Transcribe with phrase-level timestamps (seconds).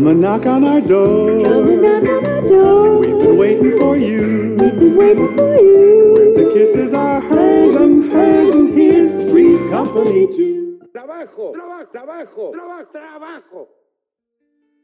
[0.00, 1.42] Come and knock on our door.
[1.44, 3.00] Come and knock on our door.
[3.00, 4.56] We've been waiting for you.
[4.56, 6.14] We've been waiting for you.
[6.14, 9.30] Where the kisses are hers and hers and his.
[9.30, 10.80] Three's company too.
[10.94, 13.68] Trabajo, trabajo, trabajo, trabajo, trabajo.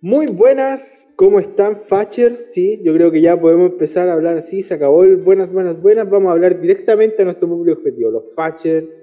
[0.03, 2.53] Muy buenas, ¿cómo están, Fatchers?
[2.53, 5.81] Sí, yo creo que ya podemos empezar a hablar así, se acabó el buenas, buenas,
[5.81, 9.03] buenas, vamos a hablar directamente a nuestro público objetivo, los Fatchers,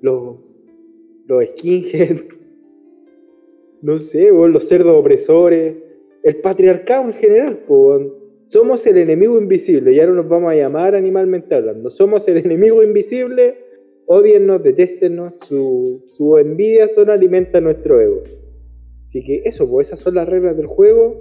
[0.00, 0.64] los,
[1.28, 2.41] los skinheads,
[3.82, 5.74] no sé, vos, los cerdos opresores,
[6.22, 8.06] el patriarcado en general, pues,
[8.46, 12.82] somos el enemigo invisible, y ahora nos vamos a llamar animalmente hablando, somos el enemigo
[12.82, 13.56] invisible,
[14.06, 18.22] odiennos, detéstenos, su, su envidia solo alimenta nuestro ego.
[19.06, 21.20] Así que eso, pues esas son las reglas del juego.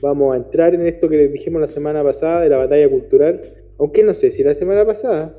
[0.00, 3.40] Vamos a entrar en esto que les dijimos la semana pasada de la batalla cultural.
[3.78, 5.36] Aunque no sé si la semana pasada,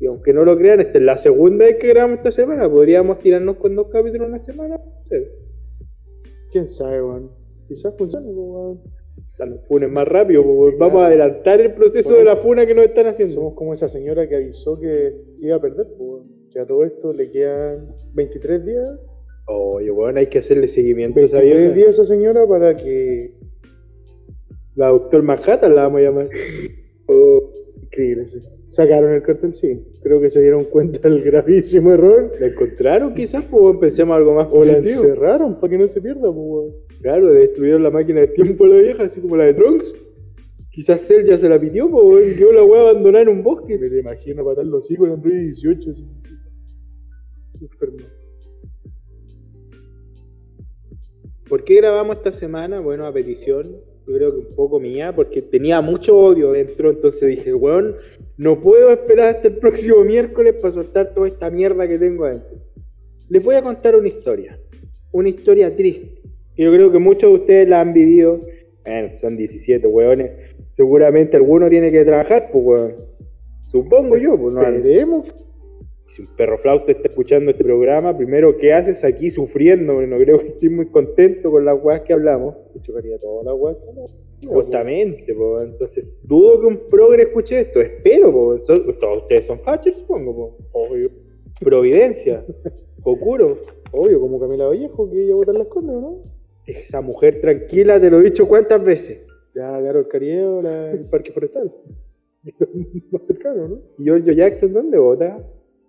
[0.00, 2.68] y aunque no lo crean, esta es la segunda vez que grabamos esta semana.
[2.68, 4.76] Podríamos tirarnos con dos capítulos una semana.
[4.76, 5.45] No.
[6.56, 7.30] ¿Quién sabe, weón?
[7.68, 8.80] Quizás funcione, pues, weón.
[9.26, 10.42] Quizás nos funen más rápido.
[10.42, 13.34] pues, Vamos a adelantar el proceso de la funa que nos están haciendo.
[13.34, 16.26] Somos como esa señora que avisó que se iba a perder, pues, weón.
[16.50, 18.88] Que a todo esto le quedan 23 días.
[19.48, 21.74] Oye, bueno, hay que hacerle seguimiento a esa 23 vieja.
[21.76, 23.34] días a esa señora para que.
[24.76, 26.28] La doctor Manhattan la vamos a llamar.
[27.08, 28.40] Oh, increíble, sí.
[28.68, 29.80] Sacaron el cartel, sí.
[30.02, 32.32] Creo que se dieron cuenta del gravísimo error.
[32.40, 33.44] ¿La encontraron quizás?
[33.44, 35.02] Pues pensemos algo más O la positivo.
[35.02, 36.72] encerraron para que no se pierda, pues, weón.
[37.00, 39.94] Claro, destruyeron la máquina de tiempo a la vieja, así como la de Trunks.
[40.72, 43.78] Quizás Cell ya se la pidió, pues quedó la weá abandonada en un bosque.
[43.78, 45.90] Me la imagino patar los hijos en Android 18.
[45.90, 46.04] así.
[47.62, 47.98] Enfermo.
[51.48, 52.80] ¿Por qué grabamos esta semana?
[52.80, 57.28] Bueno, a petición, yo creo que un poco mía, porque tenía mucho odio dentro, entonces
[57.28, 57.94] dije, weón,
[58.38, 62.58] no puedo esperar hasta el próximo miércoles para soltar toda esta mierda que tengo adentro.
[63.28, 64.58] Les voy a contar una historia,
[65.12, 66.16] una historia triste,
[66.56, 68.40] yo creo que muchos de ustedes la han vivido,
[68.84, 70.30] bueno, son 17 weones,
[70.74, 72.94] seguramente alguno tiene que trabajar, pues weón,
[73.60, 75.34] supongo yo, pues no Esperemos.
[76.06, 80.00] si un perro flauta está escuchando este programa, primero, ¿qué haces aquí sufriendo?
[80.00, 82.54] No creo que estoy muy contento con las weas que hablamos.
[82.82, 83.76] Chocaría toda la weá.
[83.94, 84.04] no.
[84.48, 85.60] Justamente, po.
[85.60, 88.60] entonces dudo que un progre escuche esto, espero, po.
[88.60, 90.56] Todos ustedes son fachers, supongo, po.
[90.72, 91.10] Obvio.
[91.60, 92.44] Providencia,
[93.02, 93.58] Kokuro,
[93.92, 96.20] Obvio, como Camila Vallejo, que iba a botar las condes, ¿no?
[96.66, 99.24] esa mujer tranquila, te lo he dicho cuántas veces.
[99.54, 101.72] Ya Carol Carieo, la, el Parque Forestal.
[103.10, 103.78] Más cercano, ¿no?
[103.98, 105.38] ¿Y Giorgio Jackson dónde vota?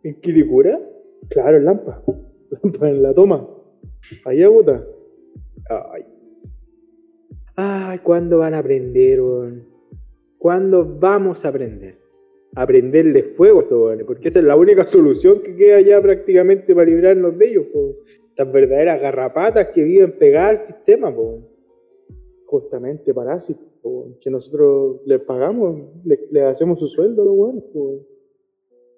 [0.03, 0.79] ¿En Quilicura?
[1.29, 2.03] Claro, en Lampa.
[2.63, 3.47] Lampa en la toma.
[4.25, 4.85] Allá vota.
[5.69, 6.05] Ay.
[7.59, 9.19] Ay, ¿cuándo van a aprender?
[10.37, 11.95] ¿Cuándo vamos a aprender?
[12.55, 16.75] Aprenderle fuego a estos weones, porque esa es la única solución que queda ya prácticamente
[16.75, 17.95] para librarnos de ellos, po.
[18.29, 21.39] Estas verdaderas garrapatas que viven pegadas al sistema, po.
[22.45, 28.05] Justamente parásitos, po, que nosotros les pagamos, le, le hacemos su sueldo a los po.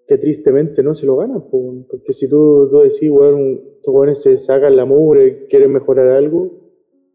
[0.05, 4.21] que tristemente no se lo ganan, po, porque si tú, tú decís, weón, estos weones
[4.21, 6.51] se sacan la mugre, quieren mejorar algo,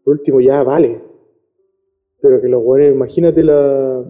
[0.03, 1.13] por último ya vale.
[2.25, 4.03] Pero que los weones, imagínate la...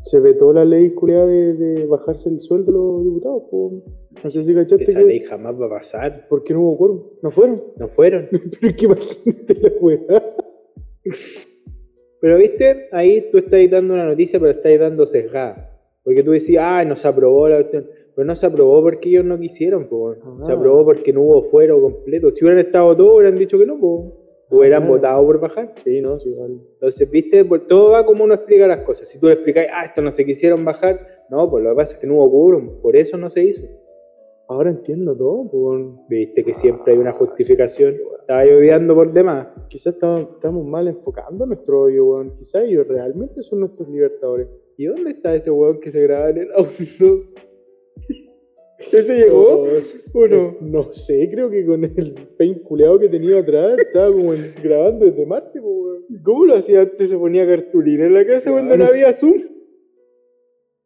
[0.00, 3.82] Se vetó la ley culiada de, de bajarse el sueldo de los diputados, po.
[4.22, 5.04] No sé si cachaste Esa que...
[5.06, 6.26] ley jamás va a pasar.
[6.28, 7.02] ¿Por qué no hubo quórum?
[7.22, 7.62] ¿No fueron?
[7.78, 8.28] No fueron.
[8.30, 10.34] Pero es que imagínate la weá.
[12.20, 15.70] Pero viste, ahí tú estás dando una noticia, pero estás dando sesgada.
[16.02, 17.86] Porque tú decías, ah, no se aprobó la cuestión.
[18.14, 20.14] Pero no se aprobó porque ellos no quisieron, po.
[20.42, 20.54] Se Ah.
[20.54, 22.30] aprobó porque no hubo fuero completo.
[22.34, 24.23] Si hubieran estado todos, hubieran dicho que no, po.
[24.50, 24.88] Hubieran Ah.
[24.88, 25.72] votado por bajar.
[25.82, 26.54] Sí, no, sí, vale.
[26.74, 29.08] Entonces, viste, Por todo va como uno explica las cosas.
[29.08, 31.94] Si tú le explicas, ah, esto no se quisieron bajar, no, pues lo que pasa
[31.94, 33.62] es que no hubo quórum, por eso no se hizo.
[34.46, 36.04] Ahora entiendo todo, po.
[36.08, 37.96] Viste que siempre hay una justificación.
[38.20, 39.48] Estaba odiando por demás.
[39.68, 42.36] Quizás estamos, estamos mal enfocando nuestro odio, weón.
[42.36, 44.48] Quizás ellos realmente son nuestros libertadores.
[44.76, 46.70] ¿Y dónde está ese weón que se graba en el auto?
[48.92, 49.66] ¿Ese llegó?
[50.12, 50.56] ¿O no?
[50.60, 54.32] No sé, creo que con el paint culeado que tenía atrás estaba como
[54.62, 55.84] grabando desde Marte, po.
[56.22, 57.08] ¿Cómo lo hacía antes?
[57.10, 58.56] Se ponía cartulina en la casa Claro.
[58.56, 59.42] cuando no había Zoom.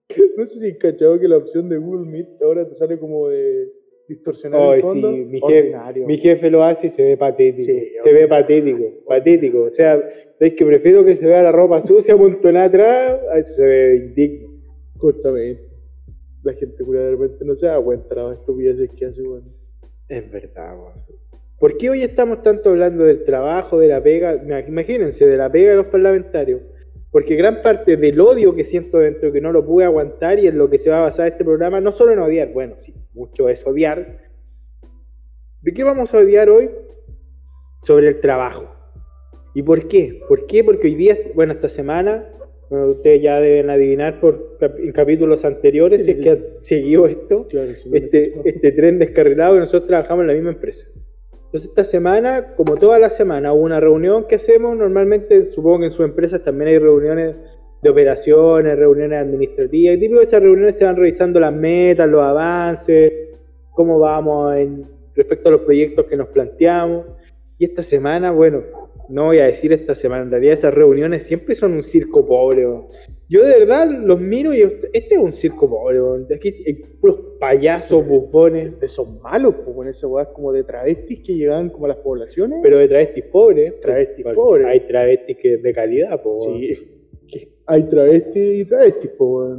[0.36, 3.70] No sé si cachado que la opción de Google Meet ahora te sale como de
[4.08, 5.12] distorsionar Ay, el fondo.
[5.12, 6.06] sí, mi jefe, Ordinario.
[6.06, 7.62] mi jefe lo hace y se ve patético.
[7.62, 9.64] Sí, se ve patético, patético.
[9.64, 10.00] O sea,
[10.40, 14.48] es que prefiero que se vea la ropa sucia amontonada atrás, eso se ve indigno.
[14.96, 15.67] Justamente.
[16.42, 19.44] La gente culia de repente no se da cuenta de las estupideces que hace, weón.
[20.08, 20.92] Es verdad, weón.
[21.58, 24.40] ¿Por qué hoy estamos tanto hablando del trabajo, de la pega?
[24.68, 26.62] Imagínense, de la pega de los parlamentarios.
[27.10, 30.58] Porque gran parte del odio que siento dentro, que no lo pude aguantar y en
[30.58, 33.48] lo que se va a basar este programa, no solo en odiar, bueno, sí, mucho
[33.48, 34.18] es odiar.
[35.62, 36.70] ¿De qué vamos a odiar hoy?
[37.82, 38.74] Sobre el trabajo.
[39.54, 40.20] ¿Y por qué?
[40.28, 40.62] ¿Por qué?
[40.62, 42.28] Porque hoy día, bueno, esta semana,
[42.70, 47.46] bueno, ustedes ya deben adivinar por en capítulos anteriores, si es que han seguido esto,
[47.48, 50.86] Claro, este, este tren descarrilado que nosotros trabajamos en la misma empresa.
[51.32, 55.84] Entonces esta semana, como toda la semana, hubo una reunión que hacemos, normalmente supongo que
[55.86, 57.36] en sus empresas también hay reuniones
[57.80, 62.22] de operaciones, reuniones administrativas, y típico de esas reuniones se van revisando las metas, los
[62.22, 63.12] avances,
[63.70, 64.84] cómo vamos en,
[65.14, 67.06] respecto a los proyectos que nos planteamos.
[67.56, 68.62] Y esta semana, bueno,
[69.08, 72.66] no voy a decir esta semana, en realidad esas reuniones siempre son un circo pobre.
[73.28, 75.98] Yo de verdad los miro y este es un circo pobre,
[76.34, 81.20] aquí hay puros payasos, bufones, de esos malos, pues, con esas weas como de travestis
[81.24, 82.58] que llegaban como a las poblaciones.
[82.62, 83.80] pero de travestis pobres.
[83.80, 84.66] Travestis pobres.
[84.66, 86.58] Hay travestis que de calidad, po, weón.
[86.60, 86.78] sí,
[87.66, 89.58] hay travestis y travestis, pues.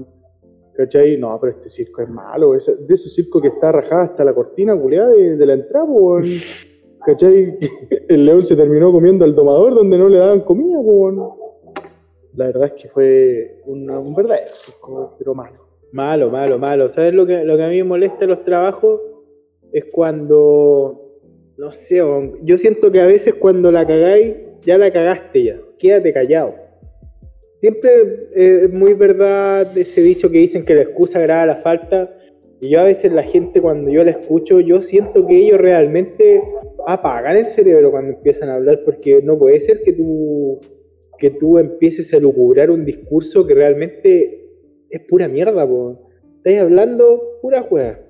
[0.75, 1.17] ¿Cachai?
[1.17, 2.55] No, pero este circo es malo.
[2.55, 5.85] ese- de ese circo que está rajada hasta la cortina culiada de, de la entrada,
[5.85, 6.65] pues.
[7.05, 7.57] ¿Cachai?
[8.09, 11.15] El león se terminó comiendo al domador donde no le daban comida, pues.
[12.35, 14.51] La verdad es que fue un verdadero
[15.17, 15.67] pero malo.
[15.91, 16.89] Malo, malo, malo.
[16.89, 19.01] ¿Sabes lo que, lo que a mí me molesta en los trabajos?
[19.71, 21.17] Es cuando,
[21.57, 22.01] no sé,
[22.43, 24.35] yo siento que a veces cuando la cagáis,
[24.65, 25.59] ya la cagaste ya.
[25.77, 26.55] Quédate callado.
[27.57, 27.91] Siempre
[28.35, 32.15] eh, es muy verdad ese dicho que dicen que la excusa agrava la falta.
[32.61, 36.43] Y yo a veces la gente cuando yo la escucho, yo siento que ellos realmente
[36.85, 40.59] apagan el cerebro cuando empiezan a hablar porque no puede ser que tú,
[41.17, 44.45] que tú empieces a lucubrar un discurso que realmente
[44.89, 45.99] es pura mierda, po.
[46.37, 48.01] Estáis hablando pura juega.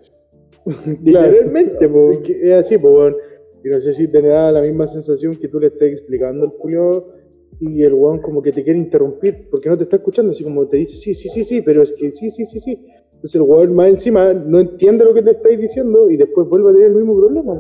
[1.04, 2.12] Literalmente, po.
[2.12, 3.16] Es, que es así, weón.
[3.64, 6.52] Y no sé si te da la misma sensación que tú le estés explicando al
[6.52, 7.14] Julio
[7.60, 10.68] y el weón como que te quiere interrumpir porque no te está escuchando, así como
[10.68, 12.80] te dice, sí, sí, sí, sí, pero es que sí, sí, sí, sí.
[13.20, 16.70] Entonces el weón más encima no entiende lo que te estáis diciendo y después vuelve
[16.70, 17.60] a tener el mismo problema,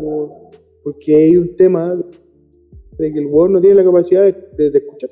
[0.84, 2.00] porque hay un tema
[2.98, 5.10] de que el weón no tiene la capacidad de, de- de escuchar.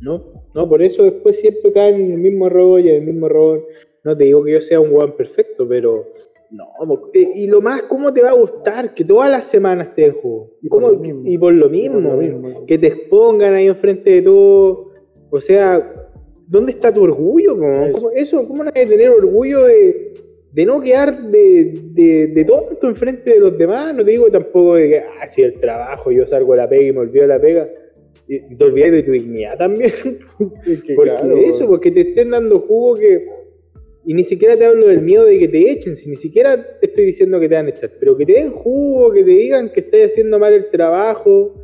[0.00, 0.20] No,
[0.54, 3.64] no, por eso después siempre caen en el mismo error y en el mismo error.
[4.04, 6.06] No te digo que yo sea un weón perfecto, pero
[6.50, 6.66] no.
[7.14, 10.50] Y lo más, ¿cómo te va a gustar que todas las semanas te den jugo?
[10.60, 11.22] Y por ¿Cómo- lo mismo.
[11.24, 12.66] y por lo mismo, por lo mismo.
[12.66, 14.88] que te expongan ahí enfrente de todo.
[15.30, 15.91] O sea,
[16.52, 17.54] ¿dónde está tu orgullo?
[17.54, 17.92] Eso.
[17.92, 20.12] ¿Cómo, eso, ¿cómo no hay que tener orgullo de,
[20.52, 23.94] de no quedar de, de, de tonto enfrente de los demás?
[23.94, 26.82] No te digo tampoco de que, ah, si el trabajo, yo salgo de la pega
[26.82, 27.68] y me olvido de la pega.
[28.28, 29.92] Y te olvidas de tu dignidad también.
[30.66, 33.26] Es que, Porque claro, eso, porque te estén dando jugo que.
[34.04, 36.86] Y ni siquiera te hablo del miedo de que te echen, si ni siquiera te
[36.86, 39.70] estoy diciendo que te van a echar, pero que te den jugo, que te digan
[39.72, 41.54] que estás haciendo mal el trabajo.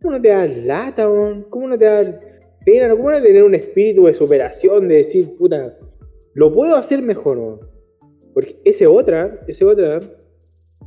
[0.00, 1.46] ¿Cómo no te da lata, weón?
[1.48, 2.20] ¿Cómo no te da
[2.64, 2.90] pena?
[2.90, 5.76] ¿Cómo no tener un espíritu de superación, de decir, puta,
[6.34, 7.60] lo puedo hacer mejor, weón?
[8.34, 10.00] Porque ese otra, ese otra,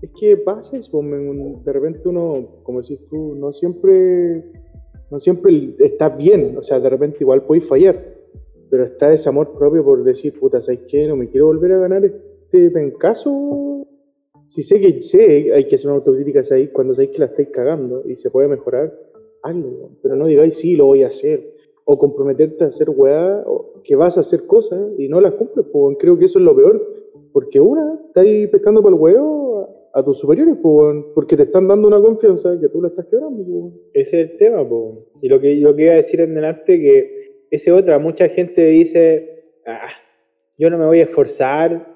[0.02, 4.44] Es que pasa eso, de repente uno, como decís tú, no siempre,
[5.12, 8.02] no siempre está bien, o sea, de repente igual podéis fallar,
[8.70, 11.06] pero está ese amor propio por decir, puta, ¿sabes qué?
[11.08, 13.86] No me quiero volver a ganar este pencaso.
[14.48, 16.42] Si sé que sé, hay que hacer una autocrítica
[16.72, 18.98] cuando sabéis que la estáis cagando y se puede mejorar,
[19.44, 19.98] weón.
[20.02, 21.51] pero no digáis, sí, lo voy a hacer.
[21.86, 25.66] O comprometerte a hacer weá, o que vas a hacer cosas y no las cumples,
[25.72, 26.82] pues, creo que eso es lo peor.
[27.34, 31.88] Porque una, estáis pescando para el huevo a, tus superiores, pues, porque te están dando
[31.88, 33.44] una confianza que tú la estás quebrando.
[33.44, 33.74] pues.
[33.94, 35.06] Ese es el tema, po.
[35.22, 39.90] Y lo que, iba a decir en delante, que ese otra, mucha gente dice, ah,
[40.58, 41.88] yo no me voy a esforzar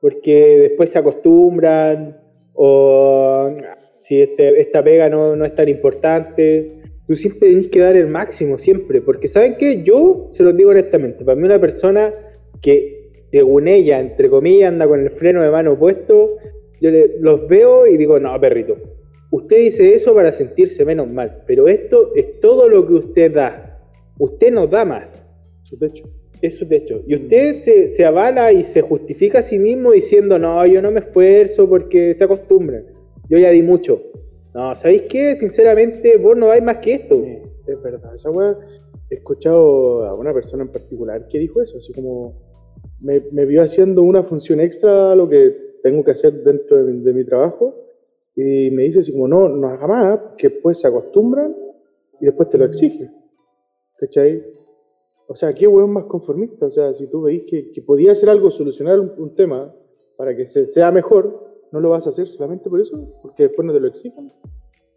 [0.00, 2.20] porque después se acostumbran,
[2.54, 6.81] o "Ah, si este- esta pega no, no es tan importante.
[7.06, 9.82] Tú siempre tenés que dar el máximo, siempre, porque ¿saben qué?
[9.82, 12.12] Yo se los digo honestamente, para mí una persona
[12.60, 16.36] que, según ella, entre comillas, anda con el freno de mano puesto,
[16.80, 18.76] yo le- los veo y digo, no, perrito,
[19.34, 23.82] Usted dice eso para sentirse menos mal, pero esto es todo lo que usted da.
[24.18, 25.26] Usted no da más.
[25.62, 26.04] Su techo.
[26.42, 27.00] Es su techo.
[27.06, 30.90] Y usted se, se avala y se justifica a sí mismo diciendo, no, yo no
[30.90, 32.84] me esfuerzo porque se acostumbran.
[33.30, 34.02] Yo ya di mucho.
[34.54, 35.36] No, ¿sabéis qué?
[35.36, 37.16] Sinceramente, vos no dais más que esto.
[37.16, 38.58] Sí, es verdad, esa weá.
[39.10, 42.34] He escuchado a una persona en particular que dijo eso, así como
[43.00, 46.92] me, me vio haciendo una función extra a lo que tengo que hacer dentro de
[46.92, 47.74] mi, de mi trabajo
[48.34, 51.54] y me dice así como, no, no haga más, que después se acostumbran
[52.20, 53.14] y después te lo exigen.
[53.98, 54.42] ¿Cachai?
[55.28, 56.66] O sea, ¿qué weón más conformista?
[56.66, 59.74] O sea, si tú veis que, que podía hacer algo, solucionar un, un tema
[60.16, 63.66] para que se, sea mejor, no lo vas a hacer solamente por eso, porque después
[63.66, 64.30] no te lo exigen.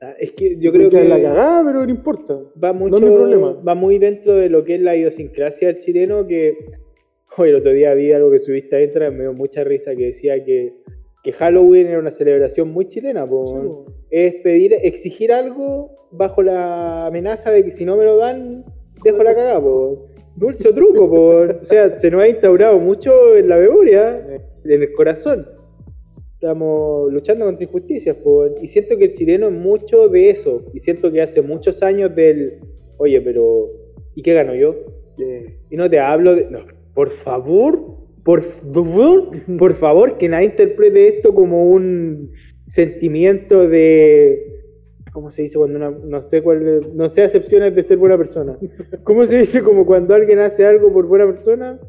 [0.01, 2.37] Ah, Es que yo creo Porque que la cagada, pero no importa.
[2.61, 3.53] va mucho, problema.
[3.67, 6.57] va muy dentro de lo que es la idiosincrasia del chileno, que
[7.37, 10.07] hoy el otro día vi algo que subiste a Instagram, me dio mucha risa, que
[10.07, 10.73] decía que,
[11.23, 17.07] que Halloween era una celebración muy chilena, po, Sí, es pedir, exigir algo bajo la
[17.07, 18.63] amenaza de que si no me lo dan,
[19.03, 20.07] dejo la cagada, po.
[20.35, 21.59] Dulce o truco, po.
[21.61, 24.25] o sea, se nos ha instaurado mucho en la memoria,
[24.65, 25.47] en el corazón.
[26.45, 28.45] Estamos luchando contra injusticias, po.
[28.61, 32.15] y siento que el chileno es mucho de eso, y siento que hace muchos años
[32.15, 32.59] del,
[32.97, 33.71] oye, pero,
[34.13, 34.75] ¿y qué gano yo?
[35.17, 36.45] Eh, Y no te hablo de.
[36.51, 36.59] No,
[36.93, 37.79] por favor,
[38.23, 42.31] por favor, por favor, que nadie interprete esto como un
[42.67, 44.45] sentimiento de.
[45.13, 48.55] ¿Cómo se dice cuando una, no sé cuál, no sé acepciones de ser buena persona?
[49.03, 51.79] ¿Cómo se dice como cuando alguien hace algo por buena persona?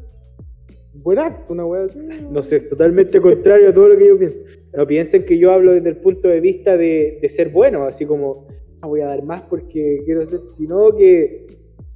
[1.03, 1.99] Buen acto, una weá así.
[2.31, 4.43] No sé, es totalmente contrario a todo lo que yo pienso.
[4.75, 8.05] No piensen que yo hablo desde el punto de vista de, de ser bueno, así
[8.05, 8.47] como
[8.81, 11.47] "Ah, voy a dar más porque quiero ser, sino que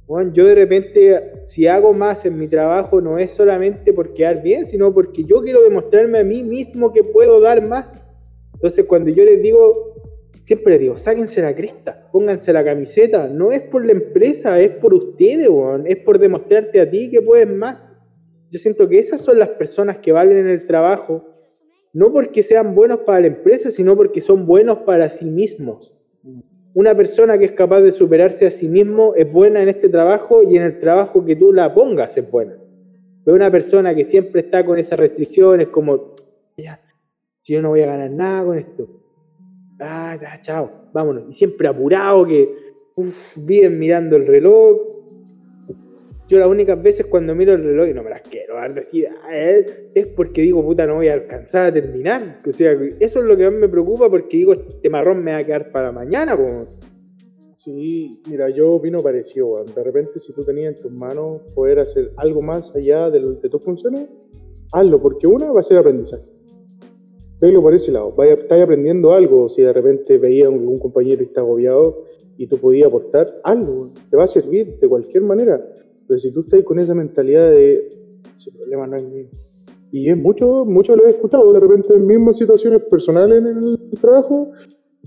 [0.06, 4.42] bueno, yo de repente, si hago más en mi trabajo, no es solamente por quedar
[4.42, 7.98] bien, sino porque yo quiero demostrarme a mí mismo que puedo dar más.
[8.52, 9.94] Entonces, cuando yo les digo,
[10.44, 14.70] siempre les digo, sáquense la cresta, pónganse la camiseta, no es por la empresa, es
[14.72, 17.90] por ustedes, weón, es por demostrarte a ti que puedes más.
[18.52, 21.24] Yo siento que esas son las personas que valen en el trabajo,
[21.94, 25.94] no porque sean buenos para la empresa, sino porque son buenos para sí mismos.
[26.74, 30.42] Una persona que es capaz de superarse a sí mismo es buena en este trabajo
[30.42, 32.58] y en el trabajo que tú la pongas es buena.
[33.24, 36.14] Pero una persona que siempre está con esas restricciones, como,
[36.58, 36.78] ya,
[37.40, 38.86] si yo no voy a ganar nada con esto,
[39.80, 41.24] ah, ya, chao, vámonos.
[41.30, 42.54] Y siempre apurado, que
[42.96, 44.92] uf, viven mirando el reloj.
[46.32, 48.72] Yo las únicas veces cuando miro el reloj y no me las quiero dar
[49.94, 52.40] es porque digo, puta, no voy a alcanzar a terminar.
[52.48, 55.40] O sea, eso es lo que más me preocupa porque digo, este marrón me va
[55.40, 56.34] a quedar para mañana.
[56.34, 56.68] po.
[57.58, 59.62] Sí, mira, yo opino parecido.
[59.62, 63.20] De repente, si tú tenías en tus manos poder hacer algo más allá de,
[63.50, 64.08] tus funciones,
[64.72, 66.32] hazlo, porque una va a ser aprendizaje.
[67.42, 68.10] Velo por ese lado.
[68.12, 69.50] Vaya, estás aprendiendo algo.
[69.50, 72.04] Si de repente veías a un, un compañero y está agobiado
[72.38, 73.92] y tú podías aportar, weón.
[74.10, 75.62] Te va a servir de cualquier manera.
[76.06, 78.02] Pero si tú estás con esa mentalidad de
[78.36, 79.26] ese problema no es mío.
[79.90, 84.00] Y es mucho, mucho lo he escuchado, de repente en mismas situaciones personales en el
[84.00, 84.50] trabajo,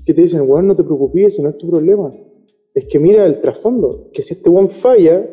[0.06, 2.14] que te dicen, weón, no te preocupes, ese no es tu problema.
[2.74, 5.28] Es que mira el trasfondo, que si este weón falla,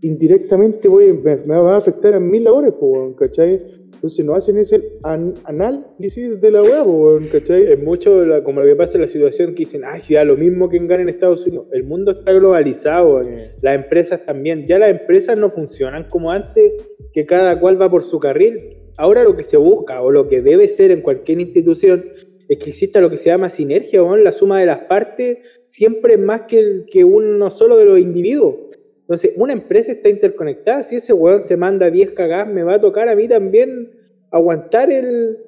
[0.00, 3.60] indirectamente voy, me, va a afectar a mis labores, weón, ¿cachai?
[4.06, 7.72] Entonces no hacen ese an- análisis de la po, weón, ¿cachai?
[7.72, 10.24] Es mucho la- como lo que pasa en la situación que dicen, ay, si da
[10.24, 11.66] lo mismo que gana en Estados Unidos.
[11.72, 13.20] El mundo está globalizado,
[13.62, 14.64] las empresas también.
[14.68, 16.72] Ya las empresas no funcionan como antes,
[17.12, 18.76] que cada cual va por su carril.
[18.96, 22.04] Ahora lo que se busca, o lo que debe ser en cualquier institución,
[22.48, 24.22] es que exista lo que se llama sinergia, weón.
[24.22, 27.98] la suma de las partes siempre es más que, el- que uno solo de los
[27.98, 28.54] individuos.
[29.00, 30.82] Entonces, una empresa está interconectada.
[30.82, 33.90] Si ese weón se manda 10 cagadas, me va a tocar a mí también
[34.30, 35.38] aguantar el,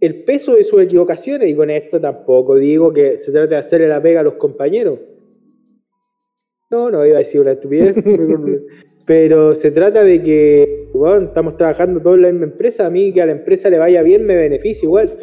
[0.00, 1.50] el peso de sus equivocaciones.
[1.50, 4.98] Y con esto tampoco digo que se trate de hacerle la pega a los compañeros.
[6.70, 7.94] No, no iba a decir una estupidez.
[9.06, 12.86] pero se trata de que, weón, estamos trabajando todos en la misma empresa.
[12.86, 15.16] A mí que a la empresa le vaya bien me beneficia igual.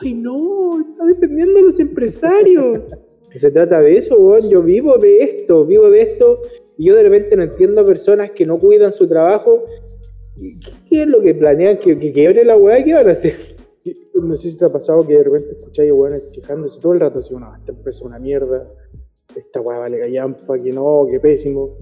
[0.00, 2.92] Ay, no, está dependiendo de los empresarios.
[3.34, 4.48] Se trata de eso, weón.
[4.48, 6.40] Yo vivo de esto, vivo de esto.
[6.78, 9.66] Y yo de repente no entiendo a personas que no cuidan su trabajo.
[10.40, 10.58] ¿Y
[10.90, 11.78] ¿Qué, es lo que planean?
[11.78, 12.82] ¿Que, que quiebre la weá?
[12.84, 13.56] ¿Qué van a hacer?
[14.14, 17.20] No sé si te ha pasado que de repente escucháis weones quejándose todo el rato,
[17.20, 18.68] así, no, esta empresa es una mierda,
[19.34, 21.76] esta weá vale callampa, que no, que pésimo.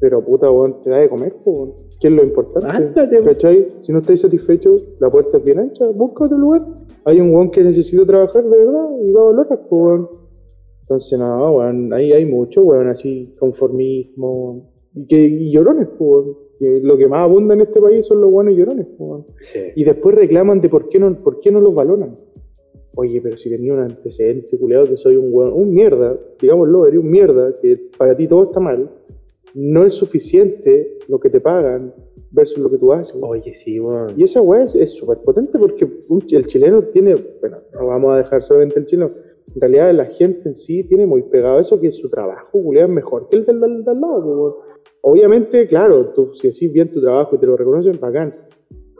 [0.00, 1.74] Pero puta, weón, te da de comer, weón.
[2.00, 2.68] ¿Qué es lo importante?
[2.70, 3.68] Ándate, ¿Cachai?
[3.80, 6.64] Si no estáis satisfechos, la puerta es bien ancha, busca otro lugar.
[7.04, 10.08] Hay un weón que necesita trabajar de verdad y va a valorar, weón.
[10.82, 14.70] Entonces, no, weón, ahí hay mucho, weón, así, conformismo.
[14.94, 16.47] Y, que, y llorones, weón.
[16.58, 19.26] Que lo que más abunda en este país son los buenos llorones, weón.
[19.76, 22.16] Y después reclaman de por qué no, por qué no los valoran.
[22.94, 26.98] Oye, pero si tenía un antecedente, culeado, que soy un weón, un mierda, digámoslo, eres
[26.98, 28.90] un mierda, que para ti todo está mal,
[29.54, 31.94] no es suficiente lo que te pagan
[32.32, 33.16] versus lo que tú haces.
[33.20, 34.14] Oye, sí, weón.
[34.16, 35.88] Y esa weá es súper potente porque
[36.30, 39.12] el chileno tiene, bueno, no vamos a dejar solamente el chileno,
[39.54, 42.92] en realidad la gente en sí tiene muy pegado eso que su trabajo, culiao, es
[42.92, 44.62] mejor que el del, del, del lado.
[45.02, 48.34] Obviamente, claro, tú si haces bien tu trabajo y te lo reconocen, bacán.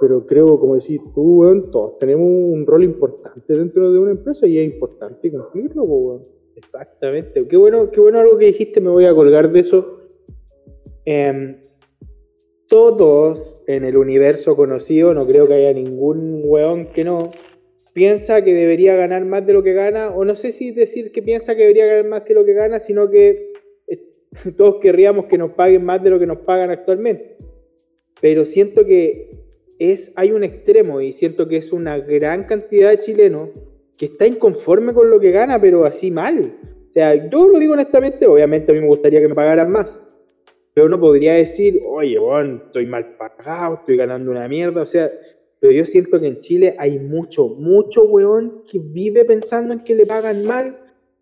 [0.01, 4.47] Pero creo, como decís tú, weón, todos tenemos un rol importante dentro de una empresa
[4.47, 6.25] y es importante cumplirlo, weón.
[6.55, 7.47] Exactamente.
[7.47, 9.99] Qué bueno, qué bueno algo que dijiste, me voy a colgar de eso.
[11.05, 11.57] Em,
[12.69, 17.31] todos en el universo conocido, no creo que haya ningún weón que no,
[17.99, 21.21] piensa que debería ganar más de lo que gana, o no sé si decir que
[21.21, 23.48] piensa que debería ganar más de lo que gana, sino que eh,
[24.57, 27.37] todos querríamos que nos paguen más de lo que nos pagan actualmente.
[28.21, 29.31] Pero siento que
[29.79, 33.51] es, hay un extremo y siento que es una gran cantidad de chilenos
[33.97, 36.55] que está inconforme con lo que gana, pero así mal.
[36.89, 40.01] O sea, yo lo digo honestamente, obviamente a mí me gustaría que me pagaran más,
[40.73, 45.11] pero no podría decir, oye, bueno, estoy mal pagado, estoy ganando una mierda, o sea,
[45.61, 49.95] pero yo siento que en Chile hay mucho, mucho weón que vive pensando en que
[49.95, 50.79] le pagan mal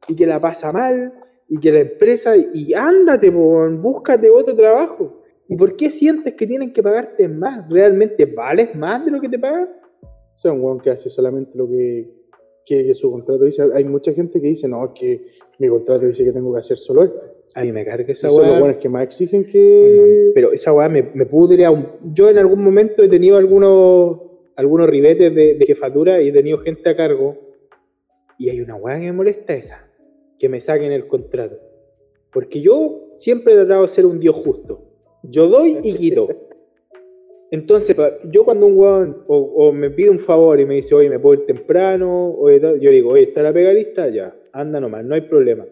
[0.09, 1.13] y que la pasa mal
[1.49, 5.23] y que la empresa, y ándate, po, búscate otro trabajo.
[5.49, 7.69] ¿Y por qué sientes que tienen que pagarte más?
[7.71, 9.69] ¿Realmente vales más de lo que te pagan?
[10.03, 12.11] O sea, un weón que hace solamente lo que,
[12.65, 13.63] que, que su contrato dice.
[13.75, 15.25] Hay mucha gente que dice, no, es que
[15.59, 17.25] mi contrato dice que tengo que hacer solo esto.
[17.55, 18.61] A mí me carga esa Esos son los weá.
[18.61, 20.33] buenos que más exigen que...
[20.35, 21.87] Pero esa weá me, me pudre aún.
[22.13, 24.21] Yo en algún momento he tenido algunos,
[24.57, 27.37] algunos ribetes de, de jefatura y he tenido gente a cargo.
[28.37, 29.86] Y hay una weá que me molesta esa.
[30.39, 31.57] Que me saquen el contrato.
[32.33, 34.83] Porque yo siempre he tratado de ser un dios justo.
[35.23, 36.29] Yo doy y quito.
[37.51, 37.97] Entonces,
[38.31, 41.19] yo cuando un weón o, o me pide un favor y me dice, oye, me
[41.19, 45.15] puedo ir temprano, o yo digo, oye, está la pega lista, ya, anda nomás, no
[45.15, 45.65] hay problema.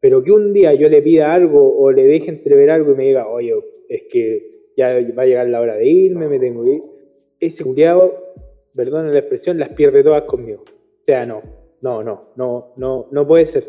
[0.00, 3.04] Pero que un día yo le pida algo o le deje entrever algo y me
[3.04, 3.52] diga, oye,
[3.88, 6.82] es que ya va a llegar la hora de irme, me tengo que ir.
[7.40, 8.32] Ese culiado,
[8.74, 10.62] perdón la expresión, las pierde todas conmigo.
[10.62, 11.42] O sea, no,
[11.80, 13.64] no, no, no, no, no puede ser.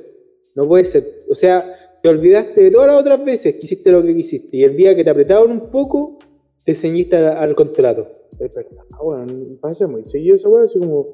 [0.55, 1.23] No puede ser.
[1.29, 4.57] O sea, te olvidaste de todas las otras veces que hiciste lo que quisiste.
[4.57, 6.17] Y el día que te apretaron un poco,
[6.65, 8.07] te ceñiste al, al contrato.
[8.39, 9.25] Es verdad, Ah, bueno,
[9.61, 11.07] pasa muy seguido esa weá, así como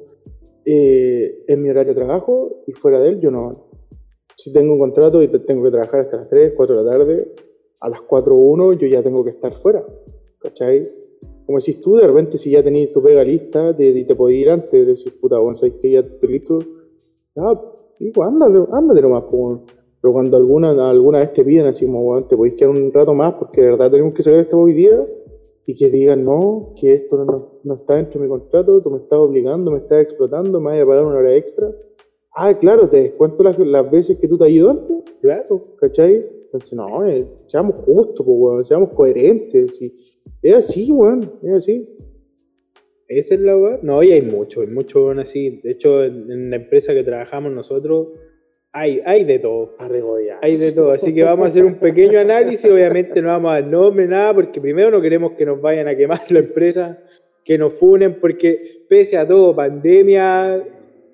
[0.65, 3.69] eh, en mi horario de trabajo y fuera de él yo no.
[4.37, 6.91] Si tengo un contrato y te- tengo que trabajar hasta las 3, 4 de la
[6.97, 7.27] tarde,
[7.79, 9.83] a las 4 o 1 yo ya tengo que estar fuera,
[10.39, 10.89] ¿cachai?
[11.45, 14.49] Como decís tú, de repente si ya tenías tu pega lista, te, te podías ir
[14.49, 16.59] antes, decir, puta, bueno, sabes que ya estoy listo,
[17.35, 17.61] ya,
[17.99, 19.61] digo, ándate, ándate nomás, po.
[20.01, 23.33] Pero cuando alguna, alguna vez te piden así como, te podéis quedar un rato más
[23.35, 25.03] porque de verdad tenemos que sacar esto hoy día,
[25.67, 28.97] y que digan, no, que esto no, no está dentro de mi contrato, tú me
[28.97, 31.71] estás obligando, me estás explotando, me vas a pagar una hora extra.
[32.35, 35.63] Ah, claro, te descuento las, las veces que tú te has ido antes, Claro.
[35.79, 36.23] ¿cachai?
[36.45, 39.81] Entonces, no, eh, seamos justos, pues, weón, seamos coherentes.
[39.81, 39.91] y-
[40.43, 41.89] es así, weón, es así.
[43.07, 43.79] Esa es la weá.
[43.81, 45.61] No, y hay mucho, hay mucho weón así.
[45.63, 48.07] De hecho, en, en la empresa que trabajamos nosotros,
[48.77, 49.73] hay, hay de todo.
[50.41, 53.61] Hay de todo, así que vamos a hacer un pequeño análisis, obviamente no vamos a
[53.61, 56.99] dar nombre, nada, porque primero no queremos que nos vayan a quemar la empresa,
[57.45, 60.61] que nos funen, porque pese a todo, pandemia,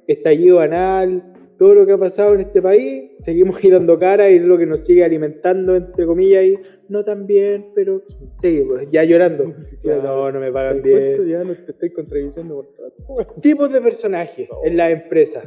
[0.08, 1.31] estallido anal,
[1.62, 4.58] todo lo que ha pasado en este país, seguimos ahí dando cara y es lo
[4.58, 6.58] que nos sigue alimentando, entre comillas, y
[6.90, 8.02] no tan bien, pero
[8.40, 9.54] seguimos, ya llorando.
[9.84, 11.28] No, no me pagan bien.
[11.28, 13.36] Ya no te estoy contradiciendo por trato.
[13.42, 15.46] Tipos de personajes en las empresas.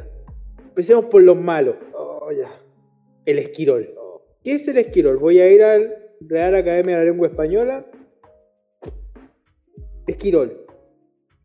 [0.69, 1.75] Empecemos por los malos.
[1.93, 2.61] Oh, ya.
[3.25, 3.93] El esquirol.
[4.41, 5.17] ¿Qué es el esquirol?
[5.17, 7.85] Voy a ir al Real Academia de la Lengua Española.
[10.07, 10.65] Esquirol.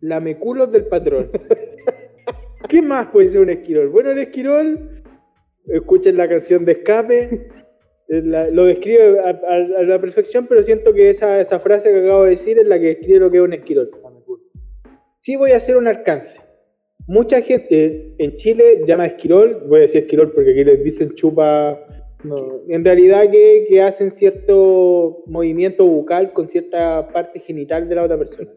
[0.01, 1.29] Lameculos del patrón.
[2.69, 3.89] ¿Qué más puede ser un esquirol?
[3.89, 5.03] Bueno, el esquirol,
[5.67, 7.49] escuchen la canción de escape,
[8.09, 12.01] la- lo describe a, a- a la perfección, pero siento que esa, esa frase que
[12.01, 13.91] acabo de decir es la que describe lo que es un esquirol.
[15.19, 16.41] Sí voy a hacer un alcance.
[17.07, 21.79] Mucha gente en Chile llama esquirol, voy a decir esquirol porque aquí les dicen chupa
[22.23, 28.05] No, en realidad que, que hacen cierto movimiento bucal con cierta parte genital de la
[28.05, 28.51] otra persona.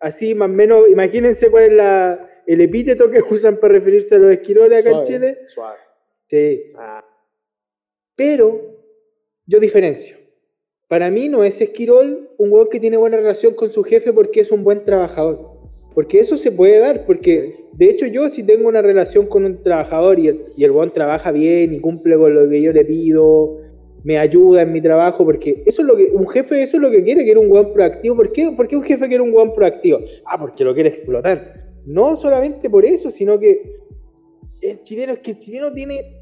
[0.00, 4.18] Así más o menos, imagínense cuál es la, el epíteto que usan para referirse a
[4.18, 5.38] los esquiroles acá en suave, Chile.
[5.46, 5.78] Suave.
[6.26, 6.62] Sí.
[6.76, 7.04] Ah,
[8.16, 8.60] Pero
[9.46, 10.16] yo diferencio.
[10.88, 14.40] Para mí no es esquirol un hueón que tiene buena relación con su jefe porque
[14.40, 15.60] es un buen trabajador.
[15.94, 19.62] Porque eso se puede dar, porque de hecho yo si tengo una relación con un
[19.62, 22.84] trabajador y el, y el hueón trabaja bien y cumple con lo que yo le
[22.84, 23.58] pido,
[24.02, 26.90] me ayuda en mi trabajo, porque eso es lo que, un jefe eso es lo
[26.90, 28.16] que quiere, quiere un hueón proactivo.
[28.16, 30.00] ¿Por qué, ¿Por qué un jefe quiere un hueón proactivo?
[30.24, 31.59] Ah, porque lo quiere explotar.
[31.86, 33.76] No solamente por eso, sino que
[34.60, 36.16] el chileno, es que el chileno tiene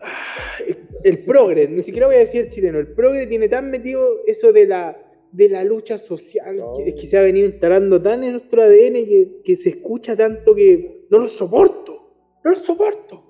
[0.00, 0.58] Ah,
[1.04, 4.52] el progre, ni siquiera voy a decir el chileno, el progre tiene tan metido eso
[4.52, 4.96] de la,
[5.32, 6.74] de la lucha social, No.
[6.76, 10.54] que, que se ha venido instalando tan en nuestro ADN que, que se escucha tanto
[10.54, 12.12] que no lo soporto,
[12.44, 13.22] no lo soporto.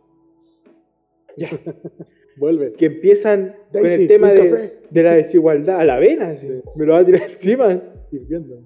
[1.37, 1.51] Ya,
[2.37, 2.73] vuelve.
[2.73, 6.85] que empiezan con Daisy, el tema de, de la desigualdad a la vena, así, me
[6.87, 7.81] lo va a tirar encima.
[8.11, 8.61] Hirviendo.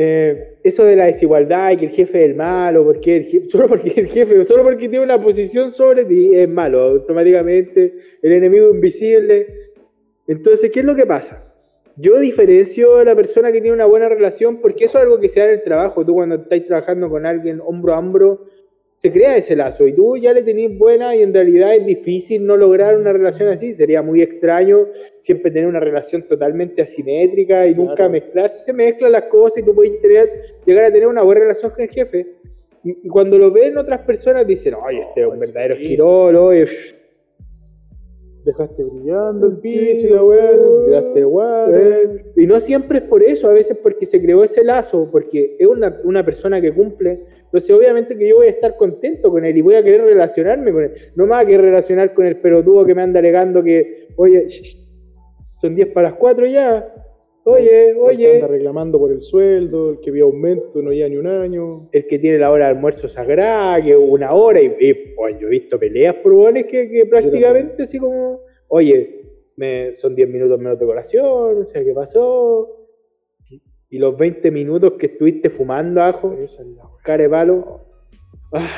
[0.00, 3.48] Eh, eso de la desigualdad y que el jefe es el malo, porque el jefe,
[3.50, 8.32] solo porque el jefe, solo porque tiene una posición sobre ti es malo, automáticamente el
[8.32, 9.48] enemigo invisible.
[10.28, 11.52] Entonces, ¿qué es lo que pasa?
[11.96, 15.28] Yo diferencio a la persona que tiene una buena relación porque eso es algo que
[15.28, 16.06] se da en el trabajo.
[16.06, 18.46] Tú cuando estás trabajando con alguien hombro a hombro,
[19.00, 22.44] se crea ese lazo y tú ya le tenés buena y en realidad es difícil
[22.44, 24.88] no lograr una relación así, sería muy extraño
[25.20, 28.10] siempre tener una relación totalmente asimétrica y nunca Claro.
[28.10, 30.28] mezclarse, se mezclan las cosas y tú puedes tener-
[30.66, 32.26] llegar a tener una buena relación con el jefe.
[32.82, 35.82] Y, y cuando lo ven otras personas dicen, oye, este es un verdadero sí.
[35.82, 36.66] esquirol, oye,
[38.48, 39.78] Dejaste brillando el Sí.
[39.78, 40.50] piso y la weá,
[40.86, 41.70] tiraste guata.
[41.78, 45.56] Eh, y no siempre es por eso, a veces porque se creó ese lazo, porque
[45.58, 47.24] es una, una persona que cumple.
[47.44, 50.72] Entonces, obviamente que yo voy a estar contento con él y voy a querer relacionarme
[50.72, 50.92] con él.
[51.14, 54.48] No me voy a querer relacionar con el pelotudo que me anda alegando que, oye,
[55.56, 56.90] son 10 para las 4 ya.
[57.50, 58.34] Oye, El que oye.
[58.36, 61.88] anda reclamando por el sueldo, el que vio aumento, no lleva ni un año.
[61.92, 65.46] El que tiene la hora de almuerzo sagrada, que una hora, y, y, oye, yo
[65.48, 69.22] he visto peleas por hueones que, que prácticamente así como, oye,
[69.56, 72.86] me, son 10 minutos menos de colación, o sea, ¿qué pasó?
[73.90, 77.02] Y los 20 minutos que estuviste fumando ajo, es la weá.
[77.02, 77.80] cara de palo.
[78.52, 78.68] Ah.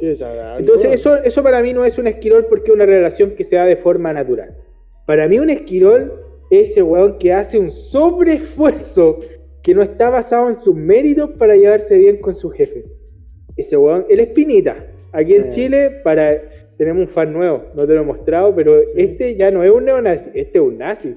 [0.00, 3.56] Entonces, eso, eso para mí no es un esquirol porque es una relación que se
[3.56, 4.54] da de forma natural.
[5.06, 9.20] Para mí, un esquirol es ese weón que hace un sobreesfuerzo
[9.62, 12.84] que no está basado en sus méritos para llevarse bien con su jefe.
[13.56, 14.86] Ese weón, el Espinita.
[15.12, 15.48] Aquí en Eh.
[15.48, 16.40] Chile, para
[16.76, 19.84] tenemos un fan nuevo, no te lo he mostrado, pero este ya no es un
[19.84, 21.08] neonazi, este es un nazi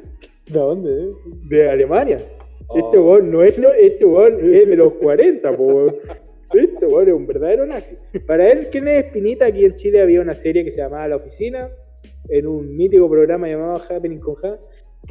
[0.47, 0.89] ¿De dónde?
[0.91, 1.07] eh?
[1.49, 2.17] de Alemania.
[2.67, 2.79] Oh.
[2.79, 5.95] Este weón no es, no- este weón es de los 40, po, weón.
[6.53, 7.95] Este weón es un verdadero nazi.
[8.25, 9.45] Para él, ¿quién es Espinita?
[9.45, 11.69] Aquí en Chile había una serie que se llamaba La Oficina,
[12.29, 14.57] en un mítico programa llamado Happening con Ja,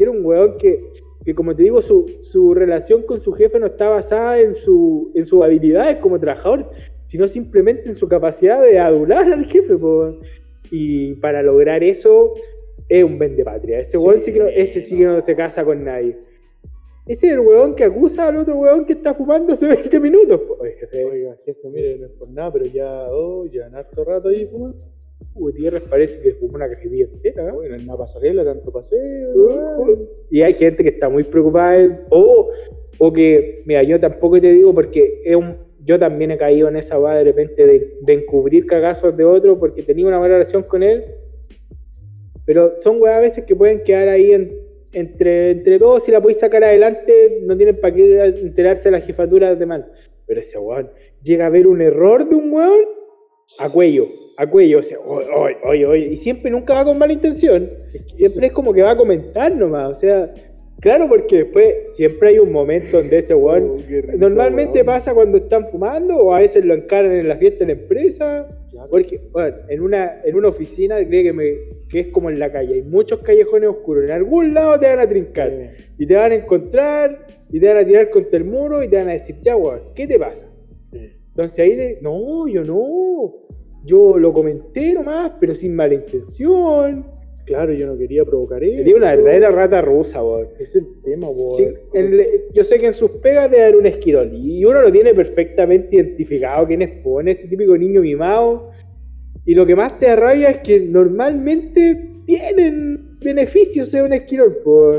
[0.01, 0.93] que era un weón que,
[1.27, 5.13] que como te digo, su, su relación con su jefe no está basada en, su,
[5.15, 6.71] en sus habilidades como trabajador,
[7.05, 9.77] sino simplemente en su capacidad de adular al jefe.
[9.77, 10.17] po.
[10.71, 12.33] Y para lograr eso,
[12.89, 13.81] es un vendepatria.
[13.81, 16.17] Ese Sí, weón sí que no, ese sí que no se casa con nadie.
[17.07, 20.41] Ese es el weón que acusa al otro weón que está fumando hace 20 minutos.
[20.59, 24.47] Oiga, jefe, mire, no es por nada, pero ya, oh, ya en harto rato ahí
[24.47, 24.79] fumando.
[25.35, 27.45] Gutiérrez parece que fumó una cajetilla entera.
[27.47, 27.55] ¿no?
[27.55, 30.09] Bueno, en una pasarela, tanto paseo.
[30.31, 31.77] Y hay gente que está muy preocupada.
[31.81, 32.51] en- O,
[32.99, 36.77] o que, mira, yo tampoco te digo porque es un, yo también he caído en
[36.77, 40.63] esa va de repente de, de encubrir cagazos de otro porque tenía una buena relación
[40.65, 41.05] con él.
[42.45, 44.53] Pero son weas a veces que pueden quedar ahí en-
[44.93, 46.03] entre, entre todos.
[46.05, 49.91] Si la podéis sacar adelante, no tienen para qué enterarse de la jefatura de mal.
[50.27, 50.91] Pero ese weón
[51.23, 52.81] llega a ver un error de un weón
[53.59, 54.05] a cuello,
[54.41, 54.79] a cuello.
[54.79, 56.07] O sea, oye, oye, oye.
[56.09, 57.71] Y siempre nunca va con mala intención.
[58.15, 59.91] Siempre es como que va a comentar nomás.
[59.91, 60.33] O sea,
[60.81, 63.71] claro, porque después siempre hay un momento donde ese weón.
[63.73, 64.87] Oh, risa, Normalmente weón.
[64.87, 68.49] pasa cuando están fumando o a veces lo encaran en la fiesta de la empresa.
[68.89, 71.45] Porque, bueno, en una, en una oficina, cree que, me,
[71.91, 74.05] que es como en la calle, hay muchos callejones oscuros.
[74.05, 75.85] En algún lado te van a trincar Sí.
[75.99, 78.97] y te van a encontrar y te van a tirar contra el muro y te
[78.97, 80.47] van a decir, ya, weón, ¿qué te pasa?
[80.93, 83.35] Entonces ahí, le, no, yo no.
[83.85, 87.05] Yo lo comenté nomás, pero sin mala intención.
[87.47, 88.77] Claro, yo no quería provocar eso.
[88.77, 90.49] Sería una verdadera rata rusa, weón.
[90.61, 91.57] Es el tema, weón.
[91.57, 91.65] Sí,
[92.53, 95.97] yo sé que en sus pegas debe haber un esquirol y uno lo tiene perfectamente
[95.97, 98.71] identificado quién es, po, ese típico niño mimado.
[99.47, 104.59] Y lo que más te da rabia es que normalmente tienen beneficios de un esquirol,
[104.63, 104.93] po.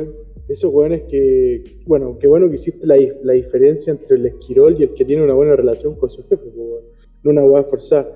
[0.50, 4.84] Esos weones que, bueno, qué bueno que hiciste la, la diferencia entre el esquirol y
[4.84, 6.84] el que tiene una buena relación con su jefe, weón.
[7.24, 8.14] No una weá forzada.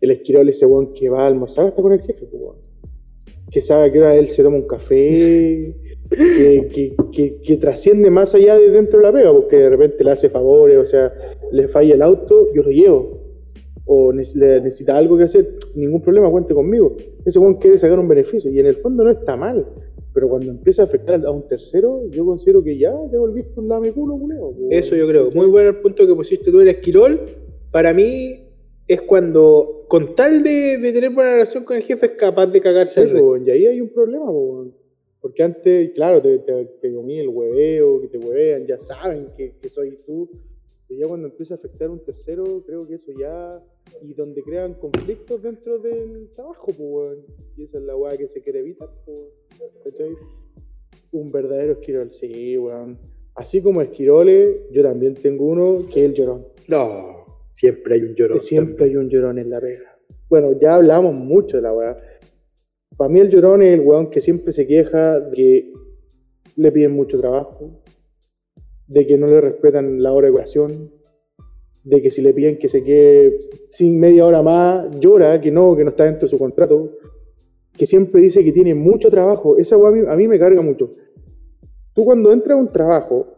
[0.00, 2.56] El esquirol es ese weón que va a almorzar hasta con el jefe, po, weón.
[3.50, 5.74] Que sabe a qué hora él se toma un café,
[6.10, 10.04] que, que, que, que trasciende más allá de dentro de la pega, porque de repente
[10.04, 11.12] le hace favores, o sea,
[11.52, 13.20] le falla el auto, yo lo llevo.
[13.86, 16.96] O necesita algo que hacer, ningún problema, cuente conmigo.
[17.24, 19.66] Ese weón quiere sacar un beneficio y en el fondo no está mal.
[20.14, 23.68] Pero cuando empieza a afectar a un tercero, yo considero que ya te volviste un
[23.68, 24.52] lame culo, culeo.
[24.52, 25.30] po, Eso yo creo.
[25.32, 27.20] Muy bueno el punto que pusiste tú del esquirol.
[27.72, 28.43] Para mí
[28.86, 32.60] es cuando, con tal de, de tener buena relación con el jefe, es capaz de
[32.60, 33.18] cagarse Sí, resto.
[33.18, 34.74] po, y ahí hay un problema, weón.
[35.20, 39.54] porque antes, claro, te, te, te comí el hueveo, que te huevean, ya saben que,
[39.60, 40.28] que soy tú,
[40.86, 43.62] pero ya cuando empieza a afectar a un tercero, creo que eso ya,
[44.02, 47.18] y donde crean conflictos dentro del trabajo, pues, weón.
[47.56, 49.16] y esa es la weá que se quiere evitar, pues,
[49.58, 49.72] weón.
[49.82, 50.10] ¿cachai?
[51.12, 52.98] Un verdadero esquirol, sí, weón.
[53.34, 56.46] Así como esquiroles, yo también tengo uno que es el llorón.
[56.68, 57.23] No,
[57.54, 58.40] siempre hay un llorón.
[58.40, 59.96] Siempre hay un llorón en la pega.
[60.28, 61.96] Bueno, ya hablamos mucho de la weá.
[62.96, 65.72] Para mí el llorón es el weón que siempre se queja de que
[66.56, 67.82] le piden mucho trabajo,
[68.86, 70.90] de que no le respetan la hora de curación,
[71.82, 73.38] de que si le piden que se quede
[73.70, 76.92] sin media hora más, llora, que no, que no está dentro de su contrato,
[77.76, 79.58] que siempre dice que tiene mucho trabajo.
[79.58, 80.94] Esa weá a mí, a mí me carga mucho.
[81.92, 83.36] Tú cuando entras a un trabajo,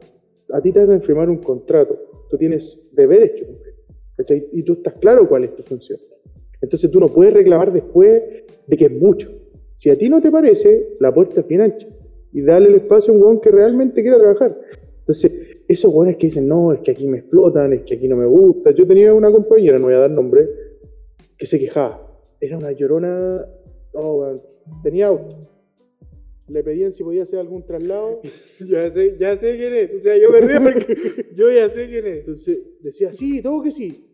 [0.50, 1.98] a ti te hacen firmar un contrato,
[2.30, 3.75] tú tienes deberes que cumplir.
[4.52, 5.98] Y tú estás claro cuál es tu función.
[6.60, 8.22] Entonces tú no puedes reclamar después
[8.66, 9.30] de que es mucho.
[9.74, 11.86] Si a ti no te parece, la puerta es bien ancha.
[12.32, 14.58] Y dale el espacio a un weón que realmente quiera trabajar.
[15.00, 18.16] Entonces, esos weones que dicen, no, es que aquí me explotan, es que aquí no
[18.16, 18.70] me gusta.
[18.72, 20.48] Yo tenía una compañera, no voy a dar nombre,
[21.36, 22.02] que se quejaba.
[22.40, 23.46] Era una llorona,
[24.82, 25.36] tenía auto.
[26.48, 28.20] Le pedían si podía hacer algún traslado.
[28.60, 29.94] Ya sé, ya sé quién es.
[29.96, 32.18] O sea, yo me río porque yo ya sé quién es.
[32.20, 34.06] Entonces decía, sí, todo que sí.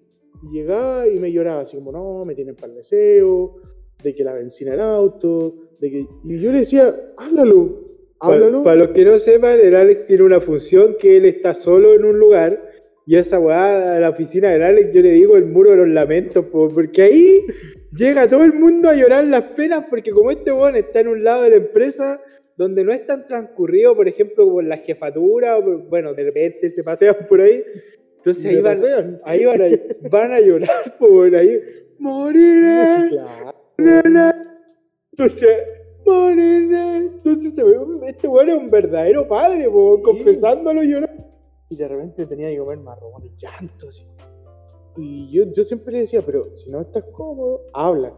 [0.43, 3.57] Y llegaba y me lloraba, así como, no, me tienen para el deseo,
[4.03, 6.07] de que la benzina el auto, de que...
[6.25, 8.65] Y yo le decía, háblalo, háblalo.
[8.65, 12.05] Para los que no sepan, el Alex tiene una función que él está solo en
[12.05, 12.73] un lugar
[13.07, 15.89] y esa weá a la oficina del Alex yo le digo el muro de los
[15.89, 17.47] lamentos, po, porque ahí
[17.95, 21.25] llega todo el mundo a llorar las penas porque como este weón está en un
[21.25, 22.21] lado de la empresa
[22.57, 26.71] donde no es tan transcurrido, por ejemplo, por la jefatura, o por- bueno, de repente
[26.71, 27.63] se pasean por ahí,
[28.19, 29.67] entonces ahí van, ahí van a,
[30.11, 31.61] van a llorar, por ahí,
[31.99, 33.55] moriré, Claro.
[35.13, 35.49] entonces,
[36.05, 37.77] moriré, entonces se ve,
[38.07, 40.03] este weón es un verdadero padre, po, Sí.
[40.03, 41.25] confesándolo llorando.
[41.71, 44.07] Y de repente tenía que comer marrón llanto, así.
[44.97, 48.13] Y yo, yo siempre le decía, pero si no estás cómodo, habla.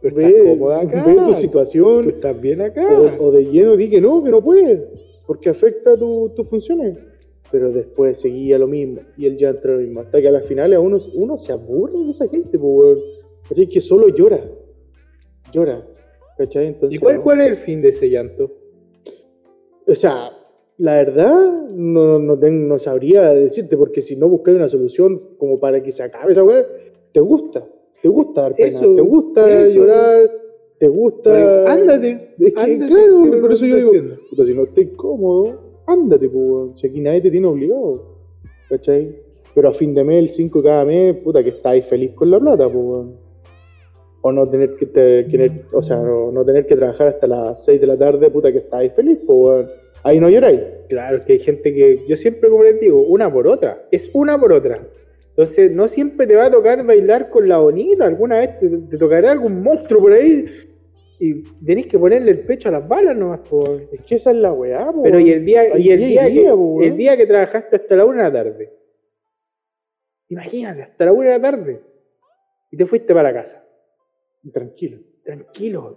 [0.00, 1.04] Tú Ve, estás cómodo acá.
[1.04, 2.02] ve tu situación.
[2.04, 2.86] Tú estás bien acá.
[3.20, 4.80] O, o de lleno di que no, que no puedes,
[5.26, 6.98] porque afecta tu- tus funciones.
[7.50, 10.00] Pero después seguía lo mismo, y él ya entró lo mismo.
[10.00, 12.98] Hasta que a las finales uno, uno se aburre de esa gente, pues,
[13.48, 13.68] weón.
[13.70, 14.44] Que solo llora.
[15.52, 15.86] Llora.
[16.36, 16.66] ¿Cachai?
[16.66, 18.52] Entonces, ¿Y cuál, cuál es el fin de ese llanto?
[19.86, 20.30] O sea,
[20.78, 25.82] la verdad, no, no, no sabría decirte, porque si no buscas una solución como para
[25.82, 26.66] que se acabe esa weá,
[27.12, 27.66] te gusta.
[28.00, 29.74] Te gusta dar pena, Eso, te gusta eso.
[29.76, 30.30] llorar,
[30.78, 31.32] te gusta.
[31.32, 33.92] Pero ándate, Es que, ándate, claro, que por eso yo digo,
[34.30, 36.80] puta, si no estés cómodo, ándate, pues.
[36.80, 38.04] Si aquí nadie te tiene obligado,
[38.68, 39.16] ¿cachai?
[39.54, 42.38] Pero a fin de mes, el 5 cada mes, puta, que estáis feliz con la
[42.38, 43.06] plata, pues.
[44.20, 47.64] O no tener que, te- que- o sea, no, no tener que trabajar hasta las
[47.64, 49.70] 6 de la tarde, puta, que estáis feliz, pues, weón.
[50.02, 50.60] Ahí no lloráis.
[50.88, 54.38] Claro, que hay gente que, yo siempre como les digo, una por otra, es una
[54.38, 54.86] por otra.
[55.30, 58.98] Entonces, no siempre te va a tocar bailar con la bonita, alguna vez te, te
[58.98, 60.46] tocará algún monstruo por ahí
[61.20, 63.40] y tenés que ponerle el pecho a las balas nomás.
[63.40, 63.76] po.
[63.92, 66.50] Es que esa es la weá, po, Pero y el día, y el día que,
[66.50, 68.72] po, el día que trabajaste hasta la una de la tarde.
[70.28, 71.80] Imagínate, hasta la una de la tarde.
[72.70, 73.64] Y te fuiste para casa.
[74.52, 74.98] Tranquilo.
[75.24, 75.94] tranquilo.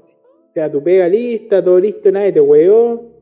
[0.47, 3.20] O sea, tu pega lista, todo listo, nadie te hueó.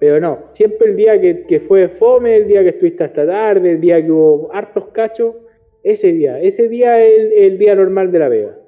[0.00, 3.72] Pero no, siempre el día que, que fue fome, el día que estuviste hasta tarde,
[3.72, 5.34] el día que hubo hartos cachos,
[5.82, 8.58] ese día, ese día es el, el día normal de la pega.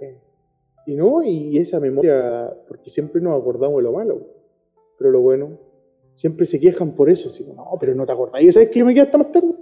[0.87, 4.21] Y no, y esa memoria, porque siempre nos acordamos de lo malo,
[4.99, 5.59] pero lo bueno,
[6.13, 8.85] siempre se quejan por eso, así, no, pero no te acordás, ¿y sabes que yo
[8.85, 9.55] me quedé hasta más tarde?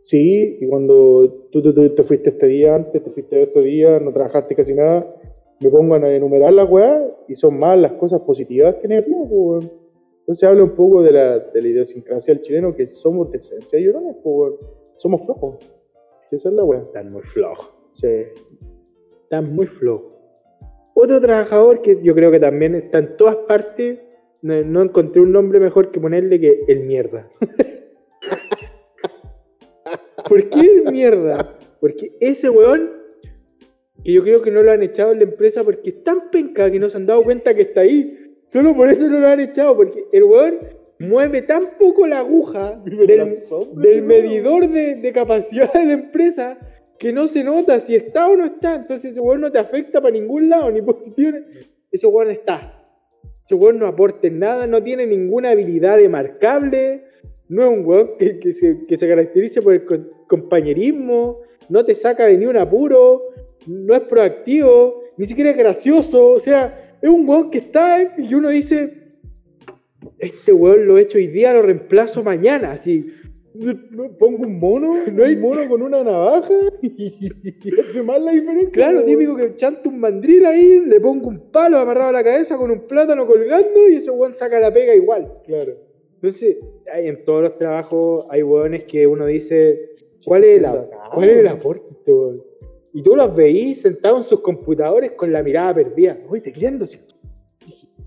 [0.00, 4.00] Sí, y cuando tú, tú- tú te fuiste este día antes, te fuiste este día,
[4.00, 5.06] no trabajaste casi nada,
[5.60, 9.66] me pongo a enumerar las weas y son más las cosas positivas que negativas, pues.
[10.26, 13.78] Entonces habla un poco de la, de la idiosincrasia del chileno, que somos de esencia
[13.78, 14.56] llorones, weón.
[14.96, 15.58] Somos flojos.
[16.32, 16.64] Esa es la.
[16.78, 17.70] Están muy flojos.
[17.92, 18.08] Sí.
[19.22, 20.14] Están muy flojos.
[20.94, 24.00] Otro trabajador que yo creo que también está en todas partes,
[24.42, 27.30] no, no encontré un nombre mejor que ponerle que el mierda.
[30.28, 31.56] ¿Por qué el mierda?
[31.80, 32.90] Porque ese weón,
[34.02, 36.68] que yo creo que no lo han echado en la empresa porque es tan penca
[36.68, 38.25] que no se han dado cuenta que está ahí.
[38.48, 40.58] Solo por eso no lo han echado, porque el weón
[40.98, 43.34] mueve tan poco la aguja del,
[43.74, 46.58] del medidor de, de capacidad de la empresa
[46.98, 48.76] que no se nota si está o no está.
[48.76, 51.38] Entonces ese weón no te afecta para ningún lado, ni positivo.
[51.90, 52.72] Ese weón está.
[53.44, 57.04] Ese weón no aporta nada, no tiene ninguna habilidad demarcable.
[57.48, 59.84] No es un weón que, que se, que se caracterice por el
[60.26, 61.42] compañerismo.
[61.68, 63.22] No te saca de ni un apuro.
[63.66, 65.02] No es proactivo.
[65.16, 66.30] Ni siquiera es gracioso.
[66.30, 66.76] O sea,
[67.12, 69.02] es un weón que está y uno dice.
[70.18, 72.72] Este weón lo he hecho hoy día, lo reemplazo mañana.
[72.72, 73.06] Así.
[74.18, 77.28] Pongo un mono, no hay mono con una navaja y,
[77.64, 78.70] y hace más la diferencia.
[78.70, 82.56] Claro, típico que chanto un mandril ahí, le pongo un palo amarrado a la cabeza
[82.58, 85.32] con un plátano colgando y ese weón saca la pega igual.
[85.44, 85.72] Claro.
[86.16, 86.56] Entonces,
[86.92, 89.90] hay- en todos los trabajos hay weones que uno dice,
[90.24, 90.66] ¿cuál es el,
[91.14, 92.42] cuál es el aporte de este weón?
[92.96, 96.18] Y tú los veís sentados en sus computadores con la mirada perdida.
[96.30, 96.98] Oye, tecleándose.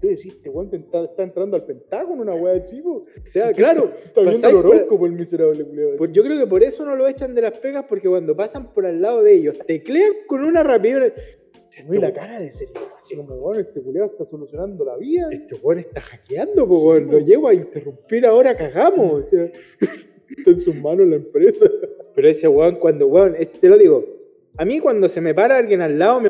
[0.01, 3.05] Tú decís, este weón te está, está entrando al Pentágono, una weá así, po.
[3.05, 5.97] O sea, claro, Está viendo el por- el miserable culiao.
[5.97, 8.73] Pues yo creo que por eso no lo echan de las pegas, porque cuando pasan
[8.73, 11.37] por al lado de ellos, teclean con una rapidez.
[11.85, 15.27] Muy la cara de seriedad, así como, weón, este culiao está solucionando la vida.
[15.31, 17.11] Este weón está hackeando, po, weón.
[17.11, 19.13] Lo llevo a interrumpir ahora, cagamos.
[19.13, 19.43] O sea,
[20.29, 21.67] Está en sus manos la empresa.
[22.15, 24.18] pero ese weón, cuando, weón, te lo digo,
[24.59, 26.29] a mí cuando se me para alguien al lado me...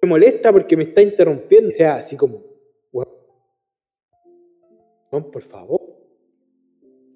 [0.00, 1.70] me molesta porque me está interrumpiendo.
[1.70, 2.40] O sea, así como...
[5.10, 5.80] No, por favor.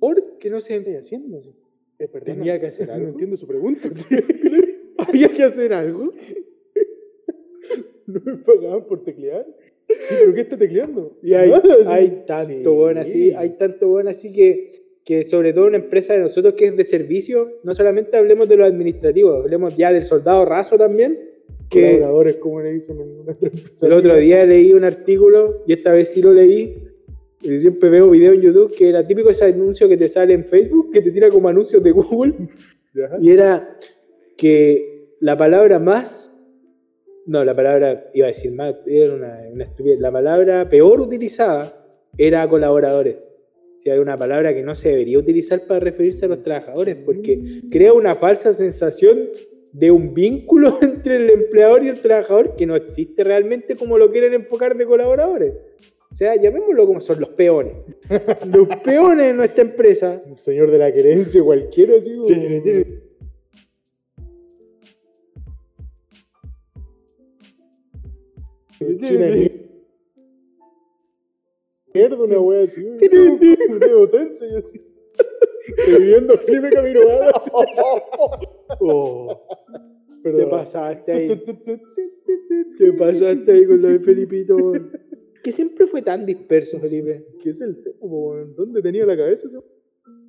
[0.01, 1.41] ¿Por qué no se está haciendo?
[2.01, 3.05] Eh, Tenía que hacer algo.
[3.05, 3.89] No entiendo su pregunta.
[4.99, 6.13] ¿Había que hacer algo?
[8.07, 9.47] ¿No me pagaban por teclear?
[9.89, 11.17] Sí, pero ¿qué está tecleando?
[11.23, 11.51] Y hay,
[11.87, 14.71] hay tanto bueno así, hay tanto bueno así que,
[15.05, 18.57] que sobre todo una empresa de nosotros que es de servicio, no solamente hablemos de
[18.57, 21.19] lo administrativo, hablemos ya del soldado raso también,
[21.71, 23.87] que Colaboradores, como le dicen en una empresa.
[23.87, 26.77] el otro día leí un artículo, y esta vez sí lo leí,
[27.59, 30.91] siempre veo videos en YouTube, que era típico ese anuncio que te sale en Facebook,
[30.93, 32.35] que te tira como anuncios de Google,
[33.21, 33.77] y era
[34.37, 36.38] que la palabra más,
[37.29, 41.75] no, la palabra, iba a decir más, era una, una estupidez, la palabra peor utilizada
[42.17, 43.17] era colaboradores.
[43.77, 47.61] Si hay una palabra que no se debería utilizar para referirse a los trabajadores, porque
[47.71, 49.29] crea una falsa sensación
[49.73, 54.11] de un vínculo entre el empleador y el trabajador que no existe realmente como lo
[54.11, 55.53] quieren enfocar de colaboradores.
[56.11, 57.75] O sea, llamémoslo como son los peones.
[58.47, 62.11] Los peones de nuestra empresa Un señor de la querencia cualquiera, así.
[68.79, 69.27] China
[71.99, 72.85] mierda, una wea así.
[72.85, 74.81] Un dedo tenso y así.
[75.87, 77.31] Reviviendo Felipe Camiroaga.
[77.31, 77.51] así.
[78.81, 79.47] Oh,
[80.23, 81.43] te pasaste ahí.
[82.77, 84.73] Te pasaste ahí con lo de Felipito.
[85.43, 87.25] Que siempre fue tan disperso, Felipe.
[87.43, 87.97] ¿Qué es el tema?
[88.57, 89.49] ¿Dónde tenía la cabeza?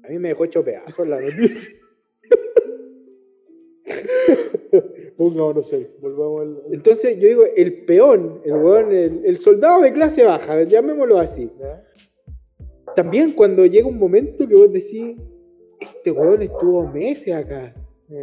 [0.03, 1.78] A mí me dejó hecho pedazos la noticia.
[5.17, 6.73] Pongámonos serio, volvamos al.
[6.73, 11.49] Entonces, yo digo, el peón, el weón, el, el soldado de clase baja, llamémoslo así.
[12.95, 15.15] También cuando llega un momento que vos decís,
[15.79, 17.73] este weón estuvo meses acá.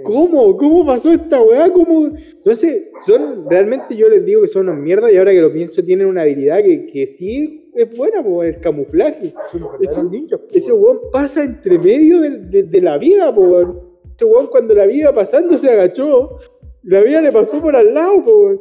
[0.03, 0.57] ¿Cómo?
[0.57, 1.71] ¿Cómo pasó esta weá?
[1.73, 2.09] ¿Cómo?
[2.17, 5.81] Entonces, son, realmente yo les digo que son unos mierdas y ahora que lo pienso
[5.85, 9.33] tienen una habilidad que, que sí es buena, po, el camuflaje.
[9.81, 10.99] Ese- ninjas, po, Ese weón.
[11.13, 13.86] pasa entre medio de, de- de la vida, po,
[14.17, 16.39] Ese weón cuando la vida iba pasando se agachó.
[16.83, 18.61] La vida le pasó por al lado, po, weón.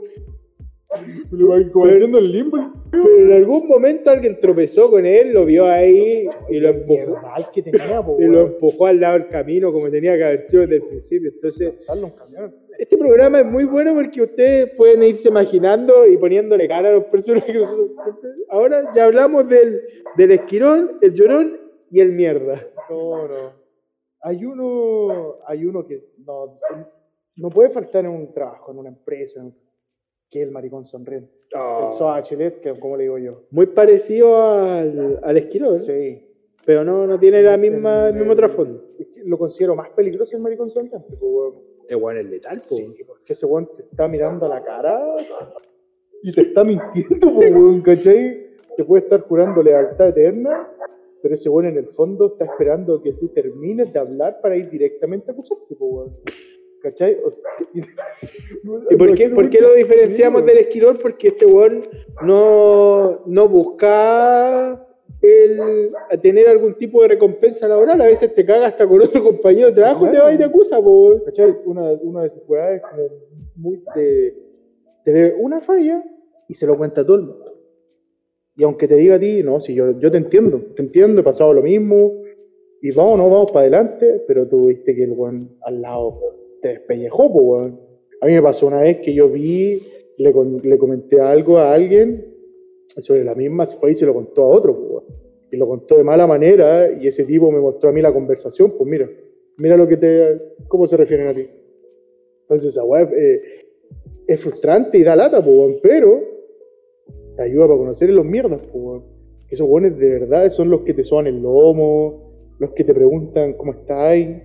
[1.32, 2.58] Lo va como Pero- haciendo el limbo.
[2.92, 7.18] Pero en algún momento alguien tropezó con él, lo vio ahí y lo empujó.
[7.54, 10.62] Que tenía, po, Y lo empujó al lado del camino como tenía que haber sido
[10.62, 11.32] desde el principio.
[11.34, 12.56] Entonces, Pasarlo un camión.
[12.80, 17.06] este programa es muy bueno porque ustedes pueden irse imaginando y poniéndole cara a los
[17.06, 19.82] personajes que nosotros siempre- Ahora ya hablamos del,
[20.16, 21.60] del esquirol, el llorón
[21.92, 22.66] y el mierda.
[22.90, 23.65] No, no.
[24.28, 26.54] Hay uno, hay uno que no,
[27.38, 29.46] no puede faltar en un trabajo, en una empresa,
[30.30, 31.32] que es el maricón sonriente.
[31.52, 33.44] El Soa Bachelet, que como le digo yo.
[33.52, 36.28] Muy parecido al, al esquirol, Sí.
[36.66, 38.84] pero no, no tiene la misma, el El- mismo trasfondo.
[39.26, 41.16] Lo considero más peligroso el maricón sonriente.
[41.20, 41.54] po, weón.
[41.88, 42.66] Es bueno el letal, po.
[42.66, 45.06] Sí, porque ese weón te está mirando a la cara
[46.24, 48.44] y te está mintiendo, po, weón, ¿cachai?
[48.76, 50.68] Te puede estar jurando lealtad eterna,
[51.22, 54.70] pero ese weón en el fondo está esperando que tú termines de hablar para ir
[54.70, 56.16] directamente a acusarte, weón.
[56.82, 57.18] ¿Cachai?
[57.26, 57.50] O sea,
[58.92, 61.00] ¿Y por qué, por qué lo diferenciamos del esquirol?
[61.00, 61.82] Porque este weón
[62.22, 64.88] no, no busca
[65.22, 68.00] el, tener algún tipo de recompensa laboral.
[68.02, 70.78] A veces te caga hasta con otro compañero de trabajo te va y te acusa,
[70.78, 71.24] po, weón.
[71.26, 71.56] ¿Cachai?
[71.66, 73.04] Una, una de sus weas es como
[73.56, 74.38] muy de.
[75.04, 76.04] Te ve una falla
[76.48, 77.55] y se lo cuenta a todo el mundo.
[78.58, 81.24] Y aunque te diga a ti, no, si yo, yo te entiendo, te entiendo, he
[81.24, 82.22] pasado lo mismo,
[82.82, 86.20] y vamos, no, vamos para adelante, pero tú viste que el weón al lado
[86.62, 87.80] te despellejó, po, weón.
[88.22, 89.82] A mí me pasó una vez que yo vi,
[90.18, 92.34] le, le comenté algo a alguien
[93.00, 95.04] sobre la misma, se fue y se lo contó a otro, po, weón.
[95.52, 98.74] Y lo contó de mala manera, y ese tipo me mostró a mí la conversación,
[98.78, 99.10] pues mira,
[99.58, 101.46] mira lo que te, cómo se refieren a ti.
[102.42, 103.42] Entonces esa weá eh,
[104.28, 106.35] es frustrante y da lata, po, weón, pero
[107.36, 108.62] te ayuda para conocer los mierdas.
[109.48, 112.94] Que esos weones de verdad son los que te soban el lomo, los que te
[112.94, 114.38] preguntan cómo estáis,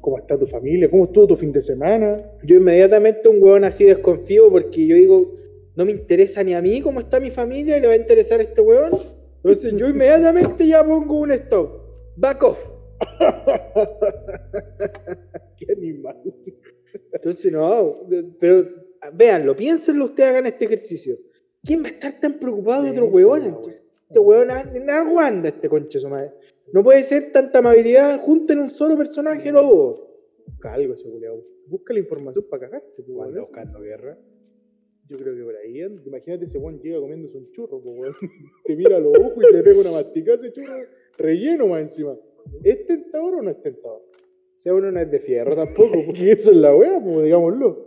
[0.00, 2.22] cómo está tu familia, cómo estuvo tu fin de semana.
[2.44, 5.34] Yo inmediatamente un weón así desconfío porque yo digo,
[5.76, 8.40] no me interesa ni a mí cómo está mi familia y le va a interesar
[8.40, 8.92] a este weón.
[9.36, 11.80] Entonces yo inmediatamente ya pongo un stop.
[12.16, 12.66] Back off.
[15.56, 16.16] Qué animal.
[17.12, 18.06] Entonces no,
[18.38, 18.66] pero
[19.14, 21.16] véanlo, piénsenlo ustedes, hagan este ejercicio.
[21.62, 25.48] ¿Quién va a estar tan preocupado de otro sí, Entonces, este weón en algo anda
[25.50, 26.32] este conche su madre.
[26.72, 30.00] No puede ser tanta amabilidad junto en un solo personaje, los dos.
[30.46, 31.42] Busca algo ese culiao.
[31.66, 33.34] Busca la información para cagarte, po, weón.
[33.34, 34.18] Buscando guerra.
[35.08, 38.14] Yo creo que por ahí, imagínate ese weón llega comiéndose un churro, po, weón.
[38.64, 40.74] Te mira a los ojos y te pega una masticada ese churro
[41.18, 42.16] relleno más encima.
[42.64, 44.00] ¿Es tentador o no es tentador?
[44.00, 45.94] O sea, uno no es de fierro tampoco.
[46.14, 47.86] Y eso es la weá, pues, digámoslo.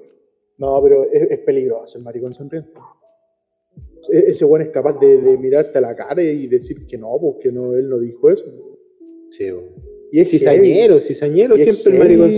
[0.58, 2.80] No, pero es, es peligroso el maricón sonriente.
[4.12, 7.18] E- Ese weón es capaz de, de mirarte a la cara y decir que no,
[7.22, 8.46] porque no, él no dijo eso.
[9.30, 9.66] Sí, weón.
[10.12, 12.30] Y es Cizañero, cizañero siempre el maricón.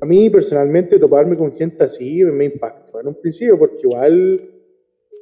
[0.00, 4.40] A mí personalmente toparme con gente así me impactó en un principio, porque igual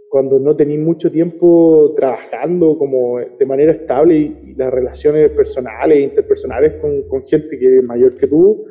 [0.08, 5.98] cuando no tenéis mucho tiempo trabajando como de manera estable y, y las relaciones personales
[5.98, 8.64] e interpersonales con, con gente que es mayor que tú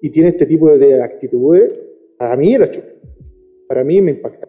[0.00, 1.72] y tiene este tipo de, de actitudes,
[2.18, 2.86] para mí era chulo.
[3.68, 4.48] Para mí me impacta.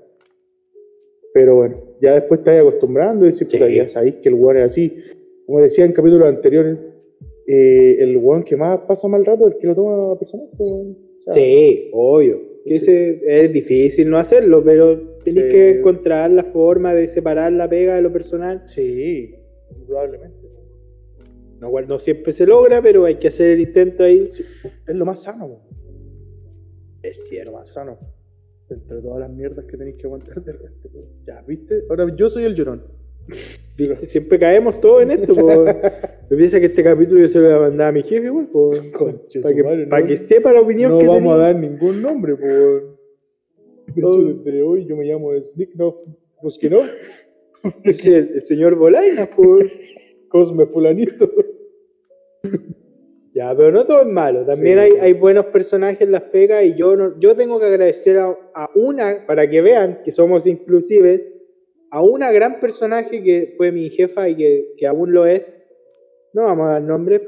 [1.38, 3.58] Pero bueno, ya después te vas acostumbrando y decís, Sí.
[3.58, 4.98] puta, ya sabéis que el weón es así.
[5.46, 6.80] Como decía en capítulos anteriores,
[7.46, 10.48] eh, el weón que más pasa mal rato es el que lo toma personal.
[10.58, 10.72] pues,
[11.30, 12.42] Sí, obvio.
[12.66, 12.92] Que Sí.
[12.92, 15.50] ese es difícil no hacerlo, pero tenés Sí.
[15.52, 18.64] que encontrar la forma de separar la pega de lo personal.
[18.66, 19.36] Sí,
[19.86, 20.38] probablemente.
[21.60, 24.26] No, no siempre se logra, pero hay que hacer el intento ahí.
[24.28, 24.44] Es
[24.88, 25.62] lo más sano, weón.
[27.04, 27.52] Es Es cierto.
[27.52, 27.98] lo más sano.
[28.70, 30.90] Entre todas las mierdas que tenéis que aguantar del resto.
[30.94, 31.08] weón.
[31.26, 31.84] Ya, ¿viste?
[31.90, 32.84] Ahora yo soy el llorón.
[33.78, 34.06] ¿Viste?
[34.06, 35.36] Siempre caemos todos en esto.
[35.36, 35.66] po.
[36.30, 38.30] Me piensa que este capítulo yo se lo voy a mandar a mi jefe.
[38.52, 40.08] Conche para que, madre, no.
[40.08, 42.98] que sepa la opinión No que vamos a dar ningún nombre, por.
[43.88, 44.18] De hecho, Oh.
[44.44, 45.96] desde hoy yo me llamo Snicknoff
[46.44, 46.84] Ruskinov,
[47.84, 49.60] Es el, el señor Bolaina, po.
[50.30, 51.30] Cosme Fulanito.
[53.38, 54.44] Ya, pero no todo es malo.
[54.46, 54.86] También Sí.
[54.86, 58.36] hay, hay buenos personajes en las pegas y yo, no- yo tengo que agradecer a,
[58.56, 61.32] a una, para que vean que somos inclusives,
[61.92, 65.64] a una gran personaje que fue mi jefa y que, que aún lo es.
[66.34, 67.22] No vamos a dar nombre.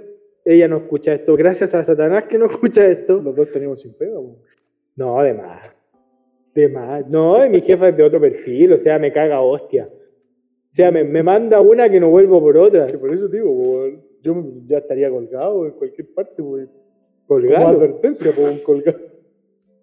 [0.46, 1.36] Ella no escucha esto.
[1.36, 3.22] Gracias a Satanás que no escucha esto.
[3.22, 4.18] Los dos teníamos sin pega.
[4.96, 5.70] No, de más.
[6.56, 7.08] De más.
[7.08, 8.74] No, y mi jefa es de otro perfil.
[8.74, 9.88] O sea, me caga hostia.
[9.88, 12.88] O sea, me, me manda una que no vuelvo por otra.
[12.88, 13.86] Que por eso digo,
[14.22, 16.36] yo ya estaría colgado en cualquier parte.
[16.38, 16.58] Como
[17.28, 17.68] Colgado.
[17.68, 19.00] advertencia, po, un colgado.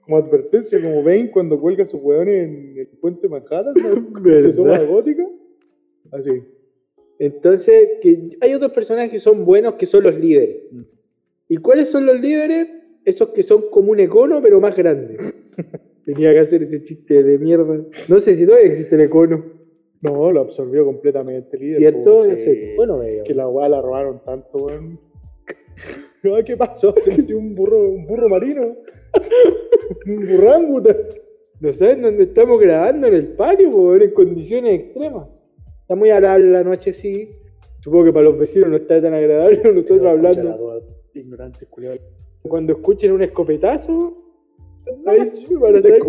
[0.00, 3.74] Como advertencia, como ven cuando cuelga sus weones en el puente Manhattan,
[4.42, 5.26] se toma gótica.
[6.12, 6.42] Así.
[7.18, 10.56] Entonces, que hay otros personajes que son buenos que son los líderes.
[11.48, 12.68] ¿Y cuáles son los líderes?
[13.04, 15.34] Esos que son como un econo, pero más grande.
[16.04, 17.84] Tenía que hacer ese chiste de mierda.
[18.08, 19.44] No sé si todavía existe el econo.
[20.02, 21.78] No, lo absorbió completamente el líder.
[21.78, 22.22] ¿Cierto?
[22.22, 22.36] sí.
[22.36, 22.74] sé.
[22.76, 23.24] Bueno, veo.
[23.24, 24.98] Que la weá la robaron tanto, weón.
[26.22, 26.92] No, ¿Qué pasó?
[26.98, 28.76] Se metió un burro, un burro marino.
[30.06, 30.96] un burranguta.
[31.60, 35.28] No saben dónde estamos grabando en el patio, por en condiciones extremas.
[35.82, 37.30] Está muy agradable la noche, sí.
[37.78, 40.82] Supongo que para los vecinos no está tan agradable nosotros hablando.
[41.14, 41.98] Ignorante, culiado.
[42.42, 44.16] Cuando escuchen un escopetazo,
[45.06, 46.02] ahí sí van a saber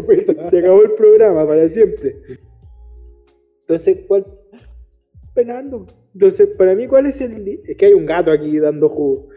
[0.49, 2.15] se acabó el programa para siempre.
[3.67, 4.25] Entonces, ¿cuál?
[5.33, 5.85] Penando.
[6.13, 9.27] Entonces, para mí, ¿cuál es el Es que hay un gato aquí dando jugo.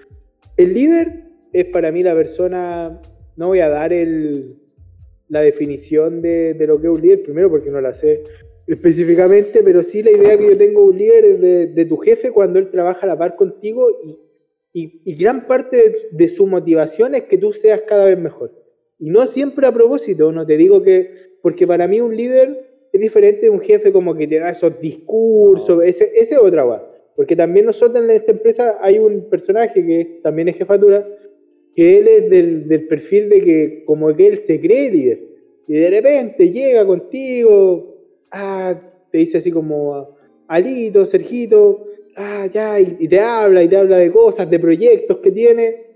[0.57, 3.01] El líder es para mí la persona.
[3.37, 4.57] No voy a dar el,
[5.28, 8.22] la definición de, de lo que es un líder, primero porque no la sé
[8.66, 11.97] específicamente, pero sí la idea que yo tengo de un líder es de, de tu
[11.97, 14.18] jefe cuando él trabaja a la par contigo y,
[14.72, 18.53] y- y gran parte de, de su motivación es que tú seas cada vez mejor.
[19.01, 21.12] Y no siempre a propósito, no te digo que,
[21.43, 25.82] porque para mí un líder es diferente un jefe como que te da esos discursos,
[25.84, 26.84] ese, ese es otra cosa.
[27.16, 31.07] Porque también nosotros en esta empresa hay un personaje que también es jefatura,
[31.74, 35.20] que él es del, del perfil de que como que él se cree líder.
[35.68, 37.97] Y de repente llega contigo,
[38.30, 38.74] ah,
[39.11, 40.16] te dice así como,
[40.49, 41.86] Alito, Sergito,
[42.16, 45.86] ah, ya, y, y te habla, y te habla de cosas, de proyectos que tiene.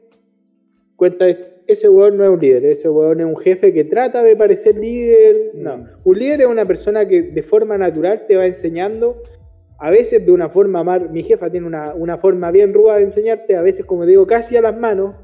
[0.94, 1.26] Cuenta,
[1.66, 4.76] ese weón no es un líder, ese weón es un jefe que trata de parecer
[4.76, 5.52] líder.
[5.54, 5.86] No, Mm.
[6.04, 9.22] un líder es una persona que de forma natural te va enseñando,
[9.78, 13.04] a veces de una forma más, mi jefa tiene una, una forma bien ruda de
[13.04, 15.14] enseñarte, a veces como digo, casi a las manos,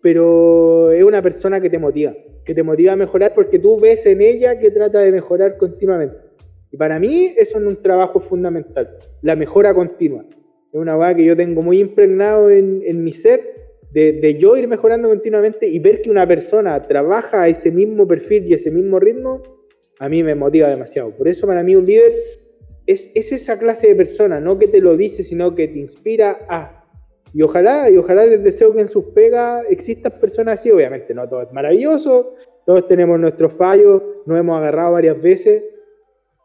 [0.00, 2.14] pero es una persona que te motiva,
[2.44, 6.16] que te motiva a mejorar porque tú ves en ella que trata de mejorar continuamente.
[6.70, 10.24] Y para mí eso es un trabajo fundamental, la mejora continua.
[10.72, 13.40] Es una cosa que yo tengo muy impregnado en, en mi ser,
[13.94, 18.44] de, yo ir mejorando continuamente y ver que una persona trabaja a ese mismo perfil
[18.44, 19.42] y ese mismo ritmo,
[20.00, 21.10] a mí me motiva demasiado.
[21.10, 22.12] Por eso para mí un líder
[22.86, 26.38] es, es esa clase de persona, no que te lo dice, sino que te inspira
[26.48, 26.84] a...
[27.32, 31.28] Y ojalá, y ojalá les deseo que en sus pegas existan personas así, obviamente no
[31.28, 32.34] todo es maravilloso,
[32.66, 35.62] todos tenemos nuestros fallos, nos hemos agarrado varias veces,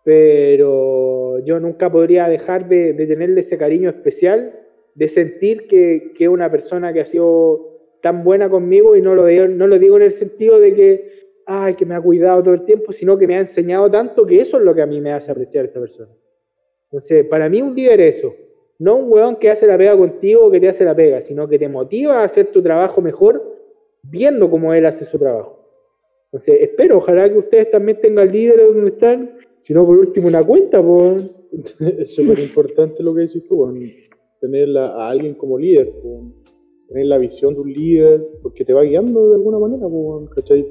[0.04, 4.54] pero yo nunca podría dejar de, de tenerle ese cariño especial,
[5.00, 7.70] de sentir que, que una persona que ha sido
[8.02, 11.12] tan buena conmigo y no lo, digo, no lo digo en el sentido de que,
[11.46, 14.42] ay, que me ha cuidado todo el tiempo, sino que me ha enseñado tanto que
[14.42, 16.12] eso es lo que a mí me hace apreciar a esa persona.
[16.84, 18.36] Entonces, para mí un líder es eso,
[18.78, 21.48] no un weón que hace la pega contigo o que te hace la pega, sino
[21.48, 23.42] que te motiva a hacer tu trabajo mejor
[24.04, 25.66] viendo cómo él hace su trabajo.
[26.26, 30.44] Entonces, espero, ojalá que ustedes también tengan líderes donde están, si no, por último, una
[30.44, 31.24] cuenta, pues.
[32.00, 33.80] Es súper importante lo que dices tú, weón.
[34.40, 35.94] Tener la- a alguien como líder,
[36.88, 39.86] tener la visión de un líder, porque te va guiando de alguna manera,
[40.36, 40.66] ¿cachai?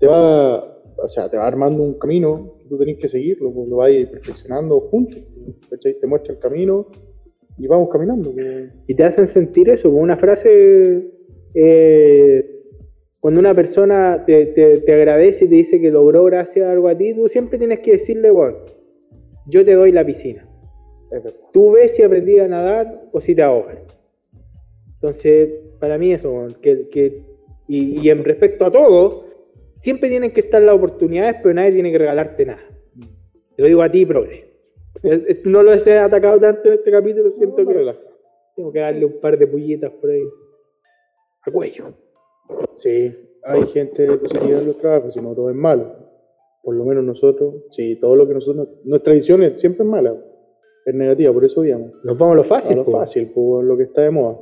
[0.00, 3.76] Te va, o sea, te va armando un camino, que tú tenés que seguirlo, lo
[3.76, 5.18] vas a perfeccionando juntos,
[5.70, 5.94] ¿cachai?
[6.00, 6.86] Te muestra el camino
[7.58, 8.32] y vamos caminando.
[8.88, 11.12] Y te hacen sentir eso, con una frase,
[11.54, 12.48] eh,
[13.20, 16.88] cuando una persona te, te- te agradece y te dice que logró gracias a algo
[16.88, 18.58] a ti, tú siempre tienes que decirle, bueno,
[19.46, 20.48] yo te doy la piscina.
[21.52, 23.86] Tú ves si aprendí a nadar o si te ahogas.
[24.94, 25.50] Entonces,
[25.80, 27.22] para mí eso, que, que-
[27.68, 29.24] y, y en respecto a todo,
[29.80, 32.62] siempre tienen que estar las oportunidades, pero nadie tiene que regalarte nada.
[33.56, 34.52] Te lo digo a ti, progre.
[35.44, 37.94] No lo he atacado tanto en este capítulo, siento que
[38.54, 40.22] tengo que darle un par de pullitas por ahí.
[41.42, 41.86] A cuello.
[42.74, 43.12] Sí,
[43.44, 45.96] hay gente positiva en los trabajos, si no todo es malo.
[46.62, 50.14] Por lo menos nosotros, sí, todo lo que nosotros, nuestra visión siempre es mala,
[50.84, 51.92] es negativa, por eso odiamos.
[52.04, 52.76] Nos vamos a lo A fácil.
[52.76, 52.92] lo po.
[52.92, 54.36] fácil, por lo que está de moda.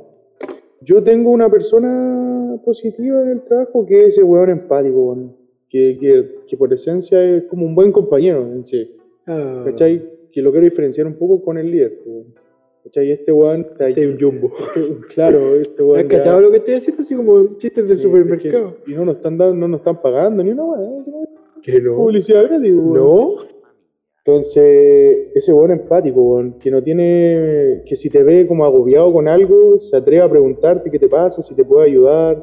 [0.81, 5.35] Yo tengo una persona positiva en el trabajo que es ese weón empático, weón.
[5.69, 8.91] que, que, que por esencia es como un buen compañero en sí.
[9.27, 10.01] Ah, ¿Cachai?
[10.31, 11.99] Que lo quiero diferenciar un poco con el líder.
[12.03, 12.23] po.
[12.83, 13.11] ¿Cachai?
[13.11, 13.91] Este weón está ahí.
[13.91, 14.51] Este es un jumbo.
[15.13, 15.99] Claro, este weón.
[15.99, 17.03] ¿Has cachado lo que estoy haciendo?
[17.03, 18.69] Así como chistes de Sí, supermercado.
[18.69, 21.05] es que- Y no nos están dando, no nos están pagando ni una weón.
[21.61, 21.95] Que no.
[21.95, 22.93] Publicidad gratis, weón.
[22.95, 23.35] No.
[24.23, 29.79] Entonces, ese weón empático, que no tiene, que si te ve como agobiado con algo,
[29.79, 32.39] se atreve a preguntarte qué te pasa, si te puede ayudar,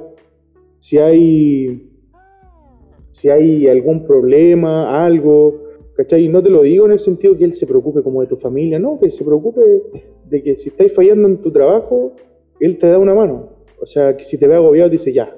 [0.80, 1.88] si hay,
[3.12, 6.24] si hay algún problema, algo, ¿cachai?
[6.24, 8.36] Y no te lo digo en el sentido que él se preocupe como de tu
[8.36, 9.60] familia, no, que se preocupe
[10.24, 12.12] de que si estáis fallando en tu trabajo,
[12.58, 13.50] él te da una mano.
[13.80, 15.32] O sea, que si te ve agobiado, dice ya.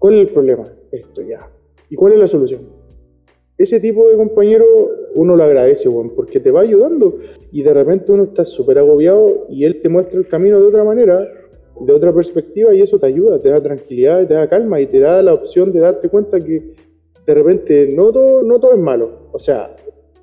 [0.00, 0.64] ¿Cuál es el problema?
[0.90, 1.48] Esto, ya.
[1.90, 2.77] ¿Y cuál es la solución?
[3.58, 4.64] Ese tipo de compañero
[5.14, 7.18] uno lo agradece, weón, porque te va ayudando
[7.50, 10.84] y de repente uno está súper agobiado y él te muestra el camino de otra
[10.84, 11.28] manera,
[11.80, 15.00] de otra perspectiva y eso te ayuda, te da tranquilidad, te da calma y te
[15.00, 16.74] da la opción de darte cuenta que
[17.26, 19.74] de repente no todo, no todo es malo, o sea,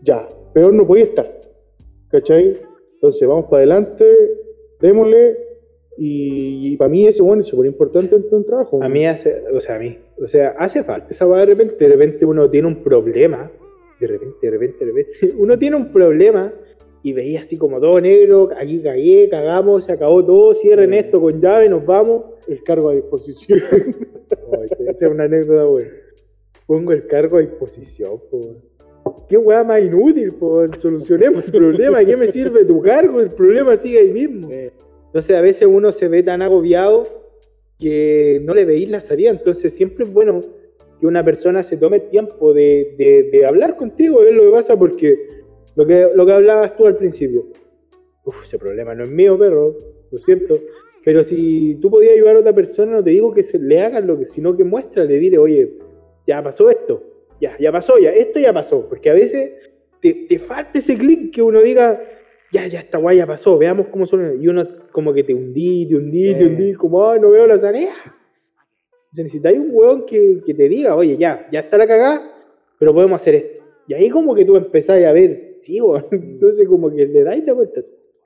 [0.01, 1.41] ya, peor no podía estar,
[2.07, 2.57] ¿cachai?
[2.93, 4.05] Entonces vamos para adelante,
[4.79, 5.44] démosle
[5.97, 8.83] y, para mí ese bueno es súper importante en tu trabajo.
[8.83, 11.87] A mí hace, o sea, a mí, o sea, hace falta esa de repente, de
[11.87, 13.49] repente uno tiene un problema,
[13.99, 16.53] de repente, de repente, de repente, uno tiene un problema
[17.01, 21.39] y veía así como todo negro, aquí cagué, cagamos, se acabó todo, cierren esto con
[21.39, 22.23] llave, nos vamos.
[22.47, 23.59] el cargo a disposición.
[24.47, 25.91] Oh, esa es una anécdota buena.
[26.65, 28.55] Pongo el cargo a disposición, po.
[29.29, 30.65] Qué weá más inútil, po.
[30.79, 32.03] Solucionemos el problema.
[32.03, 33.21] ¿Qué me sirve tu cargo?
[33.21, 34.49] El problema sigue ahí mismo.
[35.15, 37.07] Entonces a veces uno se ve tan agobiado
[37.79, 39.29] que no le veis la salida.
[39.29, 40.41] Entonces siempre es bueno
[40.99, 45.17] que una persona se tome el tiempo de, hablar contigo, ver lo que pasa, porque
[45.77, 47.45] lo que, lo que hablabas tú al principio.
[48.25, 49.77] Uf, ese problema no es mío, perro,
[50.11, 50.59] lo siento.
[51.05, 54.03] Pero si tú podías ayudar a otra persona, no te digo que se, le hagas
[54.03, 55.77] lo que, sino que muéstrale, dile, oye,
[56.27, 57.01] ya pasó esto,
[57.39, 58.85] ya, ya pasó, ya, esto ya pasó.
[58.89, 62.01] Porque a veces te, te falta ese clic que uno diga,
[62.55, 64.41] ya, ya, esta guay ya pasó, veamos cómo son.
[64.41, 67.57] Y uno como que te hundí, te hundí, te hundí, como, ay, no veo la
[67.57, 67.91] salida.
[69.15, 72.21] Entonces necesitáis un hueón que, que te diga, oye, ya, ya está la cagada,
[72.79, 73.63] pero podemos hacer esto.
[73.87, 76.05] Y ahí como que tú empezás a ver, sí, weón.
[76.11, 77.81] Entonces como que le dais la vuelta.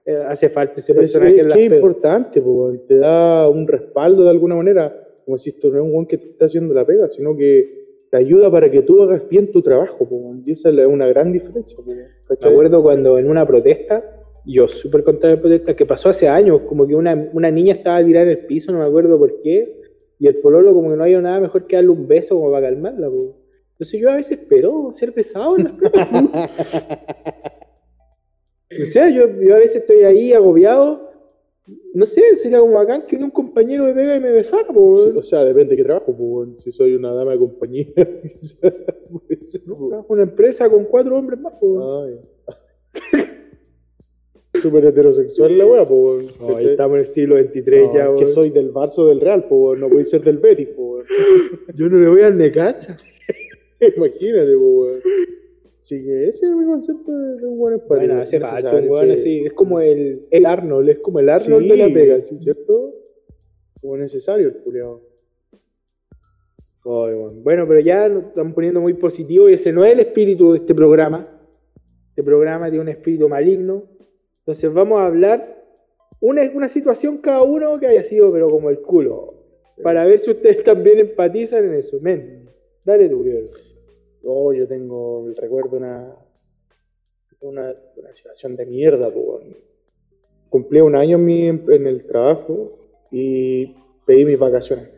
[0.06, 2.82] Eh, hace falta ese Es, personaje es en las que es importante, po, weón.
[2.88, 6.18] te da un respaldo de alguna manera, como si esto no es un weón que
[6.18, 7.78] te está haciendo la pega, sino que
[8.10, 10.44] te ayuda para que tú hagas bien tu trabajo, weón.
[10.46, 11.78] y esa es una gran diferencia.
[11.86, 12.00] weón.
[12.30, 14.04] Me acuerdo cuando en una protesta,
[14.46, 18.04] yo súper contra la protesta, que pasó hace años, como que una, una niña estaba
[18.04, 19.80] tirada en el piso, no me acuerdo por qué,
[20.20, 22.68] y el pololo como que no había nada mejor que darle un beso como para
[22.68, 23.10] calmarla.
[23.10, 23.38] po.
[23.74, 26.10] Entonces yo a veces espero ser pesado en las pegas.
[28.72, 31.08] o sea, yo, yo a veces estoy ahí agobiado,
[31.94, 34.68] no sé, sería como bacán que un compañero me pega y me besara.
[34.68, 34.98] po.
[35.16, 37.88] O sea, depende de qué trabajo, po, si soy una dama de compañía.
[39.66, 41.54] Trabajo en una empresa con cuatro hombres más.
[41.54, 41.82] po.
[41.82, 42.08] Ah.
[44.62, 46.26] Súper heterosexual la wea, po, weón.
[46.40, 48.30] No, estamos en el siglo XXIII No, ya, es que weón.
[48.30, 49.80] soy del Barça o del Real, weón.
[49.80, 51.06] no podéis ser del Betis, po, weón.
[51.76, 52.98] Yo no le voy al Necaxa.
[53.98, 55.00] Imagínate, po, weón.
[55.82, 58.06] Así que ese es mi concepto de, de un buen empate.
[58.06, 59.14] Bueno, hace falta un weón sí.
[59.14, 59.46] así.
[59.46, 62.38] Es como el, el Arnold, es como el Arnold Sí, de la pega, ¿sí?
[62.40, 62.94] ¿cierto?
[63.82, 65.02] Como necesario el culiao.
[66.86, 67.44] Ay, weón.
[67.44, 70.58] Bueno, pero ya nos estamos poniendo muy positivo y ese no es el espíritu de
[70.60, 71.28] este programa.
[72.10, 73.84] Este programa tiene un espíritu maligno.
[74.50, 75.64] Entonces vamos a hablar
[76.22, 79.36] una, una situación cada uno que haya sido, pero como el culo.
[79.84, 82.00] Para ver si ustedes también empatizan en eso.
[82.02, 82.50] Men,
[82.84, 83.46] Dale tú, primero.
[84.24, 86.16] Oh, yo tengo el recuerdo de una,
[87.42, 89.56] una, una situación de mierda, weón.
[90.50, 92.72] Cumplí un año en, mi, en el trabajo
[93.12, 93.76] y
[94.08, 94.90] pedí mis vacaciones.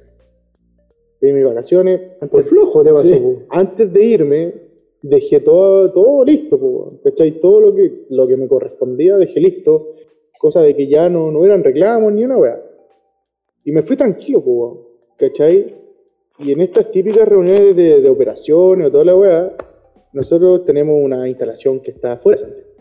[1.20, 2.00] Pedí mis vacaciones.
[2.22, 3.22] Antes, Por flojo te pasó, Sí.
[3.50, 4.54] Antes de irme,
[5.02, 7.40] dejé todo, todo listo, ¿cachai?
[7.40, 9.94] Todo lo que, lo que me correspondía dejé listo,
[10.40, 12.62] cosa de que ya no, no eran reclamos ni una weá.
[13.64, 14.88] Y me fui tranquilo, po,
[15.18, 15.76] ¿cachai?
[16.40, 19.56] Y en estas típicas reuniones de, de operaciones o toda la weá,
[20.14, 22.42] nosotros tenemos una instalación que está afuera.
[22.42, 22.72] de.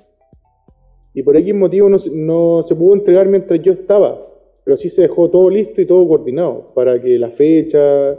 [1.14, 4.26] Y por X motivo no, no se pudo entregar mientras yo estaba,
[4.64, 8.18] pero sí se dejó todo listo y todo coordinado para que la fecha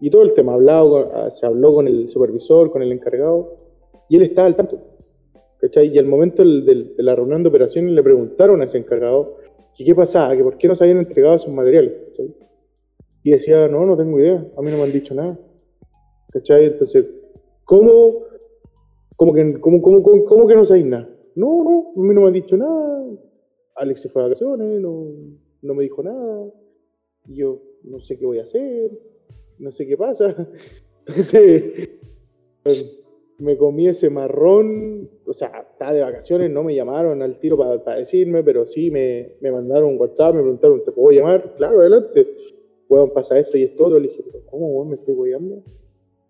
[0.00, 3.56] y todo el tema hablado, ah, se habló con el supervisor, con el encargado,
[4.08, 4.78] y él estaba al tanto.
[5.60, 5.88] ¿cachai?
[5.88, 9.38] Y al momento de la reunión de operaciones le preguntaron a ese encargado
[9.74, 11.92] que qué pasaba, que por qué no se habían entregado esos materiales.
[12.08, 12.34] ¿cachai?
[13.22, 15.38] Y decía, no, no tengo idea, a mí no me han dicho nada.
[16.30, 16.66] ¿Cachai?
[16.66, 17.06] Entonces,
[17.64, 18.22] ¿cómo,
[19.16, 21.08] cómo, que, cómo, cómo, cómo que no sabéis nada?
[21.34, 23.04] No, no, a mí no me han dicho nada.
[23.76, 25.06] Alex se fue de vacaciones, no,
[25.62, 26.46] no me dijo nada.
[27.26, 28.90] Y yo no sé qué voy a hacer,
[29.58, 30.34] no sé qué pasa.
[31.06, 31.88] Entonces,
[33.38, 37.98] me comí ese marrón, o sea, estaba de vacaciones, no me llamaron al tiro para
[37.98, 41.54] decirme, pero sí me, me mandaron un WhatsApp, me preguntaron, ¿te puedo llamar?
[41.56, 42.26] Claro, adelante.
[42.88, 43.98] Puedo pasar esto y esto otro.
[43.98, 45.62] Le dije, ¿pero cómo me estoy guiando?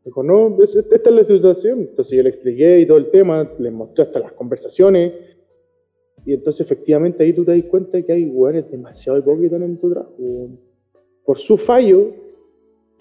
[0.04, 1.80] Dijo, no, es- esta es la situación.
[1.80, 5.12] Entonces yo le expliqué y todo el tema, le mostré hasta las conversaciones.
[6.24, 9.90] Y entonces efectivamente ahí tú te das cuenta que hay weones demasiado hipócritas en tu
[9.92, 10.12] trabajo.
[11.24, 12.10] Por su fallo,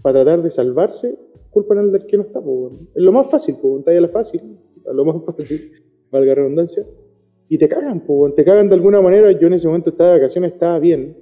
[0.06, 1.18] para tratar de salvarse,
[1.50, 2.40] culpan al del que no está.
[2.40, 2.70] po.
[2.94, 3.56] Es lo más fácil,
[3.88, 4.40] ahí a la fácil,
[4.88, 5.72] a lo más fácil,
[6.12, 6.84] valga la redundancia.
[7.50, 9.32] Y te cagan, po, te cagan de alguna manera.
[9.32, 11.18] Yo en ese momento estaba de vacaciones, estaba bien.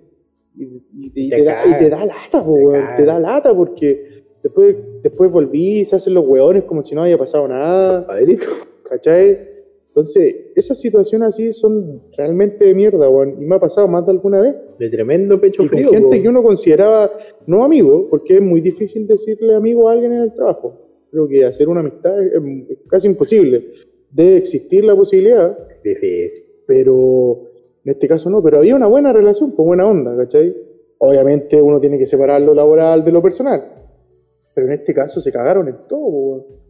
[0.54, 4.26] Y, y- y Te te, da, y te da lata, po, Te da lata porque
[4.44, 8.06] después, después volví, se hacen los weones como si no haya pasado nada.
[8.06, 8.48] Padrito.
[8.90, 9.53] ¿Cachai?
[9.96, 13.36] Entonces, esas situaciones así son realmente de mierda, weón.
[13.40, 14.56] Y me ha pasado más de alguna vez.
[14.80, 15.92] De tremendo pecho Y con frío.
[15.92, 16.22] gente po.
[16.24, 17.12] que uno consideraba
[17.46, 20.80] no amigo, porque es muy difícil decirle amigo a alguien en el trabajo.
[21.12, 22.34] Creo que hacer una amistad es,
[22.70, 23.68] es casi imposible.
[24.10, 26.44] Debe existir la posibilidad, Difícil.
[26.66, 27.52] pero
[27.86, 28.42] en este caso no.
[28.42, 30.56] Pero había una buena relación, pues buena onda, ¿cachai?
[30.98, 33.64] Obviamente uno tiene que separar lo laboral de lo personal.
[34.56, 36.63] Pero en este caso se cagaron en todo, weón.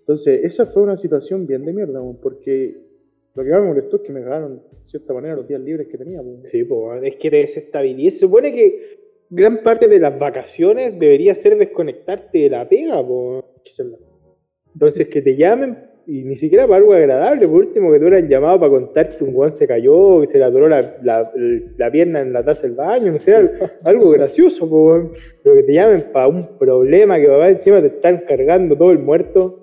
[0.00, 2.76] Entonces, esa fue una situación bien de mierda, porque
[3.34, 5.86] lo que más me molestó es que me cagaron, de cierta manera, los días libres
[5.88, 6.20] que tenía.
[6.42, 8.16] Sí, pues es que te desestabiliza.
[8.18, 8.98] Se supone que
[9.30, 13.44] gran parte de las vacaciones debería ser desconectarte de la pega, pues.
[14.74, 15.76] Entonces que te llamen
[16.06, 19.22] y ni siquiera para algo agradable, por último que tú eras llamado para contarte que
[19.24, 21.30] un guan se cayó, que se le atoró la, la-
[21.76, 23.52] la pierna en la taza del baño, no sé, algo,
[23.84, 25.12] algo gracioso, po, weón.
[25.44, 29.02] pero que te llamen para un problema que papá encima te están cargando todo el
[29.02, 29.59] muerto,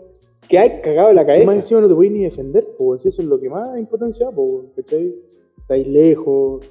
[0.50, 1.54] que hay cagado la Y más cabeza.
[1.54, 5.14] encima no te podéis ni defender, pues eso es lo que más impotencia, pues, ¿cachai?
[5.60, 6.66] Estáis lejos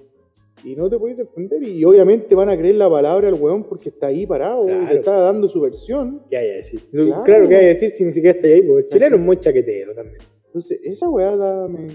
[0.64, 3.90] y no te podéis defender y obviamente van a creer la palabra al weón porque
[3.90, 6.22] está ahí parado y te está dando su versión.
[6.30, 6.80] ¿Qué hay a decir?
[6.90, 7.22] Claro.
[7.24, 8.62] Claro, ¿qué hay a decir si ni siquiera está ahí?
[8.62, 10.18] Porque el chileno es muy chaquetero también.
[10.46, 11.88] Entonces, esa weá da- me,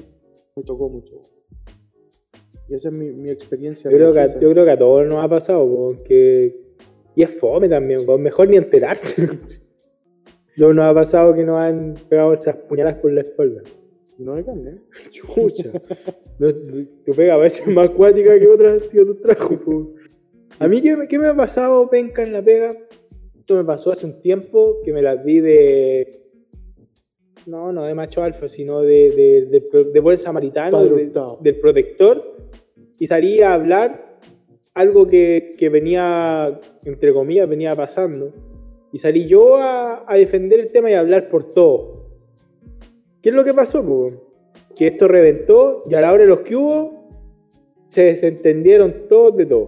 [0.56, 1.20] me tocó mucho.
[2.70, 3.90] Y esa es mi, mi experiencia.
[3.90, 4.46] Yo creo, que, a- religiosa.
[4.46, 6.56] yo creo que a todos nos ha pasado, porque...
[7.16, 9.28] Y es fome también, mejor ni enterarse.
[10.58, 13.62] Luego nos ha pasado que nos han pegado esas puñaladas por la espalda.
[14.20, 14.76] No me carne.
[15.12, 15.72] Chucha.
[16.40, 19.58] No, tu pega parece más acuática que otras que otros trabajos.
[19.60, 19.94] po.
[20.60, 22.76] A mí, ¿qué, me- ¿qué me ha pasado, penca, en la pega?
[23.40, 26.08] Esto me pasó hace un tiempo que me las di de...
[27.48, 29.10] No, no de macho alfa, sino de,
[29.50, 30.90] de, de, de buen samaritano, de-
[31.42, 32.38] del protector,
[33.00, 34.20] y salí a hablar
[34.76, 38.32] algo que, que venía, entre comillas, venía pasando.
[38.92, 42.02] Y salí yo a, a defender el tema y a hablar por todo.
[43.22, 43.86] ¿Qué es lo que pasó?
[43.86, 44.10] po?
[44.76, 47.08] Que esto reventó y a la hora de los que hubo,
[47.88, 49.66] se desentendieron todos de todo.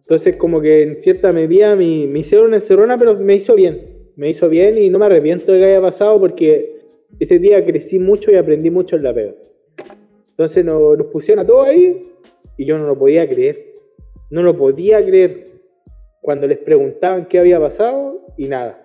[0.00, 4.10] Entonces, como que en cierta medida me, me hicieron una encerrona, pero me hizo bien.
[4.16, 6.80] Me hizo bien y no me arrepiento de que haya pasado porque
[7.20, 9.34] ese día crecí mucho y aprendí mucho en la pega.
[10.30, 12.02] Entonces nos, nos pusieron a todos ahí
[12.56, 13.72] y yo no lo podía creer.
[14.30, 15.44] No lo podía creer.
[16.20, 18.84] Cuando les preguntaban qué había pasado y nada.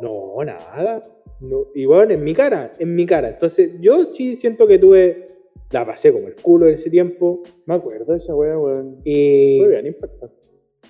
[0.00, 1.00] No, nada.
[1.40, 3.30] No, y bueno, en mi cara, en mi cara.
[3.30, 5.26] Entonces yo sí siento que tuve,
[5.70, 7.42] la pasé como el culo en ese tiempo.
[7.66, 8.98] Me acuerdo de esa weá, weón.
[9.04, 10.36] Y, Fue bien impactante.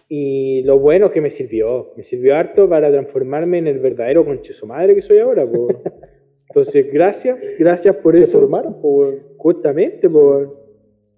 [0.08, 1.92] y lo bueno que me sirvió.
[1.96, 5.50] Me sirvió harto para transformarme en el verdadero conche su madre que soy ahora.
[5.50, 5.68] po.
[6.48, 8.46] Entonces, gracias, gracias por eso.
[8.46, 9.22] weón.
[9.38, 10.58] Justamente, po.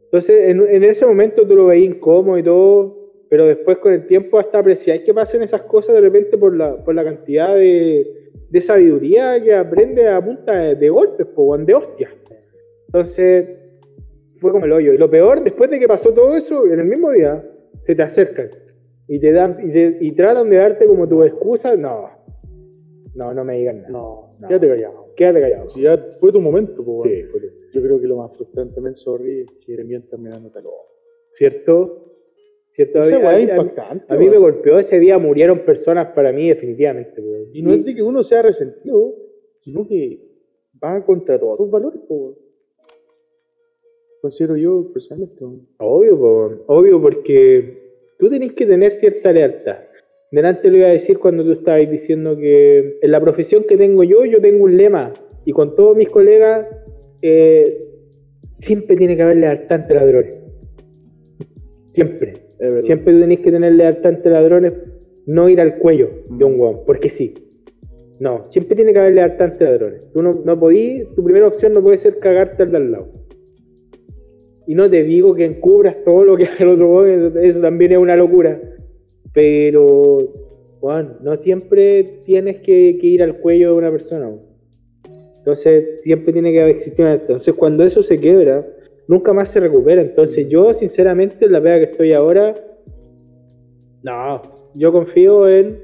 [0.05, 3.03] Entonces, en, en ese momento tú lo veías incómodo y todo,
[3.35, 6.76] pero después con el tiempo hasta apreciáis que pasen esas cosas de repente por la,
[6.85, 11.74] por la cantidad de, de sabiduría que aprende a punta de, de golpes, po, de
[11.74, 12.12] hostias.
[12.87, 13.49] Entonces,
[14.37, 14.93] fue como el hoyo.
[14.93, 17.43] Y lo peor, después de que pasó todo eso, en el mismo día,
[17.80, 18.51] se te acercan
[19.09, 21.74] y te dan y, te- y tratan de darte como tu excusa.
[21.74, 22.09] No,
[23.16, 23.89] no, no me digan nada.
[23.91, 24.47] No, No.
[24.47, 25.07] quédate callado.
[25.16, 25.68] Quédate callado.
[25.70, 27.24] Si ya fue tu momento, pues, Sí,
[27.72, 30.62] Yo creo que lo más frustrante, men, sorry, es que mientras me dan otra
[31.32, 32.14] ¿Cierto?
[32.75, 33.01] ¿Cierto?
[33.03, 34.05] Esa A mí- a- es a- impactante.
[34.09, 34.43] A mí me weón.
[34.43, 37.22] golpeó ese día, murieron personas para mí definitivamente.
[37.53, 39.14] Y no es de que uno sea resentido,
[39.61, 40.18] sino que
[40.83, 42.20] va contra todos tus valores, pues.
[42.20, 42.35] weón.
[44.22, 45.45] Considero yo personalmente.
[45.79, 49.79] Obvio, obvio, porque tú tenés que tener cierta lealtad.
[50.33, 54.03] Delante lo iba a decir cuando tú estabas diciendo que en la profesión que tengo
[54.03, 55.12] yo, yo tengo un lema,
[55.45, 56.66] y con todos mis colegas,
[57.22, 57.79] eh,
[58.59, 60.33] siempre tiene que haber lealtad entre ladrones.
[61.91, 62.33] Siempre.
[62.82, 64.72] Siempre tú tenés que tener lealtad entre ladrones,
[65.26, 67.34] no ir al cuello de un hueón, porque sí.
[68.20, 70.00] No, siempre tiene que haber lealtad entre ladrones.
[70.12, 73.09] Tú no, no tu primera opción no puede ser cagarte al de al lado.
[74.66, 77.92] Y no te digo que encubras todo lo que hace el otro hueón, eso también
[77.92, 78.61] es una locura.
[79.32, 80.18] Pero,
[80.80, 84.30] Juan, no siempre tienes que, ir al cuello de una persona.
[85.38, 87.14] Entonces, siempre tiene que existir una.
[87.14, 88.64] Entonces, cuando eso se quiebra,
[89.09, 90.02] nunca más se recupera.
[90.02, 92.55] Entonces, yo, sinceramente, en la pega que estoy ahora,
[94.02, 94.42] no,
[94.74, 95.82] yo confío en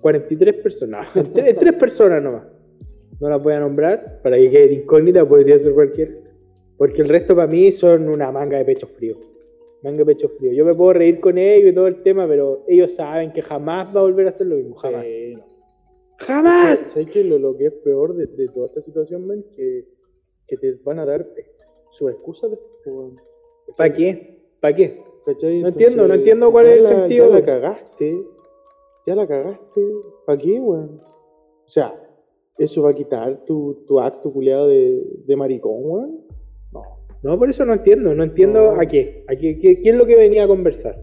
[0.00, 1.16] 43 personas.
[1.16, 2.44] En tres, tres personas nomás.
[3.20, 6.12] No las voy a nombrar para que quede incógnita, podría ser cualquiera.
[6.76, 9.16] Porque el resto para mí son una manga de pecho frío.
[9.84, 10.52] Manga de pecho frío.
[10.52, 13.94] Yo me puedo reír con ellos y todo el tema, pero ellos saben que jamás
[13.94, 14.74] va a volver a hacer lo mismo.
[14.74, 15.06] Jamás.
[15.34, 15.52] No.
[16.18, 16.78] ¡Jamás!
[16.78, 17.24] ¿Sabes qué?
[17.24, 19.44] Lo, lo que es peor de, de toda esta situación, men?
[19.56, 19.84] Que,
[20.46, 21.26] que te van a dar
[21.92, 23.16] sus excusas después, weón.
[23.76, 24.42] ¿Para qué?
[24.60, 24.98] ¿Para qué?
[25.26, 25.60] ¿Cachai?
[25.60, 27.28] No entiendo, no entiendo cuál es el la- sentido.
[27.28, 28.16] Ya la cagaste.
[29.06, 29.80] Ya la cagaste.
[30.26, 31.00] ¿Para qué, weón?
[31.64, 31.94] O sea,
[32.58, 36.20] ¿eso va a quitar tu, tu acto culiado de, de maricón, weón?
[36.72, 36.82] No.
[37.22, 38.14] No, por eso no entiendo.
[38.14, 38.80] No entiendo No.
[38.80, 39.24] a qué.
[39.28, 40.96] ¿A qué, qué, qué es lo que venía a conversar?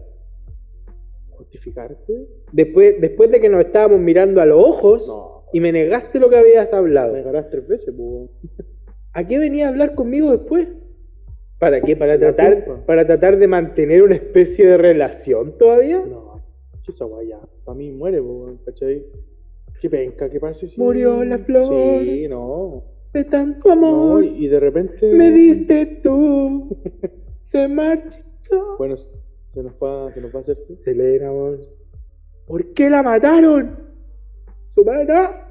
[1.30, 2.28] ¿Justificarte?
[2.52, 5.44] Después, después de que nos estábamos mirando a los ojos No.
[5.52, 7.12] y me negaste lo que habías hablado.
[7.14, 8.30] Me ganas tres veces, pues, weón.
[9.12, 10.68] ¿A qué venía a hablar conmigo después?
[11.60, 11.94] ¿Para qué?
[11.94, 12.86] ¿Para tratar, culpa.
[12.86, 15.98] para tratar de mantener una especie de relación todavía?
[15.98, 16.40] No.
[16.82, 17.38] ¿Qué esa weá ya?
[17.64, 18.22] Para mí muere.
[18.64, 19.04] ¿Cachai?
[19.78, 20.80] Qué penca, ¿qué pasa si...
[20.80, 22.02] Murió la flor.
[22.02, 22.82] Sí, no.
[23.12, 25.12] De tanto amor y y de repente...
[25.14, 26.78] me diste tú.
[27.42, 28.76] Se marchitó.
[28.78, 30.56] Bueno, se nos va, se nos va a hacer...
[30.76, 31.58] Selena, amor.
[32.46, 33.76] ¿Por qué la mataron?
[34.74, 35.49] Su madre.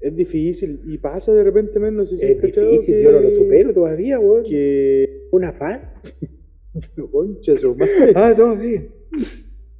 [0.00, 3.20] Es difícil y pasa de repente, men, no sé si Es difícil, que- yo no
[3.20, 4.44] lo supero todavía, weón.
[4.44, 5.26] Que...
[5.32, 5.92] ¿Una fan?
[7.12, 8.12] Concha su madre.
[8.14, 8.88] Ah, no, sí.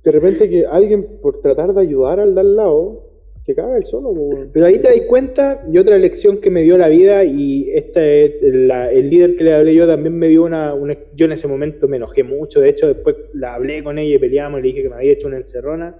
[0.04, 3.04] De repente que alguien, por tratar de ayudar al de al lado,
[3.42, 4.50] se caga el solo, weón.
[4.52, 8.04] Pero ahí te das cuenta, y otra lección que me dio la vida, y esta
[8.04, 10.74] es la- el líder que le hablé yo también me dio una,
[11.14, 14.18] Yo en ese momento me enojé mucho, de hecho después la hablé con ella y
[14.18, 15.96] peleamos, y le dije que me había hecho una encerrona,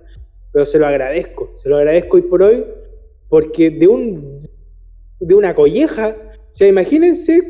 [0.53, 2.65] pero se lo agradezco, se lo agradezco hoy por hoy,
[3.29, 4.49] porque de un
[5.21, 6.17] de una colleja,
[6.51, 7.41] o sea, imagínense,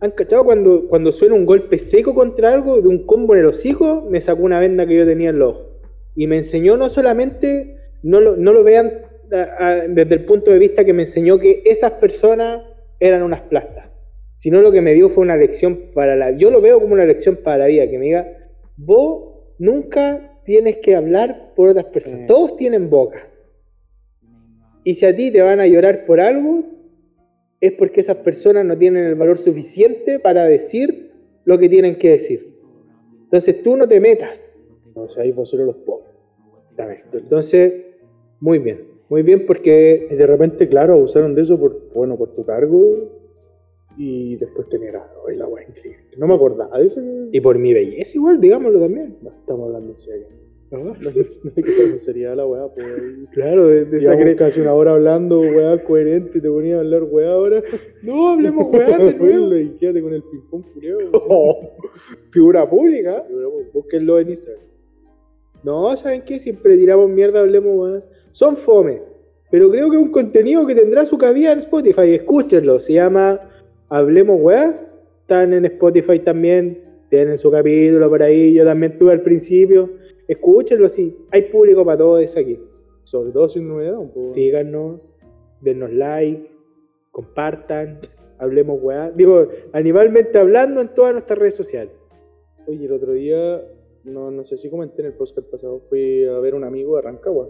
[0.00, 3.46] han cachado cuando, cuando suena un golpe seco contra algo, de un combo en el
[3.46, 5.66] hocico, me sacó una venda que yo tenía en los ojos.
[6.14, 8.92] Y me enseñó no solamente, no lo, no lo vean
[9.32, 12.62] a- a- desde el punto de vista que me enseñó que esas personas
[13.00, 13.86] eran unas plastas,
[14.34, 17.04] sino lo que me dio fue una lección para la Yo lo veo como una
[17.06, 18.26] lección para la vida, que me diga,
[18.76, 23.26] vos nunca tienes que hablar por otras personas, todos tienen boca.
[24.86, 26.62] Y si a ti te van a llorar por algo,
[27.60, 31.10] es porque esas personas no tienen el valor suficiente para decir
[31.44, 32.54] lo que tienen que decir.
[33.24, 34.56] Entonces tú no te metas.
[34.94, 36.10] O sea, ahí vosotros los pobres.
[37.12, 37.72] Entonces,
[38.38, 42.44] muy bien, muy bien porque de repente, claro, abusaron de eso por, bueno, por tu
[42.44, 43.10] cargo
[43.96, 45.08] y después te negaron.
[45.28, 46.04] Ay, la increíble.
[46.16, 47.00] No me acordaba de eso.
[47.32, 49.16] y por mi belleza igual, digámoslo también.
[49.20, 50.45] No, estamos hablando en serio.
[50.70, 50.94] ¿No?
[51.98, 52.86] Seriedad la weá, pues.
[53.32, 57.32] Claro, de, de esa casi una hora hablando, weá, coherente, te ponía a hablar weá
[57.32, 57.62] ahora.
[58.02, 59.56] No, hablemos weá de nuevo.
[59.56, 60.98] y quédate con el ping-pong culeo.
[61.28, 61.76] Oh,
[62.30, 63.24] figura pública.
[63.72, 64.62] Búsquenlo en Instagram.
[65.62, 66.38] No, ¿saben qué?
[66.38, 68.02] Siempre tiramos mierda, hablemos weá.
[68.32, 69.02] Son fome.
[69.50, 72.14] Pero creo que es un contenido que tendrá su cabida en Spotify.
[72.14, 72.78] Escúchenlo.
[72.80, 73.40] Se llama
[73.88, 74.84] Hablemos Weas.
[75.22, 76.82] Están en Spotify también.
[77.10, 78.52] Tienen su capítulo por ahí.
[78.54, 79.90] Yo también tuve al principio.
[80.28, 81.16] Escúchenlo, sí.
[81.30, 82.58] Hay público para todo eso aquí.
[83.04, 84.24] Sobre todo sin novedad, un poco.
[84.30, 85.14] Síganos,
[85.60, 86.50] denos like,
[87.12, 87.98] compartan,
[88.38, 89.10] hablemos weá.
[89.10, 91.92] Digo, animalmente hablando en todas nuestras redes sociales.
[92.66, 93.62] Oye, el otro día
[94.04, 96.96] no, no sé si comenté en el podcast pasado, fui a ver a un amigo
[96.96, 97.48] de Rancagua.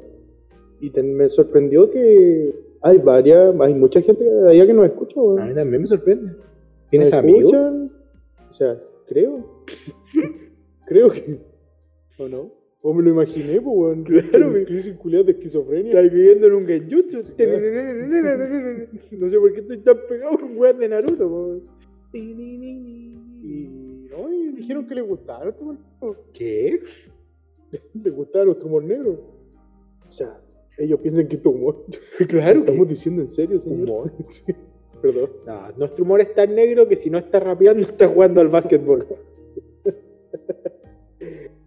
[0.80, 5.18] Y te- me sorprendió que hay varias, hay mucha gente de allá que nos escucha,
[5.20, 5.40] weón.
[5.40, 6.32] A mí también me sorprende.
[6.90, 7.44] ¿Tienes ¿Nos amigos?
[7.52, 7.92] escuchan?
[8.50, 9.44] O sea, creo.
[10.86, 11.40] creo que.
[12.18, 12.50] ¿O no?
[12.88, 14.04] O me lo imaginé, pues, weón.
[14.04, 15.90] Claro, Con crisis culiada de esquizofrenia.
[15.90, 17.18] Estás viviendo en un genjutsu.
[19.10, 21.28] No sé por qué estoy tan pegado con weas de Naruto.
[21.28, 21.60] po.
[22.12, 23.68] Y,
[24.08, 25.52] no, y dijeron que les gustaba.
[26.32, 26.80] ¿Qué?
[28.04, 29.18] Les gustaba nuestro humor negro.
[30.08, 30.40] O sea,
[30.78, 31.84] ellos piensan que es humor.
[32.28, 33.88] Claro Estamos diciendo en serio, señor.
[33.88, 34.12] Humor.
[34.28, 34.54] Sí.
[35.02, 35.30] Perdón.
[35.44, 39.04] No, nuestro humor es tan negro que si no está rapeando, está jugando al básquetbol.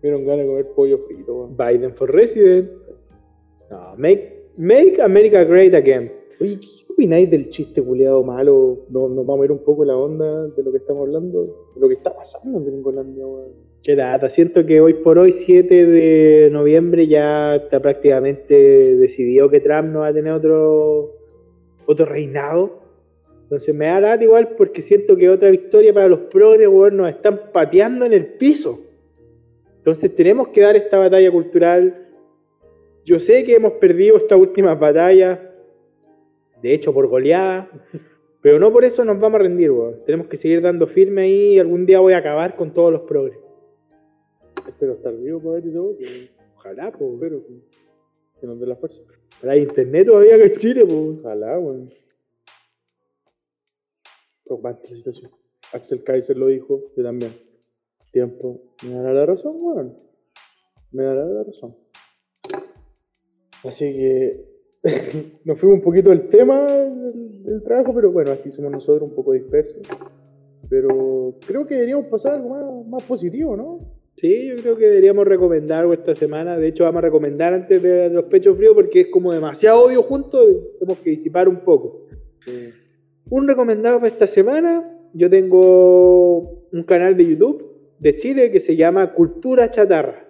[0.02, 1.58] Ganas de comer pollo frito, weón.
[1.58, 2.70] Biden for President.
[3.70, 6.12] No, make, make America Great Again.
[6.42, 8.86] Oye, ¿qué opináis del chiste culiado malo?
[8.90, 11.82] Nos, nos vamos a ir un poco la onda de lo que estamos hablando, de
[11.82, 13.70] lo que está pasando en Gringolandia, weón.
[13.84, 18.54] Qué lata, siento que hoy por hoy, 7 de noviembre, ya está prácticamente
[18.98, 21.16] decidido que Trump no va a tener otro,
[21.86, 22.80] otro reinado.
[23.44, 27.10] Entonces me da lata igual porque siento que otra victoria para los progres, weón, nos
[27.10, 28.80] están pateando en el piso.
[29.90, 32.08] Entonces tenemos que dar esta batalla cultural.
[33.06, 35.52] Yo sé que hemos perdido esta última batalla,
[36.62, 37.68] de hecho por goleada,
[38.40, 40.06] pero no por eso nos vamos a rendir, weón.
[40.06, 43.02] Tenemos que seguir dando firme ahí y algún día voy a acabar con todos los
[43.02, 43.40] progres.
[44.68, 45.96] Espero estar vivo para ver eso,
[46.56, 47.12] Ojalá, pues.
[47.12, 47.44] espero
[48.40, 49.02] que, nos dé la fuerza.
[49.42, 51.20] Pero hay internet todavía acá en Chile, pues.
[51.20, 51.90] Ojalá, weón.
[54.84, 55.32] Situación.
[55.74, 57.49] Axel Kaiser lo dijo, yo también.
[58.12, 58.62] Tiempo.
[58.84, 59.98] Me dará la razón, weón.
[60.92, 61.76] Me dará la razón.
[63.64, 64.46] Así que
[65.46, 69.16] nos fuimos un poquito del tema del, del trabajo, pero bueno, así somos nosotros un
[69.16, 69.82] poco dispersos.
[70.70, 74.00] Pero creo que deberíamos pasar algo más, más positivo, ¿no?
[74.16, 76.58] Sí, yo creo que deberíamos recomendar algo esta semana.
[76.58, 80.04] De hecho, vamos a recomendar antes de los pechos fríos porque es como demasiado odio
[80.04, 80.46] juntos.
[80.78, 82.08] Tenemos que disipar un poco.
[83.30, 84.98] Un recomendado para esta semana.
[85.14, 87.69] Yo tengo un canal de YouTube
[88.00, 90.26] de Chile que se llama Cultura Chatarra.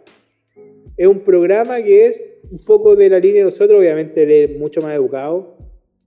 [0.97, 4.57] Es un programa que es un poco de la línea de nosotros, obviamente él es
[4.59, 5.57] mucho más educado.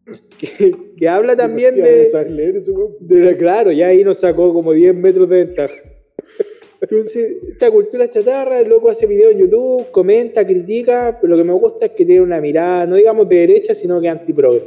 [0.38, 2.96] Que, que habla también de, ¿Sabes leer weón?
[2.98, 5.74] de la- claro, ya ahí nos sacó como 10 metros de ventaja.
[6.80, 11.44] Entonces, esta cultura chatarra, el loco hace videos en YouTube, comenta, critica, pero lo que
[11.44, 14.64] me gusta es que tiene una mirada, no digamos de derecha, sino que antiprogre.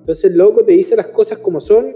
[0.00, 1.94] Entonces, el loco te dice las cosas como son,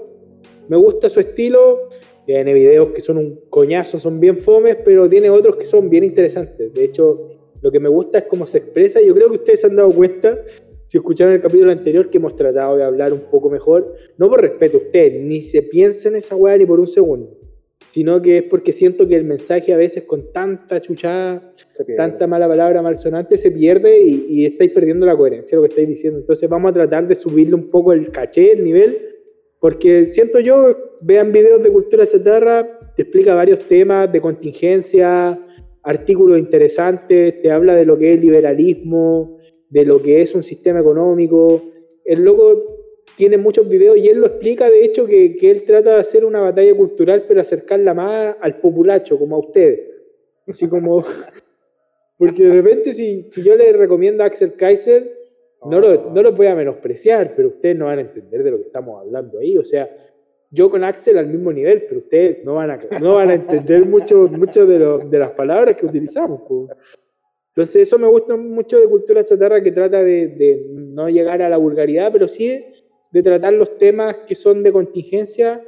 [0.68, 1.89] me gusta su estilo,
[2.29, 6.05] tiene videos que son un coñazo, son bien fomes, pero tiene otros que son bien
[6.05, 6.74] interesantes.
[6.74, 7.26] De hecho,
[7.62, 9.91] lo que me gusta es cómo se expresa, yo creo que ustedes se han dado
[9.95, 10.39] cuenta,
[10.85, 14.43] si escucharon el capítulo anterior, que hemos tratado de hablar un poco mejor, no por
[14.43, 17.35] respeto a ustedes, ni se piensa en esa weá ni por un segundo,
[17.87, 21.55] sino que es porque siento que el mensaje a veces con tanta chuchada,
[21.97, 25.72] tanta mala palabra malsonante se pierde y, y estáis perdiendo la coherencia de lo que
[25.72, 26.18] estáis diciendo.
[26.18, 28.99] Entonces vamos a tratar de subirle un poco el caché, el nivel,
[29.61, 35.38] porque siento yo, vean videos de cultura chatarra, te explica varios temas de contingencia,
[35.82, 39.38] artículos interesantes, te habla de lo que es liberalismo,
[39.70, 41.62] de lo que es un sistema económico.
[42.05, 42.78] El loco
[43.16, 46.24] tiene muchos videos y él lo explica, de hecho, que, que él trata de hacer
[46.24, 49.80] una batalla cultural, pero acercarla más al populacho, como a ustedes.
[50.46, 51.05] Así como...
[52.18, 55.18] Porque de repente si, si yo les recomiendo a Axel Kaiser,
[55.64, 58.57] no lo, no lo voy a menospreciar, pero ustedes no van a entender de lo
[58.59, 59.57] que estamos hablando ahí.
[59.57, 59.88] O sea,
[60.51, 63.86] yo con Axel al mismo nivel, pero ustedes no van a, no van a entender
[63.86, 66.40] mucho, mucho de, lo- de las palabras que utilizamos.
[66.42, 66.68] po.
[67.55, 71.49] Entonces eso me gusta mucho de Cultura Chatarra, que trata de, de no llegar a
[71.49, 72.64] la vulgaridad, pero sí
[73.11, 75.62] de tratar los temas que son de contingencia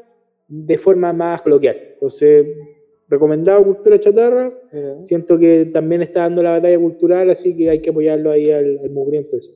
[0.48, 1.76] de forma más coloquial.
[1.94, 2.46] Entonces,
[3.08, 4.52] recomendado Cultura Chatarra.
[4.72, 5.02] Mira.
[5.02, 8.78] Siento que también está dando la batalla cultural, así que hay que apoyarlo ahí al,
[8.78, 9.52] al mugriento ese.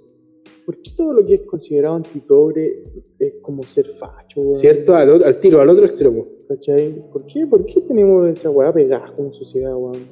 [0.64, 2.84] ¿Por qué todo lo que es considerado antiprogre
[3.18, 4.56] es como ser facho, weón?
[4.56, 4.94] ¿Cierto?
[4.94, 6.26] Al, tiro, al otro extremo.
[6.48, 7.04] ¿Cachai?
[7.12, 10.06] ¿Por qué, ¿Por qué tenemos esa weá pegada como sociedad, weón?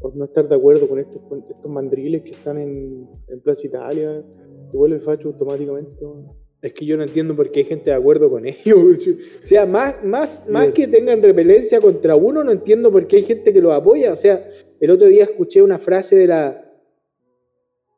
[0.00, 3.66] Por no estar de acuerdo con estos, con estos mandriles que están en, en Plaza
[3.66, 4.22] Italia,
[4.70, 6.26] que vuelve facho automáticamente, weón.
[6.60, 9.06] Es que yo no entiendo por qué hay gente de acuerdo con ellos.
[9.44, 13.22] O sea, más, más, más que tengan repelencia contra uno, no entiendo por qué hay
[13.22, 14.12] gente que los apoya.
[14.12, 16.64] O sea, el otro día escuché una frase de la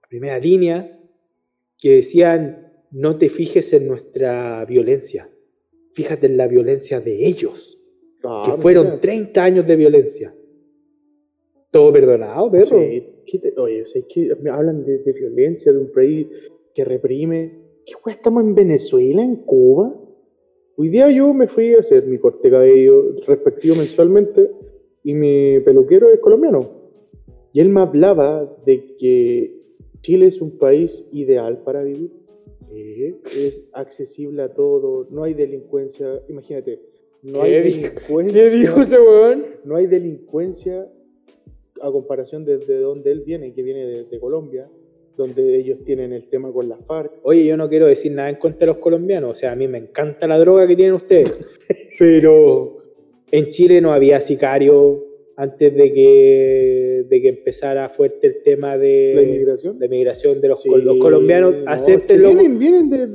[0.08, 0.99] primera línea
[1.80, 5.28] que decían, no te fijes en nuestra violencia,
[5.92, 7.78] fíjate en la violencia de ellos,
[8.22, 9.00] Ah, que fueron mira.
[9.00, 10.34] 30 años de violencia.
[11.70, 12.80] Todo perdonado, perro.
[12.80, 16.26] Sí, ¿qué te- oye, o sea, que me hablan de, de violencia, de un país
[16.74, 17.60] que reprime.
[17.86, 19.94] ¿Qué weá estamos en Venezuela, en Cuba?
[20.76, 24.50] Hoy día yo me fui a hacer mi corte de cabello respectivo mensualmente
[25.04, 26.70] y mi peluquero es colombiano.
[27.52, 29.59] Y él me hablaba de que
[30.02, 32.10] Chile es un país ideal para vivir.
[33.36, 36.22] Es accesible a todo, no hay delincuencia.
[36.28, 36.80] Imagínate,
[37.22, 38.44] no hay delincuencia.
[38.44, 39.46] ¿Qué dijo ese weón?
[39.64, 40.88] No hay delincuencia
[41.82, 44.68] a comparación desde donde él viene, que viene de, de Colombia,
[45.16, 47.12] donde ellos tienen el tema con la FARC.
[47.22, 49.66] Oye, yo no quiero decir nada en contra de los colombianos, o sea, a mí
[49.68, 51.38] me encanta la droga que tienen ustedes,
[51.98, 52.78] pero
[53.30, 55.09] en Chile no había sicario
[55.42, 59.78] antes de que, de que empezara fuerte el tema de La inmigración.
[59.78, 62.28] de migración de los, Sí, col- los colombianos, no, acéptenlo.
[62.28, 63.06] es que Vienen, vienen de,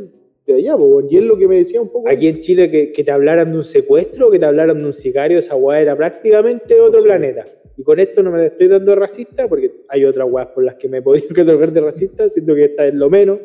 [0.47, 2.09] de allá, po, y es lo que me decía un poco.
[2.09, 4.93] Aquí en Chile que, que te hablaran de un secuestro, que te hablaran de un
[4.93, 7.05] sicario, esa weá era prácticamente de otro Sí.
[7.07, 7.45] planeta.
[7.77, 10.75] Y con esto no me la estoy dando racista, porque hay otras weas por las
[10.75, 13.39] que me podría catalogar de racista, siento que esta es lo menos.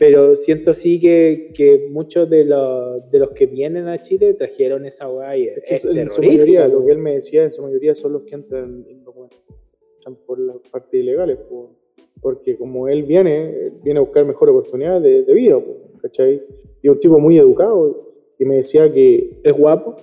[0.00, 4.86] Pero siento sí que, que muchos de los, de los que vienen a Chile trajeron
[4.86, 7.62] esa weá y es, Es en su mayoría, lo que él me decía, en su
[7.62, 8.86] mayoría son los que entran
[10.26, 11.76] por las partes ilegales, po,
[12.22, 16.42] porque como él viene, viene a buscar mejor oportunidad de, de vida, po, ¿cachai?
[16.80, 19.96] Y un tipo muy educado, y me decía que, ¿Es guapo?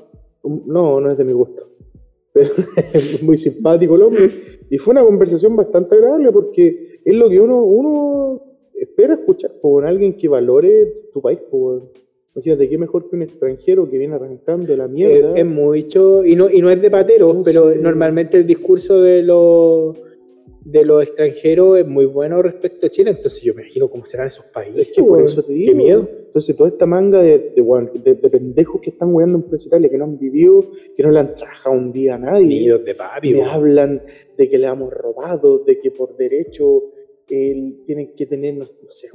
[0.43, 1.71] um, no, no es de mi gusto,
[2.33, 2.51] pero
[2.93, 4.29] es muy simpático el hombre,
[4.69, 8.46] y fue una conversación bastante agradable, porque es lo que uno, uno
[8.79, 11.91] espera escuchar, por alguien que valore tu país, po.
[12.35, 15.31] Imagínate, qué mejor que un extranjero que viene arrancando la mierda.
[15.33, 19.01] Es, es mucho, y no, y no es de pateros, No pero normalmente el discurso
[19.01, 19.97] de los
[20.63, 24.27] de los extranjeros es muy bueno respecto a Chile, entonces yo me imagino cómo serán
[24.27, 24.89] esos países.
[24.89, 25.71] Es que por eso te digo.
[25.71, 26.09] Qué miedo.
[26.27, 29.97] Entonces, toda esta manga de, de, weón, de- de pendejos que están weando empresariales, que
[29.97, 30.65] no han vivido,
[30.95, 34.01] que no le han trabajado un día a nadie, Nidos de papi, me hablan
[34.37, 36.83] de que le hemos robado, de que por derecho
[37.29, 39.07] él tienen que tener, no, no sé.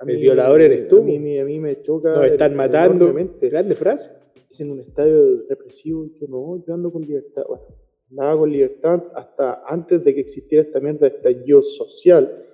[0.00, 0.98] A El violador eres tú.
[0.98, 2.14] A mí, me- a mí me choca.
[2.14, 3.12] Nos están matando.
[3.40, 4.10] Grande frase.
[4.50, 7.42] Es en un estadio represivo, yo no, yo ando con libertad.
[7.48, 7.64] Bueno,
[8.10, 12.44] andaba con libertad hasta antes de que existiera esta mierda de estallido social.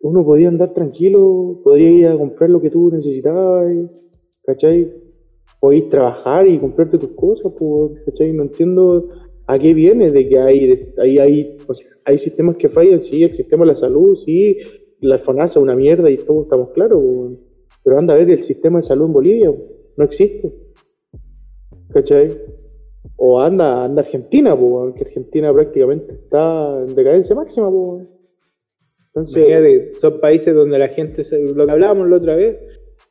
[0.00, 3.72] Uno podía andar tranquilo, podía ir a comprar lo que tú necesitabas,
[4.44, 4.92] ¿cachai?
[5.60, 8.32] Podías trabajar y comprarte tus cosas, pues, ¿cachai?
[8.32, 9.08] No entiendo
[9.48, 11.56] a qué viene de que hay, hay, hay,
[12.04, 14.58] hay sistemas que fallan, sí, el sistema de la salud, sí,
[15.00, 17.02] la FONASA es una mierda y todos estamos claros,
[17.82, 19.50] pero anda a ver el sistema de salud en Bolivia,
[19.96, 20.52] no existe.
[21.94, 22.38] ¿Cachai?
[23.16, 27.70] O anda, anda Argentina, pues, que Argentina prácticamente está en decadencia máxima.
[29.06, 31.22] Entonces, son países donde la gente,
[31.54, 32.58] lo que hablábamos la otra vez,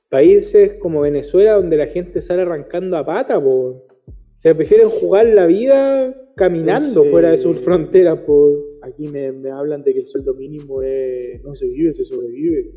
[0.08, 3.88] países como Venezuela donde la gente sale arrancando a pata, po.
[4.36, 8.54] Se prefieren jugar la vida caminando fuera de sus fronteras, po.
[8.82, 12.72] aquí me, me hablan de que el sueldo mínimo es, no se vive, se sobrevive.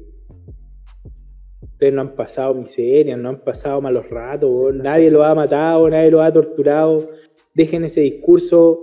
[1.62, 6.10] Ustedes no han pasado miseria, no han pasado malos ratos, nadie los ha matado, nadie
[6.10, 7.10] los ha torturado.
[7.54, 8.82] Dejen ese discurso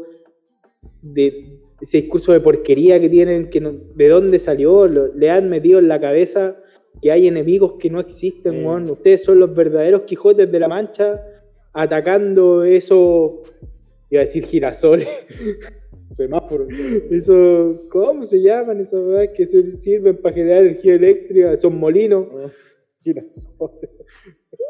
[1.01, 5.47] de ese discurso de porquería que tienen, que no- de dónde salió, Lo- le han
[5.47, 6.57] metido en la cabeza
[7.01, 8.89] que hay enemigos que no existen, weón.
[8.89, 11.21] Ustedes son los verdaderos Quijotes de la Mancha
[11.73, 13.31] atacando esos,
[14.09, 15.07] iba a decir girasoles,
[16.09, 16.67] Semáforo.
[17.11, 21.51] esos, ¿cómo se llaman esas weas que sirven para generar energía eléctrica?
[21.53, 22.27] Esos molinos,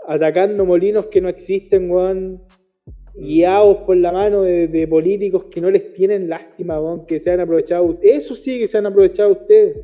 [0.08, 2.42] atacando molinos que no existen, weón.
[3.20, 7.32] Guiados por la mano de, de políticos que no les tienen lástima, weón, que se
[7.32, 7.98] han aprovechado.
[8.04, 9.78] Eso sí que se han aprovechado ustedes.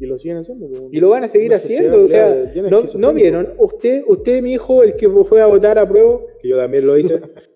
[0.00, 0.68] Y lo siguen haciendo.
[0.90, 2.02] Y lo van a seguir haciendo.
[2.02, 2.82] O sea, de no.
[2.82, 3.52] ¿no vieron?
[3.58, 6.98] Usted, usted, mi hijo, el que fue a votar a prueba, que yo también lo
[6.98, 7.20] hice.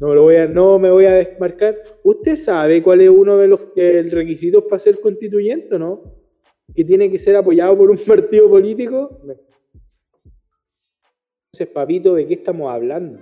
[0.00, 1.76] No, lo voy a, no me voy a desmarcar.
[2.04, 6.02] ¿Usted sabe cuál es uno de los eh, requisitos para ser constituyente, no?
[6.74, 9.20] Que tiene que ser apoyado por un partido político.
[11.52, 13.18] Entonces, papito, ¿de qué estamos hablando?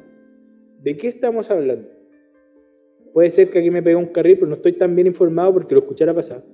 [0.83, 1.89] ¿De qué estamos hablando?
[3.13, 5.75] Puede ser que aquí me pegue un carril, pero no estoy tan bien informado porque
[5.75, 6.45] lo escuchara pasar.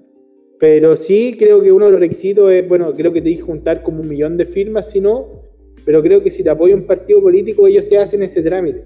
[0.61, 3.83] Pero sí creo que uno de los requisitos es, bueno, creo que te dije juntar
[3.83, 5.43] como un millón de firmas, si no,
[5.85, 8.85] pero creo que si te apoya un partido político, ellos te hacen ese trámite.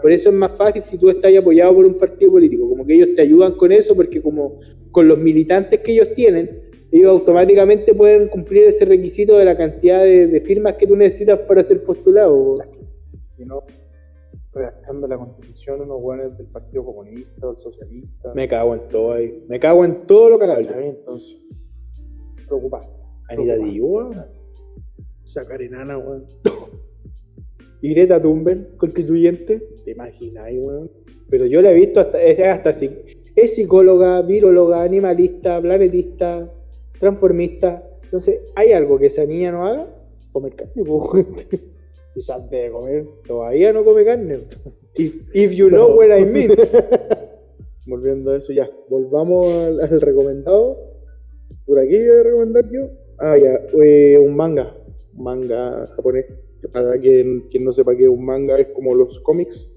[0.00, 2.94] Por eso es más fácil si tú estás apoyado por un partido político, como que
[2.94, 7.94] ellos te ayudan con eso, porque como con los militantes que ellos tienen, ellos automáticamente
[7.94, 11.82] pueden cumplir ese requisito de la cantidad de, de firmas que tú necesitas para ser
[11.82, 12.52] postulado.
[13.36, 13.64] Si no,
[14.54, 18.32] redactando la constitución unos buenos del Partido Comunista o el Socialista.
[18.34, 19.44] Me cago en todo ahí.
[19.48, 21.44] Me cago en todo lo que bien, entonces.
[22.46, 22.88] Preocupante.
[23.28, 24.28] Anita.
[25.24, 26.26] Sacar enana, weón.
[27.80, 29.66] Y Greta Thunberg, constituyente.
[29.84, 30.90] ¿Te imagináis, weón?
[31.28, 32.90] Pero yo la he visto hasta, es hasta así.
[33.36, 36.50] Es psicóloga, viróloga, animalista, planetista,
[36.98, 37.82] transformista.
[38.04, 39.88] Entonces, ¿hay algo que esa niña no haga?
[40.32, 41.26] Comer carne, pues.
[42.14, 43.06] Quizás debe comer.
[43.26, 44.44] Todavía no come carne.
[44.96, 46.52] If, if you know what I mean.
[47.86, 50.78] volviendo a eso, ya, volvamos al, al recomendado.
[51.66, 52.88] Por aquí voy a recomendar yo.
[53.18, 54.76] Ah, ya, eh, un manga,
[55.16, 56.26] un manga japonés.
[56.72, 59.70] Para quien, quien no sepa qué es un manga, es como los cómics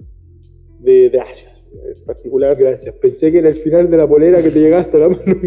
[0.80, 1.54] de, Asia.
[1.74, 2.96] En particular, Gracias.
[2.96, 5.24] Pensé que era el final de la polera que te llegaste a la mano.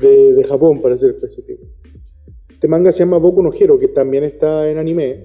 [0.00, 1.64] de, de Japón, para ser específico.
[2.50, 5.24] Este manga se llama Boku no Hero, que también está en anime,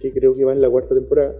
[0.00, 1.34] que creo que va en la cuarta temporada.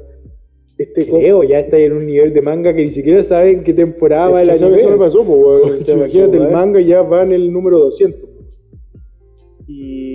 [0.77, 4.31] Este Creo, ya está en un nivel de manga que ni siquiera saben qué temporada
[4.31, 4.79] va el anime.
[4.79, 8.29] eso me pasó, pues, Imagínate, el manga ya va en el número 200.
[9.69, 10.14] Y.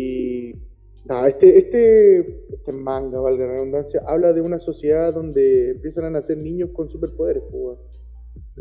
[1.09, 6.09] nada, este, este, este manga, valga la redundancia, habla de una sociedad donde empiezan a
[6.11, 7.77] nacer niños con superpoderes, pues.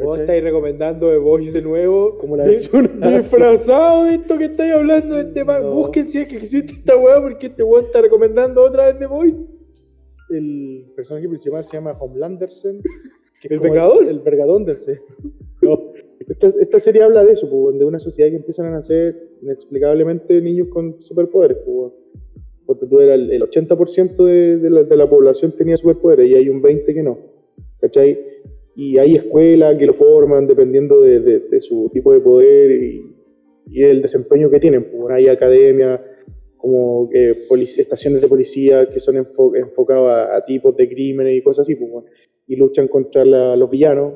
[0.03, 2.18] Vos estáis recomendando The Voice de nuevo.
[2.18, 5.66] Como la versión disfrazado de esto que estáis hablando de este manga.
[5.66, 5.74] No.
[5.74, 9.07] Busquen si es que existe esta weá porque este weón está recomendando otra vez The
[9.07, 9.44] Voice.
[10.30, 12.80] El personaje principal se llama Homelandersen.
[13.40, 14.07] que ¿El como Vengador?
[14.07, 15.01] El, Vergadondersen.
[15.61, 15.92] No.
[16.20, 20.40] Esta, esta serie habla de eso, pues, de una sociedad que empiezan a nacer inexplicablemente
[20.40, 21.59] niños con superpoderes.
[22.68, 24.24] Porque tú eras el, el 80%
[24.60, 27.18] de, la, de la población tenía superpoderes y hay un 20% que no.
[27.80, 28.18] ¿Cachai?
[28.76, 33.14] Y hay escuelas que lo forman dependiendo de, de- su tipo de poder y,
[33.82, 34.84] el desempeño que tienen.
[34.92, 35.98] Pues, hay academias
[36.58, 37.08] como
[37.48, 41.74] polic- estaciones de policía que son enfo- enfocadas a, tipos de crímenes y cosas así,
[41.74, 42.04] pues,
[42.46, 44.12] y luchan contra los villanos.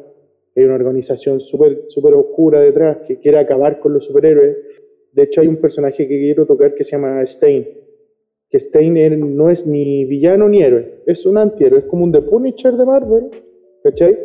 [0.54, 4.56] Hay una organización súper super oscura detrás que quiere acabar con los superhéroes.
[5.12, 7.66] De hecho, hay un personaje que quiero tocar que se llama Stein.
[8.52, 12.20] Que Stein no es ni villano ni héroe, es un antihéroe, es como un The
[12.22, 13.24] Punisher de Marvel,
[13.82, 14.16] ¿cachai?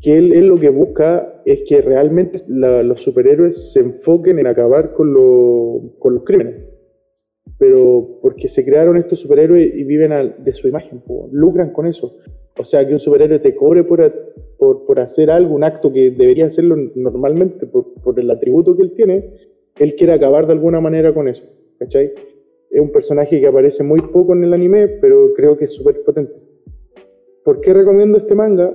[0.00, 4.92] Que él, él lo que busca es que realmente los superhéroes se enfoquen en acabar
[4.94, 6.72] con, lo- con los crímenes
[7.58, 10.10] pero porque se crearon estos superhéroes y viven
[10.44, 12.18] de su imagen, lucran con eso.
[12.58, 16.76] O sea, que un superhéroe te cobre por hacer algo, un acto que debería hacerlo
[16.96, 19.30] normalmente por, por el atributo que él tiene,
[19.78, 21.44] él quiere acabar de alguna manera con eso,
[21.78, 22.12] ¿cachai?
[22.76, 26.02] Es un personaje que aparece muy poco en el anime, pero creo que es súper
[26.04, 26.34] potente.
[27.42, 28.70] ¿Por qué recomiendo este manga?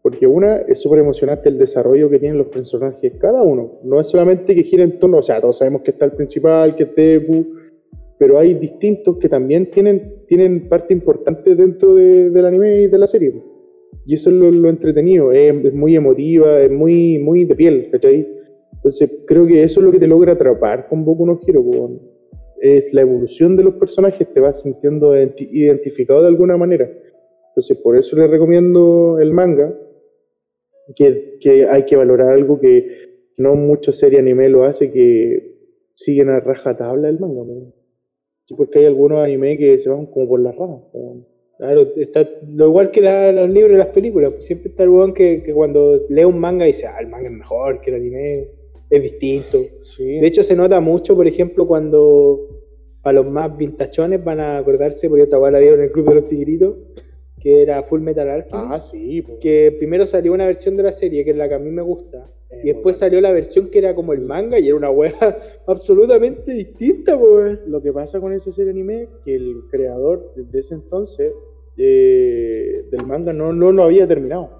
[0.00, 3.80] Porque una, es súper emocionante el desarrollo que tienen los personajes, cada uno.
[3.84, 6.74] No es solamente que gira en torno, o sea, todos sabemos que está el principal,
[6.76, 7.44] que es Deku,
[8.18, 12.98] pero hay distintos que también tienen, tienen parte importante dentro de- del anime y de
[12.98, 13.34] la serie.
[14.06, 17.90] Y eso es lo, lo entretenido, es, es muy emotiva, es muy, muy de piel,
[17.92, 18.26] ¿cachai?
[18.72, 21.62] Entonces creo que eso es lo que te logra atrapar con Boku no Hero.
[22.62, 26.88] Es la evolución de los personajes, te vas sintiendo identi- identificado de alguna manera.
[27.48, 29.74] Entonces por eso les recomiendo el manga,
[30.96, 32.86] que, que hay que valorar algo que
[33.36, 35.56] no muchas series anime lo hace, que
[35.94, 37.42] siguen a rajatabla el manga.
[38.56, 40.82] porque hay algunos anime que se van como por las ramas.
[40.92, 41.26] po.
[41.58, 44.32] Claro, está lo igual que la- los libros y las películas.
[44.32, 47.28] pues siempre está el weón que, que cuando lee un manga dice, ah, el manga
[47.28, 48.48] es mejor que el anime,
[48.92, 49.58] es distinto.
[49.80, 52.46] Sí, De hecho, se nota mucho, por ejemplo, cuando
[53.02, 56.14] a los más vintachones van a acordarse, porque esta la dieron en el Club de
[56.16, 56.76] los Tigritos,
[57.40, 58.54] que era Full Metal Alchemist.
[58.70, 59.24] ah, sí.
[59.40, 61.80] que primero salió una versión de la serie, que es la que a mí me
[61.82, 64.90] gusta, Eh, y después salió la versión que era como el manga, y era una
[64.90, 65.14] wea
[65.66, 67.60] absolutamente distinta, pues.
[67.66, 71.32] Lo que pasa con esa serie anime, que el creador desde ese entonces
[71.78, 74.50] eh, del manga no, no lo había terminado,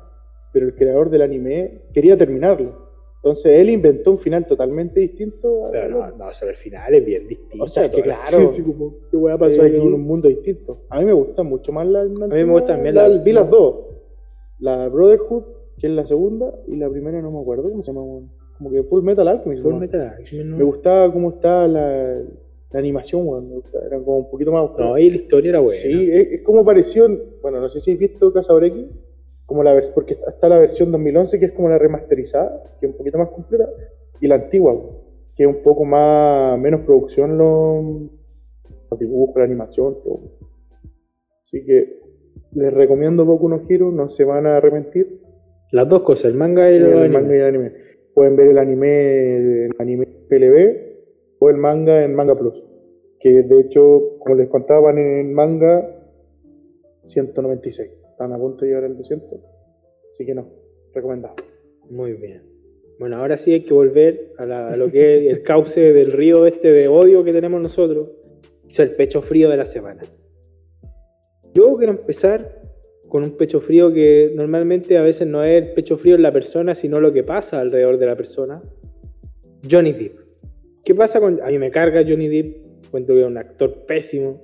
[0.54, 2.81] pero el creador del anime quería terminarlo.
[3.22, 5.66] Entonces él inventó un final totalmente distinto.
[5.66, 7.64] a- Pero no, no, sobre el final es bien distinto.
[7.64, 8.48] O sea, que claro.
[8.48, 9.76] Sí, como, ¿qué wea pasó pasó aquí?
[9.76, 10.78] en un mundo distinto.
[10.88, 12.02] A mí me gusta mucho más la.
[12.04, 13.76] la me gusta también la, la- Vi las dos.
[14.58, 15.44] La Brotherhood,
[15.78, 18.26] que es la segunda, y la primera no me acuerdo cómo se llama.
[18.58, 19.62] Como que Full Metal Alchemist.
[19.62, 19.78] Full ¿no?
[19.78, 20.56] Metal Alchemist, ¿no?
[20.58, 22.22] Me gustaba cómo estaba la,
[22.72, 23.50] animación, weón.
[23.50, 24.88] Gustaba, Era como un poquito más oscura.
[24.88, 25.74] No, y la historia era buena.
[25.80, 27.06] Sí, es, es como pareció.
[27.40, 28.88] Bueno, no sé si habéis visto Casa Oreki.
[29.46, 32.92] Como la vers- porque está, la versión 2011 que es como la remasterizada, que es
[32.92, 33.68] un poquito más completa,
[34.20, 34.80] y la antigua,
[35.36, 37.84] que es un poco más menos producción los,
[38.90, 40.20] los dibujos, la animación, todo.
[41.42, 42.00] Así que
[42.52, 45.20] les recomiendo Boku no Hero, no se van a arrepentir.
[45.72, 47.08] Las dos cosas, el manga y el, El anime.
[47.20, 47.72] manga y el anime.
[48.14, 50.76] Pueden ver el anime en anime PLB
[51.40, 52.62] o el manga en Manga Plus.
[53.18, 55.88] Que de hecho, como les contaban en el manga,
[57.04, 57.90] 196.
[58.12, 59.40] Están a punto de llegar al 200.
[60.12, 60.48] Así que no,
[60.94, 61.34] recomendado.
[61.90, 62.42] Muy bien.
[62.98, 66.70] Bueno, ahora sí hay que volver a, lo que es el cauce del río este
[66.72, 68.10] de odio que tenemos nosotros.
[68.66, 70.02] Es el pecho frío de la semana.
[71.54, 72.60] Yo quiero empezar
[73.08, 76.32] con un pecho frío que normalmente a veces no es el pecho frío en la
[76.32, 78.62] persona, sino lo que pasa alrededor de la persona.
[79.68, 80.14] Johnny Depp.
[80.84, 81.40] ¿Qué pasa con.?
[81.42, 82.84] A mí me carga Johnny Depp.
[82.84, 84.40] Encuentro que es un actor pésimo.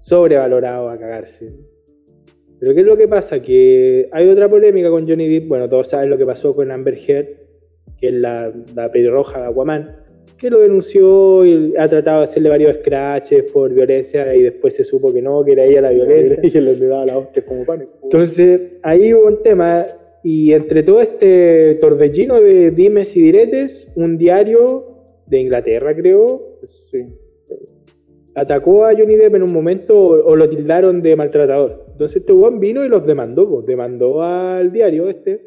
[0.00, 1.52] Sobrevalorado a cagarse.
[2.58, 3.40] Pero ¿qué es lo que pasa?
[3.42, 5.48] Que hay otra polémica con Johnny Depp.
[5.48, 7.26] Bueno, todos saben lo que pasó con Amber Heard,
[8.00, 9.96] que es la, la pelirroja de Aquaman,
[10.38, 14.84] que lo denunció y ha tratado de hacerle varios scratches por violencia y después se
[14.84, 16.40] supo que no, que era ella la violenta.
[16.46, 17.74] Y le daba la hostia como po.
[18.04, 19.86] Entonces, ahí hubo un tema,
[20.22, 24.96] y entre todo este torbellino de dimes y diretes, un diario
[25.26, 27.04] de Inglaterra, creo, Sí.
[28.34, 31.85] atacó a Johnny Depp en un momento o, o lo tildaron de maltratador.
[31.96, 35.46] Entonces este weón vino y los demandó, pues, demandó al diario este,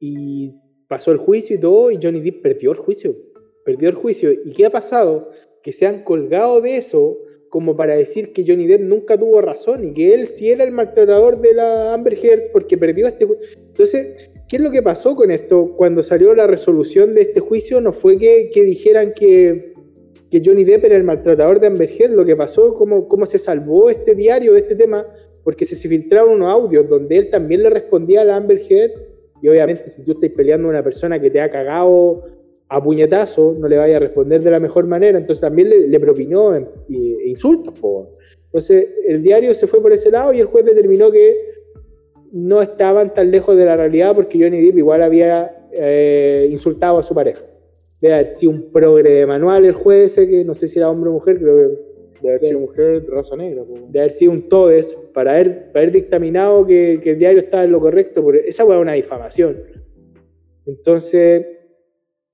[0.00, 0.54] y
[0.88, 3.14] pasó el juicio y todo, y Johnny Depp perdió el juicio.
[3.62, 4.32] Perdió el juicio.
[4.32, 5.30] ¿Y qué ha pasado?
[5.62, 7.18] Que se han colgado de eso
[7.50, 10.72] como para decir que Johnny Depp nunca tuvo razón y que él sí era el
[10.72, 13.36] maltratador de la Amber Heard porque perdió este ju-
[13.68, 15.72] Entonces, ¿qué es lo que pasó con esto?
[15.76, 19.74] Cuando salió la resolución de este juicio no fue que, que dijeran que,
[20.30, 23.38] que Johnny Depp era el maltratador de Amber Heard, lo que pasó, cómo, cómo se
[23.38, 25.06] salvó este diario de este tema,
[25.44, 28.92] porque se, filtraron unos audios donde él también le respondía a la Amber Heard
[29.42, 32.24] y obviamente si tú estás peleando a una persona que te ha cagado
[32.68, 36.56] a puñetazo, no le vaya a responder de la mejor manera, entonces también le, propinó
[36.56, 36.66] eh,
[37.26, 37.78] insultos.
[37.78, 38.10] po.
[38.46, 41.54] Entonces el diario se fue por ese lado y el juez determinó que
[42.32, 47.02] no estaban tan lejos de la realidad porque Johnny Depp igual había eh, insultado a
[47.02, 47.42] su pareja.
[48.00, 51.10] Debe haber un progre de manual el juez ese, que no sé si era hombre
[51.10, 51.93] o mujer, creo que
[52.24, 53.62] De haber sido mujer de raza negra.
[53.64, 53.74] po.
[53.88, 57.64] de haber sido un todes para haber, para haber dictaminado que, que el diario estaba
[57.64, 59.62] en lo correcto, porque esa fue una difamación.
[60.66, 61.46] Entonces,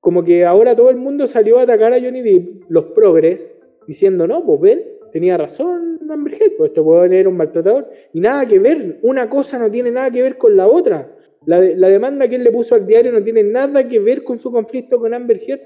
[0.01, 4.27] como que ahora todo el mundo salió a atacar a Johnny Depp, los progres, diciendo,
[4.27, 8.47] no, pues ven, tenía razón Amber Heard, pues este weón era un maltratador, y nada
[8.47, 11.15] que ver, una cosa no tiene nada que ver con la otra.
[11.47, 14.25] La, de- la demanda que él le puso al diario no tiene nada que ver
[14.25, 15.61] con su conflicto con Amber Heard.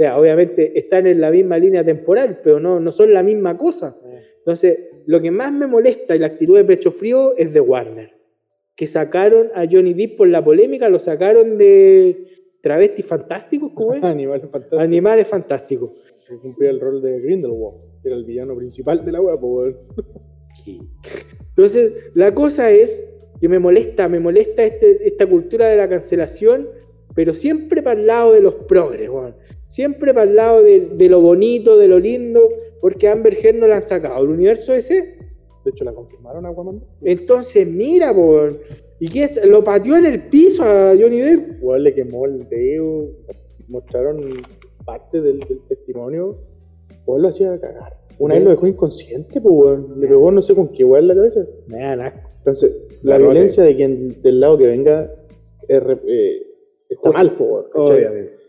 [0.00, 3.94] Sea, obviamente están en la misma línea temporal, pero no, no son la misma cosa.
[4.38, 8.10] Entonces, lo que más me molesta y la actitud de pecho frío es de Warner.
[8.74, 12.24] Que sacaron a Johnny Depp por la polémica, lo sacaron de
[12.62, 14.02] travestis fantásticos, ¿cómo es?
[14.02, 14.78] Animales fantásticos.
[14.78, 15.90] Animales fantásticos.
[16.26, 19.76] que cumplía el rol de Grindelwald, que era el villano principal de la web.
[21.50, 23.06] Entonces, la cosa es
[23.38, 26.68] que me molesta, me molesta este- esta cultura de la cancelación,
[27.14, 29.34] pero siempre para el lado de los progres, weón.
[29.70, 32.40] Siempre para el lado de, de lo bonito, de lo lindo,
[32.80, 34.20] porque Amber Heard no la han sacado.
[34.24, 35.16] El universo ese
[35.64, 36.82] De hecho, la confirmaron a Aquaman.
[37.02, 38.58] Entonces, mira, por.
[38.98, 39.46] ¿Y qué es?
[39.46, 41.60] Lo pateó en el piso a Johnny Depp.
[41.60, 43.10] Igual le quemó el dedo,
[43.68, 44.42] mostraron
[44.84, 46.36] parte del, del testimonio.
[47.02, 47.96] Igual lo hacía cagar.
[48.18, 50.00] Una vez lo dejó inconsciente, pues, weón.
[50.00, 51.46] Le pegó no sé con qué weón en la cabeza.
[51.68, 52.28] Dan asco.
[52.38, 55.14] Entonces, la violencia de quien del lado que venga
[55.68, 56.42] es eh,
[56.88, 58.39] está mal, pues, weón.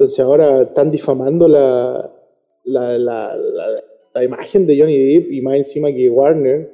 [0.00, 2.10] Entonces ahora están difamando la,
[2.64, 6.70] la, la, imagen de Johnny Depp y más encima que Warner,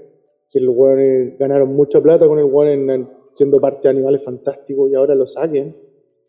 [0.49, 4.93] que los weones ganaron mucha plata con el weón en- siendo parte de Animales Fantásticos
[4.93, 5.75] y ahora lo saquen.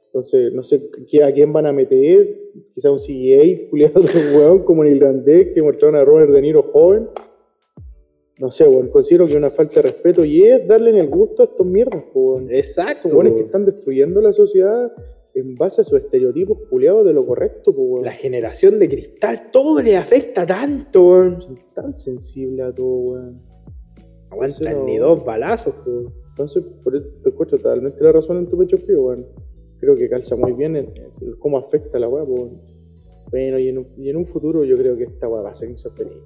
[0.08, 0.90] Entonces, no sé
[1.24, 2.36] a quién van a meter,
[2.74, 6.64] quizá un CGA, culiado de weón como el irlandés que mostraron a Robert De Niro
[6.64, 7.10] joven.
[8.40, 11.10] No sé, weón, considero que es una falta de respeto y es darle en el
[11.10, 12.52] gusto a estos mierdas, weón.
[12.52, 13.10] Exacto.
[13.10, 14.92] Estos weones que están destruyendo la sociedad
[15.40, 18.06] en base a sus estereotipos culiados de lo correcto, pues, weón.
[18.06, 21.42] La generación de cristal, todo le afecta tanto, weón.
[21.42, 23.42] Son tan sensibles a todo, weón.
[24.30, 24.84] Aguantan no.
[24.86, 26.14] ni dos balazos, weón.
[26.30, 29.26] Entonces, por eso te escucho totalmente la razón en tu pecho frío, weón.
[29.80, 30.86] Creo que calza muy bien en,
[31.22, 32.60] en cómo afecta la weá, weón.
[33.30, 35.56] Bueno, y en, un, y en un futuro yo creo que esta weá va a
[35.56, 36.22] ser insostenible.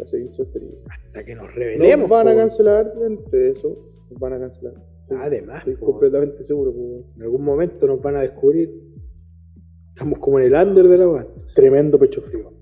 [0.00, 0.78] Va a ser insostenible.
[0.88, 2.08] Hasta que nos Nos revelemos.
[2.08, 3.76] van a cancelar entre eso.
[4.10, 4.74] Nos van a cancelar.
[5.08, 5.86] Estoy- Además, Estoy po.
[5.86, 7.04] completamente seguro, weón.
[7.16, 8.70] En algún momento nos van a descubrir.
[9.94, 11.26] Estamos como en el under de la.
[11.54, 12.52] Tremendo pecho frío.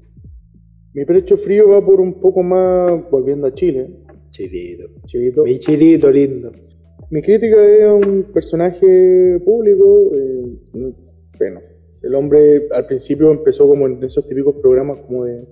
[0.93, 3.89] Mi pecho frío va por un poco más, volviendo a Chile,
[4.31, 4.89] Chilito.
[5.07, 5.43] chilito.
[5.45, 6.53] Mi chilito lindo.
[7.11, 10.11] Mi crítica es a un personaje público.
[10.15, 10.59] eh,
[11.39, 11.61] bueno,
[12.03, 15.45] el hombre al principio empezó como en esos típicos programas como de,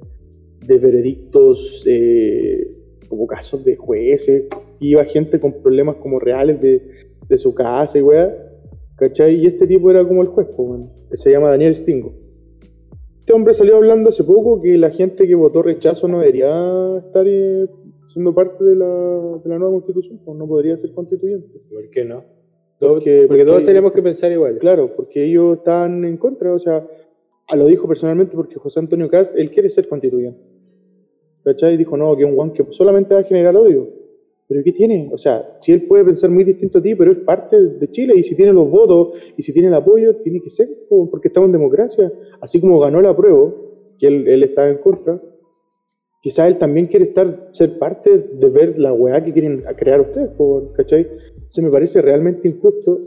[0.66, 2.68] de veredictos, eh,
[3.08, 4.44] como casos de jueces.
[4.82, 6.82] Iba gente con problemas como reales de,
[7.28, 8.36] de su casa y weá.
[8.96, 9.36] ¿Cachai?
[9.36, 12.12] Y este tipo era como el juez, pues, que se llama Daniel Stingo.
[13.18, 17.24] Este hombre salió hablando hace poco que la gente que votó rechazo no debería estar
[17.26, 17.66] eh,
[18.08, 21.48] siendo parte de la, de la nueva constitución, pues no podría ser constituyente.
[21.70, 22.24] ¿Por qué no?
[22.78, 24.58] Porque, Porque todos tenemos que pensar igual.
[24.58, 26.84] Claro, porque ellos están en contra, o sea,
[27.48, 30.40] ah, lo dijo personalmente porque José Antonio Cast, él quiere ser constituyente.
[31.44, 31.76] ¿Cachai?
[31.76, 33.88] Dijo, no, que un guan que solamente va a generar odio.
[34.52, 35.08] Pero ¿qué tiene?
[35.10, 38.12] O sea, si él puede pensar muy distinto a ti, pero es parte de Chile,
[38.18, 41.28] y si tiene los votos, y si tiene el apoyo, tiene que ser, po, porque
[41.28, 42.12] estamos en democracia.
[42.42, 43.50] Así como ganó la prueba,
[43.98, 45.18] que él, él estaba en contra,
[46.22, 50.28] quizás él también quiere estar, ser parte de ver la weá que quieren crear ustedes,
[50.76, 51.08] ¿cachai?
[51.48, 52.98] Se me parece realmente injusto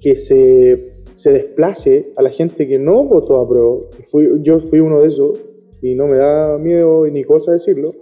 [0.00, 3.78] que se, se desplace a la gente que no votó a prueba.
[4.10, 5.40] Fui, yo fui uno de esos
[5.80, 7.94] y no me da miedo ni cosa decirlo,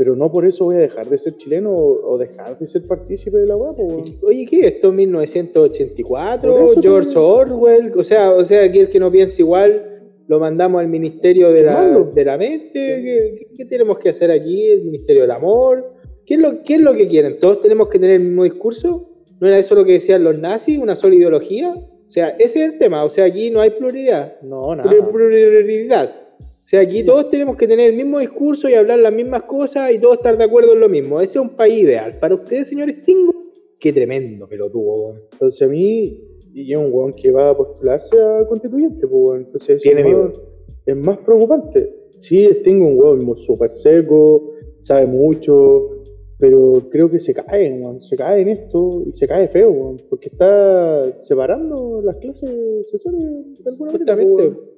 [0.00, 3.36] pero no por eso voy a dejar de ser chileno o, dejar de ser partícipe
[3.36, 3.76] de la weón.
[4.22, 4.94] Oye, ¿qué es esto?
[4.94, 6.40] ¿1984?
[6.40, 7.18] Por eso, ¿George.
[7.18, 7.92] Orwell?
[7.98, 11.64] O sea, o sea, aquí el que no piensa igual lo mandamos al Ministerio de
[11.64, 13.46] la, de la Mente.
[13.54, 14.70] ¿Qué, tenemos que hacer aquí?
[14.70, 15.92] ¿El Ministerio del Amor?
[16.24, 17.38] ¿Qué es, lo, ¿Qué es lo que quieren?
[17.38, 19.06] ¿Todos tenemos que tener el mismo discurso?
[19.38, 20.78] ¿No era eso lo que decían los nazis?
[20.78, 21.74] ¿Una sola ideología?
[21.74, 23.04] O sea, ese es el tema.
[23.04, 24.40] O sea, aquí no hay pluralidad.
[24.40, 24.90] No, nada.
[24.90, 26.19] Plur- Pluralidad.
[26.70, 29.90] O sea, aquí todos tenemos que tener el mismo discurso y hablar las mismas cosas
[29.90, 31.20] y todos estar de acuerdo en lo mismo.
[31.20, 32.16] Ese es un país ideal.
[32.20, 33.34] Para ustedes, señores Tingo,
[33.80, 35.08] qué tremendo pelotudo.
[35.08, 35.20] weón.
[35.32, 36.22] Entonces a mí,
[36.54, 39.38] y es un weón que va a postularse a constituyente, pues weón.
[39.46, 40.40] Entonces eso Tiene es, más,
[40.86, 41.92] es más preocupante.
[42.20, 45.99] Sí, tengo un weón súper seco, sabe mucho,
[46.40, 48.02] pero creo que se cae, weón.
[48.02, 50.02] Se cae en esto y se cae feo, weón.
[50.08, 52.50] Porque está separando las clases
[52.90, 53.22] sociales
[53.62, 54.16] de alguna manera,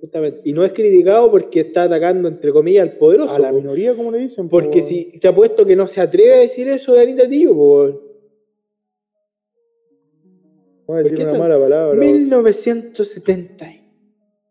[0.01, 0.41] Justamente.
[0.43, 3.37] Y no es criticado porque está atacando, entre comillas, al poderoso.
[3.37, 4.49] A la minoría, como le dicen.
[4.49, 7.75] porque si te apuesto que no se atreve a decir eso de Anita Tío, po,
[7.77, 8.01] weón.
[10.89, 11.99] Vamos a decir ¿por una tan- mala palabra.
[12.01, 12.13] weón.
[12.13, 13.67] 1970.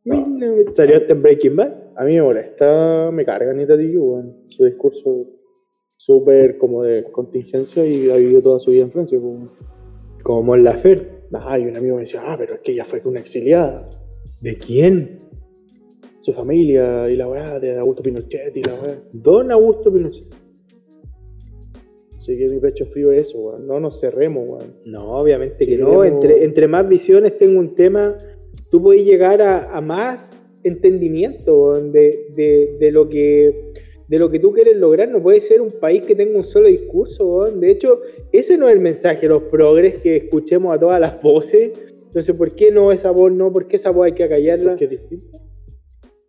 [0.06, 0.16] No.
[0.28, 0.76] 1900.
[0.78, 1.76] ¿Salió hasta en Breaking Bad?
[1.98, 4.46] A mí me molesta, me carga Anita weón.
[4.48, 5.28] Su discurso
[6.04, 9.20] súper como de contingencia y ha vivido toda su vida en Francia.
[10.24, 11.22] Como Mon Laferte.
[11.34, 13.88] Ah, y un amigo me decía, ah, pero es que ella fue una exiliada.
[14.42, 15.20] ¿De quién?
[16.22, 19.00] Su familia y la weá de Augusto Pinochet y la weá.
[19.14, 20.26] Don Augusto Pinochet.
[22.18, 23.68] Así que mi pecho frío es eso, weón.
[23.68, 24.74] No nos cerremos, weón.
[24.86, 26.04] No, obviamente Si que no.
[26.04, 28.18] Entre, entre más visiones tengo un tema,
[28.72, 33.72] tú puedes llegar a, a más entendimiento weón, de, de- de lo que
[34.12, 35.08] de lo que tú quieres lograr.
[35.08, 37.26] No puede ser un país que tenga un solo discurso.
[37.26, 37.62] weón.
[37.62, 38.02] De hecho,
[38.34, 41.72] ese no es el mensaje, los progres, que escuchemos a todas las voces.
[42.08, 43.54] Entonces, ¿por qué no esa voz no?
[43.54, 44.76] ¿Por qué esa voz hay que acallarla?
[44.76, 45.40] ¿Qué es distinto?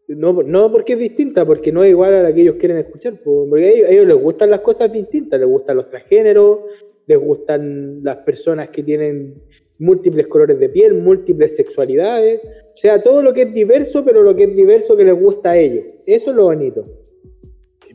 [0.07, 3.21] No, no porque es distinta, porque no es igual a la que ellos quieren escuchar.
[3.21, 3.49] po.
[3.51, 6.61] Porque a ellos, a ellos les gustan las cosas distintas, les gustan los transgéneros,
[7.09, 9.43] les gustan las personas que tienen
[9.81, 12.43] múltiples colores de piel, múltiples sexualidades.
[12.45, 15.51] O sea, todo lo que es diverso, pero lo que es diverso que les gusta
[15.51, 15.85] a ellos.
[16.07, 17.02] Eso es lo bonito.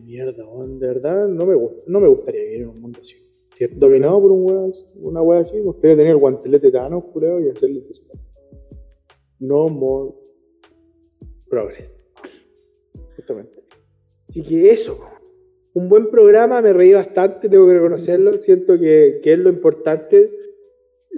[0.08, 0.80] Mierda, weón.
[0.80, 1.56] De verdad, no me,
[1.86, 3.18] no me gustaría vivir en un mundo así.
[3.76, 7.50] Dominado por un weón, una weá así, me gustaría tener el guantelete Thanos, culeo, y
[7.50, 8.20] hacerle disparo.
[9.40, 10.14] No more.
[11.50, 11.94] Progres.
[13.18, 13.64] Justamente.
[14.30, 14.98] Así que eso.
[15.74, 18.34] Un buen programa, me reí bastante, tengo que reconocerlo.
[18.34, 20.32] Siento que, que es lo importante.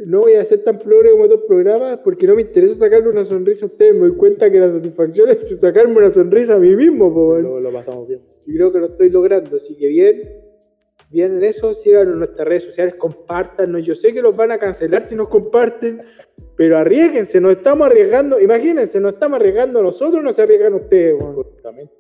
[0.06, 3.26] No voy a ser tan progre como otros programas porque no me interesa sacarle una
[3.26, 3.94] sonrisa a ustedes.
[3.94, 7.14] Me doy cuenta que la satisfacción es sacarme una sonrisa a mí mismo.
[7.14, 7.38] po.
[7.38, 8.22] Lo, lo pasamos bien.
[8.46, 9.56] Y creo que lo estoy logrando.
[9.58, 10.22] Así que bien,
[11.10, 11.74] bien en eso.
[11.74, 13.86] Síganos en nuestras redes sociales, compártanos.
[13.86, 16.02] Yo sé que los van a cancelar si nos comparten,
[16.56, 18.40] pero arriesguense, nos estamos arriesgando.
[18.40, 21.16] Imagínense, nos estamos arriesgando nosotros, no se arriesgan ustedes.
[21.22, 21.94] Justamente.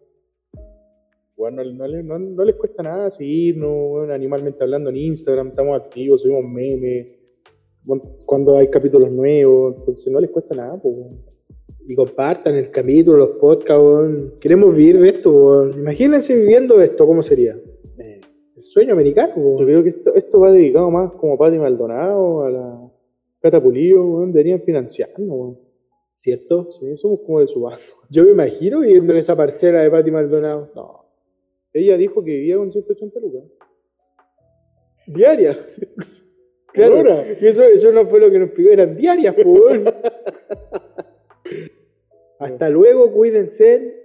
[1.35, 5.79] Bueno, no, no no- no les cuesta nada seguirnos, weón, animalmente hablando en Instagram, estamos
[5.79, 7.18] activos, subimos memes, bueno,
[8.25, 10.95] cuando hay capítulos nuevos, entonces no les cuesta nada, pues,
[11.89, 14.33] y compartan el capítulo, los podcasts, weón.
[14.39, 15.73] Queremos vivir de esto, weón.
[15.73, 17.59] Imagínense viviendo de esto, ¿cómo sería?
[17.97, 18.21] Eh,
[18.55, 22.43] el sueño americano, Yo creo que esto, esto va dedicado más como a Pati Maldonado,
[22.43, 22.91] a la
[23.41, 25.57] Cata Pulido, weón, deberían financiarnos, weón.
[26.15, 26.69] ¿Cierto?
[26.69, 27.81] Sí, somos como de su bando.
[28.11, 30.69] Yo me imagino viviendo en esa parcela de Pati Maldonado.
[30.75, 31.05] No.
[31.73, 33.43] Ella dijo que vivía con 180 lucas.
[35.07, 35.81] Diarias.
[36.73, 37.03] Claro,
[37.39, 39.85] y eso, eso no fue lo que nos explicó, eran diarias, po, weón.
[42.39, 43.97] Hasta luego, cuídense.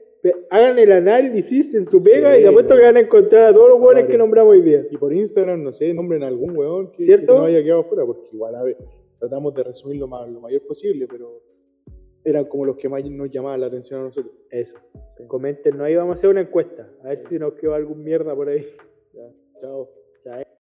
[0.48, 3.68] Hagan el análisis en su pega Sí, y apuesto que van a encontrar a todos
[3.68, 4.86] los hueones que nombramos hoy día.
[4.90, 8.28] Y por Instagram, no sé, nombren a algún weón que, no haya quedado fuera, porque
[8.32, 8.78] igual a ver,
[9.18, 11.42] tratamos de resumir lo, más, lo mayor posible, pero
[12.24, 14.34] eran como los que más nos llamaban la atención a nosotros.
[14.50, 14.76] Eso.
[15.28, 16.88] Coméntenos ahí, vamos a hacer una encuesta.
[17.02, 18.66] A ver si nos quedó algún mierda por ahí.
[19.12, 19.30] Ya,
[19.60, 19.90] chao.
[20.24, 20.44] Chao.